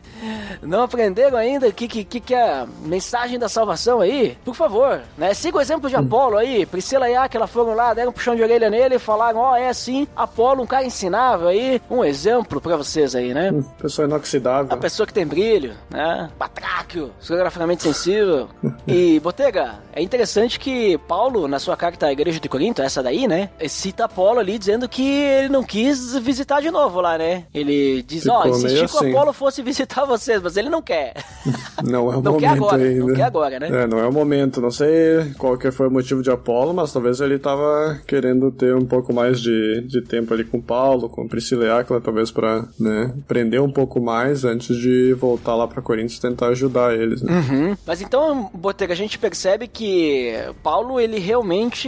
Não 0.61 0.83
aprenderam 0.83 1.37
ainda 1.37 1.67
o 1.67 1.73
que, 1.73 1.87
que, 1.87 2.19
que 2.19 2.33
é 2.33 2.41
a 2.41 2.67
mensagem 2.83 3.37
da 3.39 3.47
salvação 3.49 4.01
aí? 4.01 4.37
Por 4.43 4.55
favor, 4.55 5.01
né? 5.17 5.33
Siga 5.33 5.57
o 5.57 5.61
exemplo 5.61 5.89
de 5.89 5.95
Apolo 5.95 6.37
aí. 6.37 6.65
Priscila 6.65 7.09
e 7.09 7.15
Aquila 7.15 7.47
foram 7.47 7.73
lá, 7.73 7.93
deram 7.93 8.09
um 8.09 8.13
puxão 8.13 8.35
de 8.35 8.41
orelha 8.43 8.69
nele 8.69 8.95
e 8.95 8.99
falaram: 8.99 9.39
Ó, 9.39 9.55
é 9.55 9.69
assim, 9.69 10.07
Apolo, 10.15 10.63
um 10.63 10.67
cara 10.67 10.85
ensinável 10.85 11.47
aí. 11.47 11.81
Um 11.89 12.03
exemplo 12.03 12.59
pra 12.61 12.75
vocês 12.77 13.15
aí, 13.15 13.33
né? 13.33 13.51
Pessoa 13.77 14.07
inoxidável. 14.07 14.73
A 14.73 14.77
pessoa 14.77 15.05
que 15.05 15.13
tem 15.13 15.25
brilho, 15.25 15.73
né? 15.89 16.29
Patráquio, 16.37 17.11
geograficamente 17.21 17.83
sensível. 17.83 18.49
E, 18.87 19.19
Botega, 19.19 19.79
é 19.93 20.01
interessante 20.01 20.59
que 20.59 20.97
Paulo, 21.07 21.47
na 21.47 21.57
sua 21.59 21.75
carta 21.75 22.05
à 22.05 22.11
igreja 22.11 22.39
de 22.39 22.47
Corinto, 22.47 22.81
essa 22.83 23.01
daí, 23.01 23.27
né? 23.27 23.49
Cita 23.67 24.05
Apolo 24.05 24.39
ali 24.39 24.59
dizendo 24.59 24.87
que 24.87 25.01
ele 25.07 25.49
não 25.49 25.63
quis 25.63 25.74
visitar 26.21 26.61
de 26.61 26.71
novo 26.71 27.01
lá, 27.01 27.17
né? 27.17 27.43
Ele 27.53 28.01
diz, 28.03 28.27
ó, 28.27 28.41
Ficou 28.43 28.51
insistiu 28.57 28.75
meio 28.77 28.87
que 28.89 28.95
o 28.95 28.99
assim. 28.99 29.11
Apolo 29.11 29.33
fosse 29.33 29.61
visitar 29.61 30.05
vocês, 30.05 30.41
mas 30.41 30.57
ele 30.57 30.69
não 30.69 30.81
quer. 30.81 31.13
Não 31.83 32.11
é 32.11 32.17
o 32.17 32.21
Não 32.21 32.33
momento 32.33 32.39
quer 32.39 32.47
agora, 32.49 32.83
ainda. 32.83 33.05
não 33.05 33.13
quer 33.13 33.23
agora, 33.23 33.59
né? 33.59 33.67
É, 33.83 33.85
não 33.87 33.99
é 33.99 34.07
o 34.07 34.11
momento. 34.11 34.59
Não 34.61 34.71
sei 34.71 35.33
qual 35.37 35.57
que 35.57 35.69
foi 35.71 35.87
o 35.87 35.91
motivo 35.91 36.23
de 36.23 36.31
Apolo, 36.31 36.73
mas 36.73 36.91
talvez 36.91 37.19
ele 37.19 37.37
tava 37.37 37.99
querendo 38.07 38.49
ter 38.51 38.73
um 38.75 38.85
pouco 38.85 39.13
mais 39.13 39.39
de, 39.39 39.81
de 39.81 40.01
tempo 40.01 40.33
ali 40.33 40.43
com 40.45 40.59
Paulo, 40.59 41.09
com 41.09 41.27
Priscila 41.27 41.65
e 41.65 41.69
Áquila, 41.69 42.01
talvez 42.01 42.31
pra, 42.31 42.65
né, 42.79 43.13
aprender 43.23 43.59
um 43.59 43.69
pouco 43.71 43.99
mais 44.01 44.45
antes 44.45 44.75
de 44.77 45.13
voltar 45.13 45.53
lá 45.55 45.67
pra 45.67 45.81
Coríntios 45.81 46.17
e 46.17 46.21
tentar 46.21 46.47
ajudar 46.47 46.95
eles, 46.95 47.21
né? 47.21 47.33
Uhum. 47.33 47.77
Mas 47.85 48.01
então, 48.01 48.49
Botega, 48.53 48.93
a 48.93 48.97
gente 48.97 49.19
percebe 49.19 49.67
que 49.67 50.33
Paulo, 50.63 50.99
ele 50.99 51.19
realmente 51.19 51.87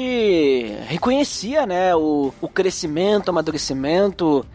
reconhecia, 0.87 1.65
né, 1.65 1.95
o, 1.95 2.33
o 2.41 2.47
crescimento, 2.47 3.27
o 3.27 3.31
amadurecimento, 3.31 3.76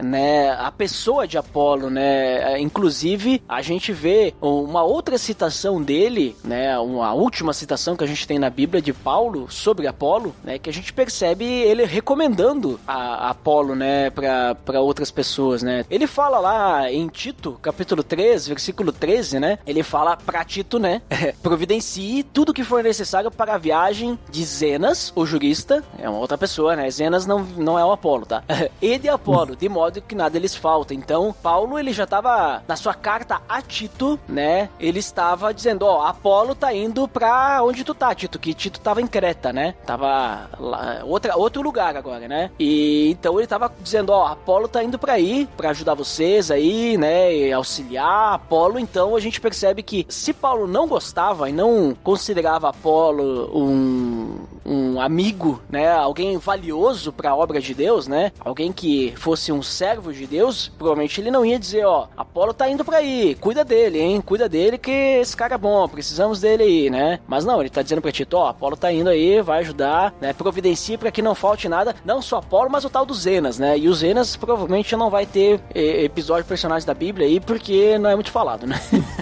né, 0.01 0.51
a 0.51 0.71
pessoa 0.71 1.27
de 1.27 1.37
Apolo, 1.37 1.89
né, 1.89 2.59
inclusive 2.59 3.41
a 3.47 3.61
gente 3.61 3.91
vê 3.91 4.33
uma 4.41 4.83
outra 4.83 5.17
citação 5.17 5.81
dele, 5.81 6.35
né, 6.43 6.77
uma 6.79 7.13
última 7.13 7.53
citação 7.53 7.95
que 7.95 8.03
a 8.03 8.07
gente 8.07 8.27
tem 8.27 8.39
na 8.39 8.49
Bíblia 8.49 8.81
de 8.81 8.93
Paulo 8.93 9.49
sobre 9.49 9.87
Apolo, 9.87 10.33
né, 10.43 10.57
que 10.57 10.69
a 10.69 10.73
gente 10.73 10.93
percebe 10.93 11.45
ele 11.45 11.85
recomendando 11.85 12.79
a, 12.87 13.29
Apolo, 13.29 13.75
né, 13.75 14.09
para 14.09 14.81
outras 14.81 15.11
pessoas, 15.11 15.63
né. 15.63 15.85
Ele 15.89 16.07
fala 16.07 16.39
lá 16.39 16.91
em 16.91 17.07
Tito, 17.07 17.57
capítulo 17.61 18.03
3, 18.03 18.47
versículo 18.47 18.91
13, 18.91 19.39
né, 19.39 19.59
ele 19.65 19.83
fala 19.83 20.17
pra 20.17 20.43
Tito, 20.43 20.79
né, 20.79 21.01
providencie 21.41 22.23
tudo 22.23 22.53
que 22.53 22.63
for 22.63 22.83
necessário 22.83 23.31
para 23.31 23.55
a 23.55 23.57
viagem 23.57 24.17
de 24.29 24.43
Zenas, 24.43 25.11
o 25.15 25.25
jurista, 25.25 25.83
é 25.97 26.09
uma 26.09 26.19
outra 26.19 26.37
pessoa, 26.37 26.75
né, 26.75 26.89
Zenas 26.89 27.25
não, 27.25 27.39
não 27.57 27.77
é 27.77 27.85
o 27.85 27.91
Apolo, 27.91 28.25
tá, 28.25 28.43
e 28.81 28.97
de 28.97 29.09
Apolo, 29.13 29.55
de 29.55 29.69
modo 29.69 30.01
que 30.01 30.15
nada 30.15 30.39
lhes 30.39 30.55
falta. 30.55 30.93
Então, 30.93 31.33
Paulo, 31.41 31.77
ele 31.79 31.93
já 31.93 32.05
tava, 32.05 32.63
na 32.67 32.75
sua 32.75 32.93
carta 32.93 33.41
a 33.47 33.61
Tito, 33.61 34.19
né, 34.27 34.69
ele 34.79 34.99
estava 34.99 35.53
dizendo, 35.53 35.83
ó, 35.85 36.05
Apolo 36.05 36.55
tá 36.55 36.73
indo 36.73 37.07
pra 37.07 37.61
onde 37.63 37.83
tu 37.83 37.93
tá, 37.93 38.13
Tito, 38.13 38.39
que 38.39 38.53
Tito 38.53 38.79
tava 38.79 39.01
em 39.01 39.07
Creta, 39.07 39.53
né, 39.53 39.75
tava 39.85 40.49
lá, 40.59 41.01
outra, 41.05 41.35
outro 41.37 41.61
lugar 41.61 41.95
agora, 41.95 42.27
né, 42.27 42.51
e 42.59 43.11
então 43.11 43.37
ele 43.39 43.47
tava 43.47 43.71
dizendo, 43.81 44.11
ó, 44.11 44.27
Apolo 44.27 44.67
tá 44.67 44.83
indo 44.83 44.99
pra 44.99 45.13
aí, 45.13 45.47
pra 45.57 45.69
ajudar 45.69 45.93
vocês 45.93 46.51
aí, 46.51 46.97
né, 46.97 47.33
e 47.33 47.53
auxiliar 47.53 48.35
Apolo, 48.35 48.79
então 48.79 49.15
a 49.15 49.19
gente 49.19 49.39
percebe 49.39 49.83
que 49.83 50.05
se 50.09 50.33
Paulo 50.33 50.67
não 50.67 50.87
gostava 50.87 51.49
e 51.49 51.53
não 51.53 51.95
considerava 52.03 52.69
Apolo 52.69 53.49
um, 53.53 54.39
um 54.65 54.99
amigo, 54.99 55.61
né, 55.69 55.91
alguém 55.91 56.37
valioso 56.37 57.11
pra 57.11 57.35
obra 57.35 57.59
de 57.59 57.73
Deus, 57.73 58.07
né, 58.07 58.31
alguém 58.39 58.71
que 58.71 59.13
fosse 59.17 59.51
um 59.51 59.61
servo 59.61 60.13
de 60.13 60.25
Deus, 60.25 60.71
provavelmente 60.77 61.19
ele 61.19 61.31
não 61.31 61.45
ia 61.45 61.59
dizer, 61.59 61.85
ó, 61.85 62.07
Apolo 62.15 62.53
tá 62.53 62.69
indo 62.69 62.85
pra 62.85 62.97
aí, 62.97 63.35
cuida 63.39 63.63
dele, 63.63 63.99
hein, 63.99 64.21
cuida 64.21 64.47
dele 64.47 64.77
que 64.77 64.91
esse 64.91 65.35
cara 65.35 65.55
é 65.55 65.57
bom, 65.57 65.87
precisamos 65.87 66.41
dele 66.41 66.63
aí, 66.63 66.89
né, 66.89 67.19
mas 67.27 67.45
não, 67.45 67.59
ele 67.59 67.69
tá 67.69 67.81
dizendo 67.81 68.01
pra 68.01 68.11
Tito, 68.11 68.37
ó, 68.37 68.49
Apolo 68.49 68.75
tá 68.77 68.91
indo 68.91 69.09
aí, 69.09 69.41
vai 69.41 69.59
ajudar, 69.59 70.13
né, 70.21 70.33
providencie 70.33 70.97
pra 70.97 71.11
que 71.11 71.21
não 71.21 71.35
falte 71.35 71.67
nada, 71.67 71.95
não 72.05 72.21
só 72.21 72.37
Apolo, 72.37 72.69
mas 72.69 72.85
o 72.85 72.89
tal 72.89 73.05
do 73.05 73.13
Zenas, 73.13 73.59
né, 73.59 73.77
e 73.77 73.87
o 73.87 73.93
Zenas 73.93 74.35
provavelmente 74.35 74.95
não 74.95 75.09
vai 75.09 75.25
ter 75.25 75.59
eh, 75.73 76.03
episódio 76.03 76.43
de 76.43 76.49
personagens 76.49 76.85
da 76.85 76.93
Bíblia 76.93 77.27
aí, 77.27 77.39
porque 77.39 77.97
não 77.97 78.09
é 78.09 78.15
muito 78.15 78.31
falado, 78.31 78.65
né. 78.65 78.79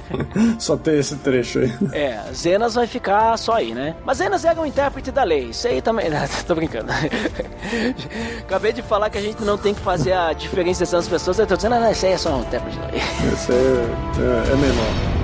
Só 0.60 0.78
tem 0.78 1.00
esse 1.00 1.16
trecho 1.18 1.60
aí. 1.60 1.72
É, 1.94 2.22
Zenas 2.34 2.76
vai 2.76 2.88
ficar 2.88 3.38
só 3.38 3.54
aí, 3.54 3.74
né? 3.74 3.96
Mas 4.06 4.18
Zenas 4.18 4.46
era 4.46 4.60
um 4.60 4.66
intérprete 4.66 5.12
da 5.12 5.24
lei. 5.32 5.50
Isso 5.50 5.68
aí 5.68 5.82
também. 5.82 6.08
tô 6.46 6.56
brincando. 6.56 6.92
Acabei 8.44 8.74
de 8.74 8.82
falar 8.82 9.10
que 9.10 9.18
a 9.18 9.22
gente 9.22 9.42
não 9.44 9.58
tem 9.58 9.74
que 9.74 9.82
fazer 9.82 10.14
a 10.14 10.34
diferenciação 10.34 11.00
das 11.00 11.08
pessoas. 11.08 11.40
Eu 11.40 11.48
tô 11.48 11.56
dizendo, 11.56 11.76
ah, 11.76 11.80
não, 11.80 11.92
isso 11.92 12.06
aí 12.06 12.14
é 12.14 12.18
só 12.18 12.36
um 12.36 12.42
intérprete 12.42 12.78
da 12.78 12.88
lei. 12.88 13.02
Esse 13.34 13.52
é, 13.52 13.56
é, 13.56 14.54
é 14.54 14.56
menor. 14.56 15.21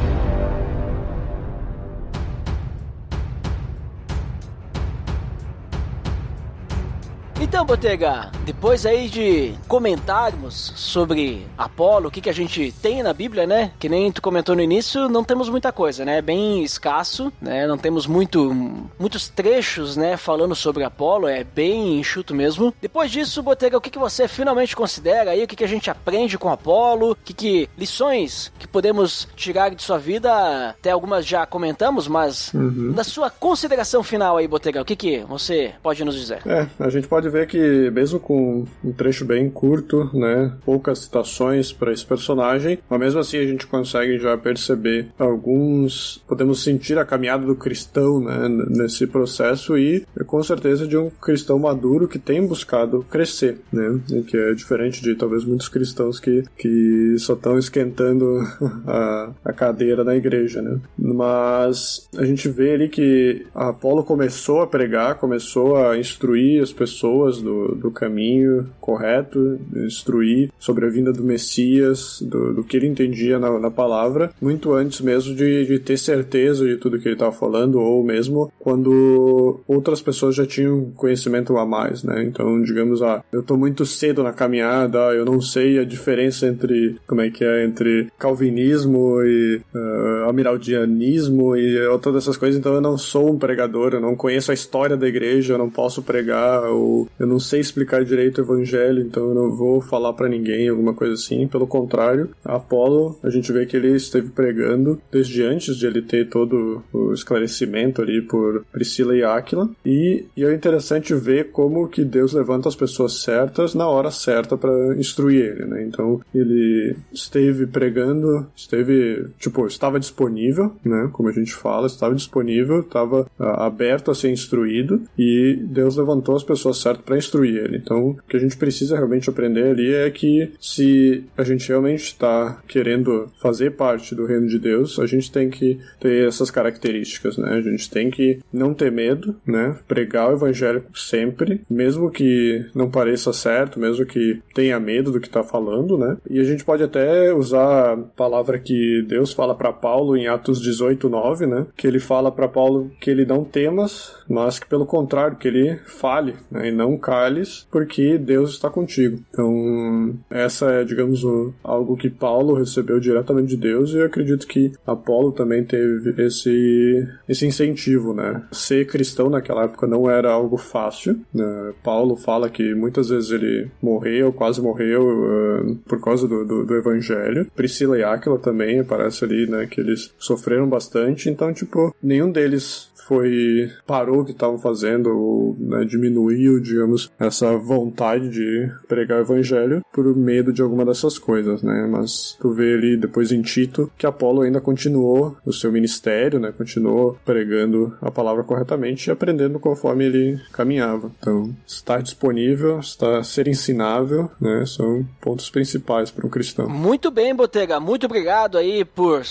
Então, 7.39 7.63
Botega, 7.63 8.31
depois 8.43 8.83
aí 8.83 9.07
de 9.07 9.53
comentarmos 9.67 10.73
sobre 10.75 11.45
Apolo, 11.55 12.07
o 12.07 12.11
que, 12.11 12.19
que 12.19 12.29
a 12.31 12.33
gente 12.33 12.73
tem 12.81 13.03
na 13.03 13.13
Bíblia, 13.13 13.45
né? 13.45 13.71
Que 13.77 13.87
nem 13.87 14.11
tu 14.11 14.23
comentou 14.23 14.55
no 14.55 14.61
início, 14.61 15.07
não 15.07 15.23
temos 15.23 15.47
muita 15.47 15.71
coisa, 15.71 16.03
né? 16.03 16.19
Bem 16.19 16.63
escasso, 16.63 17.31
né? 17.39 17.67
Não 17.67 17.77
temos 17.77 18.07
muito, 18.07 18.51
muitos 18.99 19.29
trechos, 19.29 19.95
né? 19.95 20.17
Falando 20.17 20.55
sobre 20.55 20.83
Apolo, 20.83 21.27
é 21.27 21.43
bem 21.43 21.99
enxuto 21.99 22.33
mesmo. 22.33 22.73
Depois 22.81 23.11
disso, 23.11 23.43
Botega, 23.43 23.77
o 23.77 23.81
que, 23.81 23.91
que 23.91 23.99
você 23.99 24.27
finalmente 24.27 24.75
considera 24.75 25.31
aí? 25.31 25.43
O 25.43 25.47
que, 25.47 25.55
que 25.55 25.63
a 25.63 25.67
gente 25.67 25.91
aprende 25.91 26.39
com 26.39 26.49
Apolo? 26.49 27.11
O 27.11 27.15
que, 27.15 27.33
que 27.33 27.69
lições 27.77 28.51
que 28.57 28.67
podemos 28.67 29.27
tirar 29.35 29.69
de 29.69 29.83
sua 29.83 29.99
vida? 29.99 30.69
Até 30.69 30.89
algumas 30.89 31.25
já 31.25 31.45
comentamos, 31.45 32.07
mas 32.07 32.51
da 32.95 33.03
sua 33.03 33.29
consideração 33.29 34.01
final 34.01 34.37
aí, 34.37 34.47
Botega, 34.47 34.81
o 34.81 34.85
que, 34.85 34.95
que 34.95 35.19
você 35.19 35.75
pode 35.83 36.03
nos 36.03 36.15
dizer? 36.15 36.41
É, 36.47 36.67
a 36.79 36.89
gente 36.89 37.07
pode 37.07 37.26
ver 37.29 37.47
que 37.47 37.89
mesmo 37.91 38.19
com 38.19 38.65
um, 38.83 38.91
trecho 38.91 39.25
bem 39.25 39.49
curto, 39.49 40.09
né? 40.13 40.53
Poucas 40.65 40.99
citações 40.99 41.71
para 41.71 41.91
esse 41.91 42.05
personagem, 42.05 42.79
mas 42.89 42.99
mesmo 42.99 43.19
assim 43.19 43.37
a 43.37 43.45
gente 43.45 43.67
consegue 43.67 44.17
já 44.17 44.37
perceber 44.37 45.07
alguns. 45.17 46.23
Podemos 46.27 46.63
sentir 46.63 46.97
a 46.97 47.05
caminhada 47.05 47.45
do 47.45 47.55
cristão, 47.55 48.19
né? 48.19 48.47
Nesse 48.69 49.07
processo 49.07 49.77
e 49.77 50.05
com 50.25 50.41
certeza 50.43 50.87
de 50.87 50.97
um 50.97 51.09
cristão 51.09 51.59
maduro 51.59 52.07
que 52.07 52.19
tem 52.19 52.45
buscado 52.45 53.05
crescer, 53.09 53.59
né? 53.71 53.99
Que 54.27 54.37
é 54.37 54.53
diferente 54.53 55.01
de 55.01 55.15
talvez 55.15 55.43
muitos 55.43 55.69
cristãos 55.69 56.19
que, 56.19 56.43
que 56.57 57.15
só 57.17 57.33
estão 57.33 57.57
esquentando 57.57 58.39
a, 58.87 59.31
a 59.43 59.53
cadeira 59.53 60.03
na 60.03 60.15
igreja, 60.15 60.61
né? 60.61 60.79
Mas 60.97 62.07
a 62.17 62.25
gente 62.25 62.49
vê 62.49 62.73
ali 62.73 62.89
que 62.89 63.45
Apolo 63.53 64.03
começou 64.03 64.61
a 64.61 64.67
pregar, 64.67 65.15
começou 65.15 65.77
a 65.77 65.97
instruir 65.97 66.61
as 66.61 66.71
pessoas 66.71 67.16
do, 67.41 67.75
do 67.75 67.91
caminho 67.91 68.69
correto, 68.79 69.59
instruir 69.75 70.51
sobre 70.59 70.85
a 70.85 70.89
vinda 70.89 71.11
do 71.11 71.23
Messias, 71.23 72.21
do, 72.21 72.53
do 72.53 72.63
que 72.63 72.77
ele 72.77 72.87
entendia 72.87 73.39
na, 73.39 73.59
na 73.59 73.71
palavra, 73.71 74.31
muito 74.41 74.73
antes 74.73 75.01
mesmo 75.01 75.35
de, 75.35 75.65
de 75.65 75.79
ter 75.79 75.97
certeza 75.97 76.65
de 76.65 76.77
tudo 76.77 76.99
que 76.99 77.07
ele 77.07 77.15
estava 77.15 77.31
falando, 77.31 77.79
ou 77.79 78.03
mesmo 78.03 78.51
quando 78.59 79.59
outras 79.67 80.01
pessoas 80.01 80.35
já 80.35 80.45
tinham 80.45 80.91
conhecimento 80.95 81.57
a 81.57 81.65
mais, 81.65 82.03
né? 82.03 82.23
Então, 82.23 82.61
digamos, 82.61 83.01
ah, 83.01 83.23
eu 83.31 83.41
estou 83.41 83.57
muito 83.57 83.85
cedo 83.85 84.23
na 84.23 84.33
caminhada, 84.33 84.97
eu 85.13 85.25
não 85.25 85.41
sei 85.41 85.79
a 85.79 85.83
diferença 85.83 86.47
entre, 86.47 86.97
como 87.05 87.21
é 87.21 87.29
que 87.29 87.43
é, 87.43 87.65
entre 87.65 88.07
calvinismo 88.17 89.21
e 89.23 89.61
uh, 89.73 90.29
amiraldianismo 90.29 91.55
e 91.55 91.77
todas 92.01 92.23
essas 92.23 92.37
coisas, 92.37 92.59
então 92.59 92.73
eu 92.73 92.81
não 92.81 92.97
sou 92.97 93.31
um 93.31 93.37
pregador, 93.37 93.93
eu 93.93 94.01
não 94.01 94.15
conheço 94.15 94.51
a 94.51 94.53
história 94.53 94.97
da 94.97 95.07
igreja, 95.07 95.53
eu 95.53 95.57
não 95.57 95.69
posso 95.69 96.01
pregar, 96.01 96.63
ou 96.65 97.06
eu 97.19 97.27
não 97.27 97.39
sei 97.39 97.59
explicar 97.59 98.03
direito 98.03 98.39
o 98.39 98.43
evangelho, 98.43 99.01
então 99.01 99.29
eu 99.29 99.35
não 99.35 99.55
vou 99.55 99.81
falar 99.81 100.13
para 100.13 100.29
ninguém, 100.29 100.69
alguma 100.69 100.93
coisa 100.93 101.13
assim. 101.13 101.47
Pelo 101.47 101.67
contrário, 101.67 102.29
Apolo, 102.43 103.17
a 103.23 103.29
gente 103.29 103.51
vê 103.51 103.65
que 103.65 103.75
ele 103.75 103.95
esteve 103.95 104.29
pregando 104.29 104.99
desde 105.11 105.43
antes 105.43 105.75
de 105.77 105.85
ele 105.85 106.01
ter 106.01 106.29
todo 106.29 106.83
o 106.93 107.13
esclarecimento 107.13 108.01
ali 108.01 108.21
por 108.21 108.65
Priscila 108.71 109.15
e 109.15 109.23
Áquila, 109.23 109.69
e, 109.85 110.25
e 110.35 110.45
é 110.45 110.53
interessante 110.53 111.13
ver 111.13 111.51
como 111.51 111.87
que 111.87 112.03
Deus 112.03 112.33
levanta 112.33 112.69
as 112.69 112.75
pessoas 112.75 113.21
certas 113.21 113.73
na 113.73 113.87
hora 113.87 114.11
certa 114.11 114.57
para 114.57 114.95
instruir 114.97 115.45
ele, 115.45 115.65
né? 115.65 115.83
Então 115.83 116.21
ele 116.33 116.95
esteve 117.13 117.65
pregando, 117.67 118.47
esteve, 118.55 119.27
tipo, 119.39 119.65
estava 119.67 119.99
disponível, 119.99 120.73
né? 120.83 121.09
Como 121.11 121.29
a 121.29 121.31
gente 121.31 121.53
fala, 121.53 121.87
estava 121.87 122.15
disponível, 122.15 122.81
estava 122.81 123.21
uh, 123.39 123.43
aberto 123.43 124.11
a 124.11 124.15
ser 124.15 124.31
instruído 124.31 125.01
e 125.17 125.59
Deus 125.63 125.97
levantou 125.97 126.35
as 126.35 126.43
pessoas 126.43 126.77
certas 126.77 126.96
para 127.03 127.17
instruir 127.17 127.57
ele. 127.57 127.77
Então, 127.77 128.09
o 128.09 128.17
que 128.27 128.37
a 128.37 128.39
gente 128.39 128.57
precisa 128.57 128.95
realmente 128.95 129.29
aprender 129.29 129.71
ali 129.71 129.93
é 129.93 130.09
que 130.09 130.51
se 130.59 131.23
a 131.37 131.43
gente 131.43 131.67
realmente 131.67 132.03
está 132.03 132.61
querendo 132.67 133.31
fazer 133.41 133.71
parte 133.71 134.15
do 134.15 134.25
reino 134.25 134.47
de 134.47 134.59
Deus, 134.59 134.99
a 134.99 135.05
gente 135.05 135.31
tem 135.31 135.49
que 135.49 135.79
ter 135.99 136.27
essas 136.27 136.51
características, 136.51 137.37
né? 137.37 137.49
A 137.51 137.61
gente 137.61 137.89
tem 137.89 138.09
que 138.09 138.39
não 138.51 138.73
ter 138.73 138.91
medo, 138.91 139.35
né? 139.45 139.75
Pregar 139.87 140.29
o 140.29 140.35
evangelho 140.35 140.83
sempre, 140.93 141.61
mesmo 141.69 142.11
que 142.11 142.65
não 142.73 142.89
pareça 142.89 143.33
certo, 143.33 143.79
mesmo 143.79 144.05
que 144.05 144.41
tenha 144.53 144.79
medo 144.79 145.11
do 145.11 145.19
que 145.19 145.27
está 145.27 145.43
falando, 145.43 145.97
né? 145.97 146.17
E 146.29 146.39
a 146.39 146.43
gente 146.43 146.63
pode 146.63 146.83
até 146.83 147.33
usar 147.33 147.93
a 147.93 147.97
palavra 147.97 148.59
que 148.59 149.03
Deus 149.07 149.33
fala 149.33 149.55
para 149.55 149.73
Paulo 149.73 150.15
em 150.15 150.27
Atos 150.27 150.61
18, 150.61 151.09
9, 151.09 151.45
né? 151.45 151.67
Que 151.75 151.87
ele 151.87 151.99
fala 151.99 152.31
para 152.31 152.47
Paulo 152.47 152.91
que 152.99 153.09
ele 153.09 153.25
não 153.25 153.43
temas, 153.43 154.13
mas 154.29 154.59
que 154.59 154.67
pelo 154.67 154.85
contrário, 154.85 155.37
que 155.37 155.47
ele 155.47 155.77
fale, 155.85 156.35
né? 156.51 156.69
E 156.69 156.71
não 156.71 156.86
cales, 156.95 157.67
porque 157.71 158.19
Deus 158.19 158.51
está 158.51 158.69
contigo. 158.69 159.19
Então, 159.31 160.15
essa 160.29 160.69
é, 160.71 160.83
digamos, 160.83 161.23
algo 161.63 161.97
que 161.97 162.09
Paulo 162.09 162.53
recebeu 162.53 162.99
diretamente 162.99 163.49
de 163.49 163.57
Deus 163.57 163.91
e 163.91 163.97
eu 163.97 164.05
acredito 164.05 164.47
que 164.47 164.71
Apolo 164.85 165.31
também 165.31 165.63
teve 165.63 166.21
esse, 166.21 167.07
esse 167.27 167.45
incentivo, 167.45 168.13
né? 168.13 168.43
Ser 168.51 168.85
cristão 168.85 169.29
naquela 169.29 169.63
época 169.63 169.87
não 169.87 170.09
era 170.09 170.31
algo 170.31 170.57
fácil. 170.57 171.19
Né? 171.33 171.73
Paulo 171.83 172.15
fala 172.15 172.49
que 172.49 172.75
muitas 172.75 173.09
vezes 173.09 173.31
ele 173.31 173.69
morreu, 173.81 174.31
quase 174.31 174.61
morreu 174.61 175.01
uh, 175.01 175.75
por 175.87 175.99
causa 176.01 176.27
do, 176.27 176.45
do, 176.45 176.65
do, 176.65 176.75
evangelho. 176.75 177.49
Priscila 177.55 177.97
e 177.97 178.03
Áquila 178.03 178.37
também 178.37 178.79
aparece 178.79 179.25
ali, 179.25 179.47
né? 179.47 179.65
Que 179.65 179.81
eles 179.81 180.13
sofreram 180.17 180.67
bastante. 180.67 181.29
Então, 181.29 181.53
tipo, 181.53 181.95
nenhum 182.01 182.31
deles 182.31 182.91
foi 183.07 183.71
parou 183.85 184.21
o 184.21 184.25
que 184.25 184.31
estavam 184.31 184.57
fazendo 184.57 185.09
ou 185.09 185.55
né, 185.59 185.85
diminuiu, 185.85 186.59
digamos, 186.59 187.09
essa 187.19 187.57
vontade 187.57 188.29
de 188.29 188.71
pregar 188.87 189.19
o 189.19 189.21
evangelho 189.21 189.81
por 189.93 190.05
medo 190.15 190.51
de 190.51 190.61
alguma 190.61 190.85
dessas 190.85 191.17
coisas, 191.17 191.63
né? 191.63 191.87
Mas 191.89 192.37
tu 192.39 192.51
vê 192.51 192.73
ali 192.73 192.97
depois 192.97 193.31
em 193.31 193.41
Tito 193.41 193.91
que 193.97 194.05
Apolo 194.05 194.41
ainda 194.41 194.61
continuou 194.61 195.37
o 195.45 195.53
seu 195.53 195.71
ministério, 195.71 196.39
né? 196.39 196.51
Continuou 196.51 197.17
pregando 197.25 197.95
a 198.01 198.11
palavra 198.11 198.43
corretamente 198.43 199.09
e 199.09 199.11
aprendendo 199.11 199.59
conforme 199.59 200.05
ele 200.05 200.39
caminhava. 200.51 201.11
Então, 201.19 201.55
estar 201.65 202.01
disponível, 202.01 202.79
estar 202.79 203.23
ser 203.23 203.47
ensinável, 203.47 204.29
né? 204.39 204.65
São 204.65 205.05
pontos 205.21 205.49
principais 205.49 206.11
para 206.11 206.25
um 206.25 206.29
cristão. 206.29 206.67
Muito 206.67 207.09
bem, 207.09 207.33
Botega. 207.33 207.79
Muito 207.79 208.05
obrigado 208.05 208.57
aí 208.57 208.83
por 208.83 209.23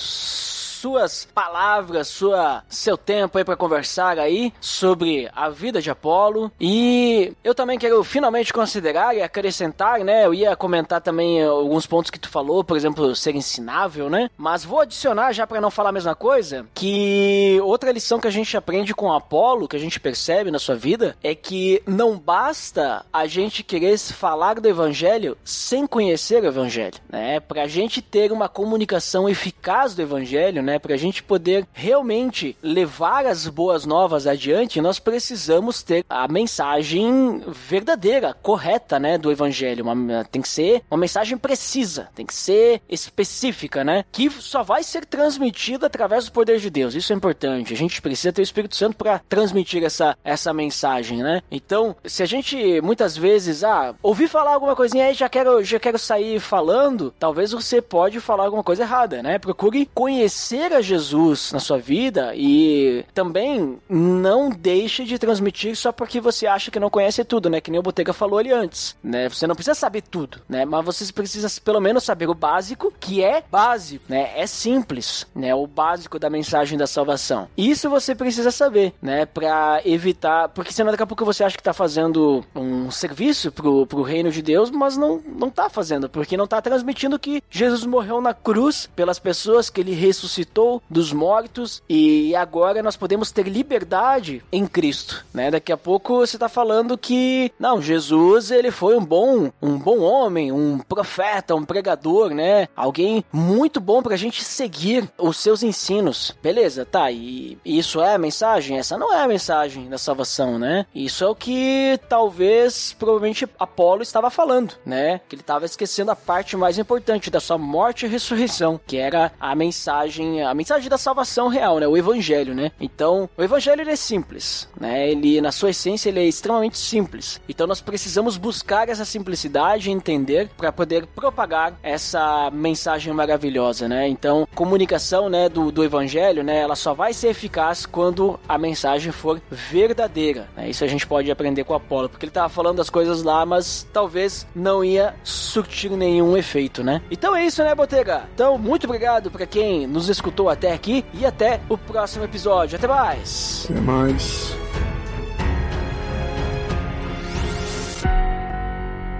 suas 0.77 1.27
palavras, 1.35 2.09
sua, 2.09 2.63
seu 2.69 2.97
tempo 2.97 3.39
aí 3.39 3.45
para 3.45 3.57
conversar 3.57 4.19
aí 4.19 4.53
sobre 4.61 5.29
a 5.35 5.49
vida 5.49 5.81
de 5.81 5.91
Apolo. 5.91 6.53
E 6.61 7.33
eu 7.43 7.55
também 7.55 7.79
quero 7.79 8.03
finalmente 8.05 8.53
considerar 8.53 9.17
e 9.17 9.23
acrescentar, 9.23 10.01
né? 10.01 10.25
Eu 10.27 10.35
ia 10.35 10.55
comentar 10.55 11.01
também 11.01 11.43
alguns 11.43 11.87
pontos 11.87 12.11
que 12.11 12.19
tu 12.19 12.29
falou, 12.29 12.63
por 12.63 12.77
exemplo, 12.77 13.15
ser 13.15 13.35
ensinável, 13.35 14.11
né? 14.11 14.31
Mas 14.37 14.65
vou 14.65 14.81
adicionar 14.81 15.33
já 15.33 15.47
para 15.47 15.61
não 15.61 15.71
falar 15.71 15.91
a 15.91 15.93
mesma 15.93 16.15
coisa, 16.15 16.67
que 16.75 17.59
outra 17.63 17.93
lição 17.93 18.21
que 18.21 18.29
a 18.29 18.31
gente 18.31 18.57
aprende 18.57 18.95
com 18.95 19.13
Apolo, 19.13 19.69
que 19.69 19.77
a 19.77 19.81
gente 19.81 19.99
percebe 19.99 20.51
na 20.51 20.59
sua 20.59 20.75
vida, 20.75 21.17
é 21.23 21.35
que 21.35 21.83
não 21.87 22.19
basta 22.19 23.05
a 23.13 23.27
gente 23.27 23.63
querer 23.63 23.97
falar 23.99 24.61
do 24.61 24.69
evangelho 24.69 25.39
sem 25.45 25.87
conhecer 25.87 26.43
o 26.43 26.47
evangelho, 26.47 26.99
né? 27.09 27.41
Pra 27.41 27.67
gente 27.67 28.03
ter 28.03 28.33
uma 28.33 28.49
comunicação 28.49 29.29
eficaz 29.29 29.95
do 29.95 30.03
evangelho, 30.03 30.63
né? 30.63 30.76
Para 30.79 30.95
a 30.95 30.99
gente 30.99 31.23
poder 31.23 31.67
realmente 31.73 32.57
levar 32.63 33.27
as 33.27 33.47
boas 33.49 33.85
novas 33.85 34.27
adiante, 34.27 34.81
nós 34.81 34.99
precisamos 34.99 35.83
ter 35.83 36.05
a 36.09 36.29
mensagem 36.29 37.43
verdadeira, 37.47 38.35
correta, 38.43 38.99
né? 38.99 39.19
Do 39.19 39.31
evangelho. 39.31 39.85
Uma, 39.85 40.25
tem 40.25 40.43
que 40.43 40.49
ser 40.49 40.83
uma 40.91 40.99
mensagem 40.99 41.37
precisa, 41.37 42.09
tem 42.15 42.27
que 42.27 42.35
ser 42.35 42.81
específica, 42.89 43.85
né? 43.85 44.05
Que 44.11 44.31
só 44.31 44.63
vai 44.63 44.83
ser 44.83 45.05
transmitida 45.05 45.87
através 45.87 46.27
do 46.27 46.33
poder 46.33 46.59
de 46.59 46.71
Deus. 46.71 46.95
Isso 46.95 47.13
é 47.13 47.17
importante. 47.17 47.73
A 47.73 47.77
gente 47.77 48.01
precisa 48.01 48.33
ter 48.33 48.43
o 48.43 48.45
Espírito 48.45 48.77
Santo 48.77 48.97
para 48.97 49.21
transmitir 49.29 49.83
essa, 49.85 50.17
essa 50.25 50.53
mensagem, 50.53 51.23
né? 51.23 51.43
Então, 51.51 51.97
se 52.05 52.23
a 52.23 52.27
gente 52.27 52.81
muitas 52.81 53.17
vezes, 53.17 53.65
ah, 53.65 53.95
ouvir 54.03 54.29
falar 54.29 54.55
alguma 54.55 54.77
coisinha 54.77 55.07
aí, 55.07 55.15
já 55.15 55.29
quero, 55.29 55.63
já 55.63 55.79
quero 55.79 55.99
sair 55.99 56.41
falando, 56.41 57.15
talvez 57.19 57.53
você 57.53 57.81
pode 57.81 58.21
falar 58.21 58.45
alguma 58.45 58.63
coisa 58.63 58.83
errada, 58.83 59.23
né? 59.23 59.39
Procure 59.39 59.89
conhecer 59.95 60.56
conhecer 60.57 60.73
a 60.73 60.81
Jesus 60.81 61.53
na 61.53 61.61
sua 61.61 61.79
vida 61.79 62.33
e 62.35 63.05
também 63.13 63.79
não 63.89 64.49
deixe 64.49 65.05
de 65.05 65.19
transmitir 65.19 65.77
só 65.77 65.93
porque 65.93 66.21
você 66.21 66.47
acha 66.47 66.71
que 66.71 66.81
não 66.81 66.89
conhece 66.89 67.25
tudo, 67.25 67.51
né? 67.51 67.61
Que 67.61 67.71
nem 67.71 67.79
o 67.79 67.83
Botega 67.83 68.13
falou 68.13 68.39
ali 68.39 68.51
antes, 68.53 68.97
né? 69.03 69.29
Você 69.29 69.47
não 69.47 69.55
precisa 69.55 69.75
saber 69.75 70.03
tudo, 70.03 70.41
né? 70.49 70.65
Mas 70.65 70.85
você 70.85 71.13
precisa 71.13 71.49
pelo 71.61 71.81
menos 71.81 72.05
saber 72.05 72.29
o 72.29 72.35
básico, 72.35 72.93
que 72.99 73.23
é 73.23 73.43
básico, 73.51 74.05
né? 74.09 74.33
É 74.37 74.47
simples, 74.47 75.27
né? 75.35 75.55
O 75.55 75.67
básico 75.67 76.19
da 76.19 76.31
mensagem 76.31 76.79
da 76.79 76.87
salvação. 76.87 77.49
Isso 77.57 77.91
você 77.91 78.15
precisa 78.15 78.51
saber, 78.51 78.95
né? 79.03 79.27
Pra 79.27 79.83
evitar, 79.85 80.49
porque 80.49 80.73
senão 80.73 80.91
daqui 80.91 81.03
a 81.03 81.07
pouco 81.07 81.25
você 81.25 81.45
acha 81.45 81.57
que 81.57 81.63
tá 81.63 81.75
fazendo 81.75 82.45
um 82.55 82.91
serviço 82.91 83.53
pro, 83.53 83.87
pro 83.87 84.03
reino 84.03 84.31
de 84.31 84.41
Deus, 84.41 84.71
mas 84.71 84.97
não, 84.97 85.23
não 85.27 85.51
tá 85.51 85.69
fazendo, 85.69 86.09
porque 86.09 86.37
não 86.37 86.47
tá 86.47 86.63
transmitindo 86.63 87.19
que 87.19 87.43
Jesus 87.51 87.85
morreu 87.85 88.21
na 88.21 88.33
cruz 88.33 88.89
pelas 88.97 89.19
pessoas 89.19 89.69
que 89.69 89.81
ele 89.81 89.93
ressuscitou 89.93 90.46
ressuscitou 90.47 90.83
dos 90.89 91.13
mortos 91.13 91.83
e 91.89 92.35
agora 92.35 92.83
nós 92.83 92.97
podemos 92.97 93.31
ter 93.31 93.49
liberdade 93.49 94.43
em 94.53 94.67
Cristo, 94.67 95.25
né? 95.35 95.51
Daqui 95.51 95.73
a 95.73 95.77
pouco 95.77 96.19
você 96.19 96.37
está 96.37 96.49
falando 96.49 96.97
que 96.97 97.53
não, 97.59 97.83
Jesus 97.83 98.51
ele 98.51 98.71
foi 98.71 98.97
um 98.97 99.05
bom, 99.05 99.51
um 99.61 99.79
bom 99.79 100.01
homem, 100.01 100.53
um 100.53 100.79
profeta, 100.79 101.55
um 101.55 101.65
pregador, 101.65 102.31
né? 102.31 102.69
Alguém 102.77 103.25
muito 103.33 103.81
bom 103.81 104.03
para 104.03 104.15
a 104.15 104.19
gente 104.19 104.43
seguir 104.43 105.09
os 105.19 105.37
seus 105.37 105.63
ensinos. 105.63 106.37
Beleza, 106.43 106.85
tá? 106.85 107.11
E 107.11 107.59
isso 107.65 108.01
é 108.01 108.15
a 108.15 108.19
mensagem? 108.19 108.79
Essa 108.79 108.97
não 108.97 109.13
é 109.13 109.23
a 109.23 109.29
mensagem 109.29 109.89
da 109.89 109.99
salvação, 109.99 110.59
né? 110.59 110.87
Isso 110.95 111.25
é 111.25 111.29
o 111.29 111.35
que 111.35 111.99
talvez 112.09 112.95
provavelmente 112.99 113.49
Apolo 113.59 114.03
estava 114.03 114.31
falando, 114.31 114.75
né? 114.85 115.21
Que 115.29 115.35
ele 115.35 115.43
estava 115.43 115.65
esquecendo 115.65 116.11
a 116.11 116.17
parte 116.17 116.57
mais 116.57 116.79
importante 116.79 117.31
da 117.31 117.41
sua 117.41 117.59
morte 117.59 118.07
e 118.07 118.09
ressurreição, 118.09 118.81
que 118.87 118.97
era 118.97 119.33
a 119.41 119.55
mensagem 119.55 120.36
mensagem, 120.37 120.43
a 120.43 120.55
mensagem 120.55 120.89
da 120.91 120.99
salvação 120.99 121.49
real, 121.49 121.79
né? 121.79 121.87
O 121.87 121.97
evangelho, 121.97 122.55
né? 122.55 122.71
Então, 122.81 123.29
o 123.37 123.43
evangelho 123.43 123.81
ele 123.81 123.91
é 123.91 123.97
simples, 123.97 124.69
né? 124.79 125.11
Ele 125.11 125.41
na 125.41 125.53
sua 125.53 125.71
essência 125.71 126.09
ele 126.09 126.21
é 126.21 126.25
extremamente 126.25 126.79
simples. 126.79 127.41
Então 127.49 127.67
nós 127.67 127.81
precisamos 127.81 128.37
buscar 128.37 128.89
essa 128.89 129.05
simplicidade 129.05 129.89
e 129.89 129.93
entender 129.93 130.49
para 130.57 130.73
poder 130.73 131.07
propagar 131.07 131.75
essa 131.83 132.51
mensagem 132.53 133.13
maravilhosa, 133.13 133.89
né? 133.89 134.09
Então, 134.09 134.47
comunicação, 134.55 135.29
né, 135.29 135.49
do, 135.49 135.71
do 135.71 135.85
evangelho, 135.85 136.43
né, 136.43 136.61
ela 136.61 136.77
só 136.77 136.95
vai 136.95 137.13
ser 137.13 137.29
eficaz 137.29 137.87
quando 137.87 138.39
a 138.49 138.59
mensagem 138.59 139.13
for 139.13 139.41
verdadeira, 139.51 140.49
né? 140.57 140.69
Isso 140.69 140.85
a 140.85 140.89
gente 140.89 141.07
pode 141.07 141.31
aprender 141.31 141.65
com 141.65 141.75
Apolo, 141.75 142.09
porque 142.09 142.25
ele 142.25 142.33
tava 142.33 142.49
falando 142.49 142.77
das 142.77 142.91
coisas 142.91 143.23
lá, 143.23 143.47
mas 143.47 143.87
talvez 143.93 144.47
não 144.55 144.85
ia 144.85 145.15
surtir 145.23 145.91
nenhum 145.91 146.37
efeito, 146.37 146.83
né? 146.83 147.01
Então 147.11 147.35
é 147.35 147.45
isso, 147.47 147.63
né, 147.63 147.75
Botega? 147.75 148.25
Então, 148.35 148.59
muito 148.59 148.85
obrigado 148.85 149.31
para 149.31 149.47
quem 149.47 149.87
nos 149.87 150.09
escutou 150.27 150.49
até 150.49 150.73
aqui 150.73 151.05
e 151.15 151.25
até 151.25 151.61
o 151.69 151.79
próximo 151.79 152.25
episódio. 152.25 152.77
Até 152.77 152.89
mais. 152.89 153.69
Até 153.71 153.81
mais. 153.81 154.57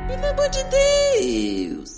Pelo 0.09 0.27
amor 0.27 0.49
de 0.49 0.65
Deus! 0.65 1.96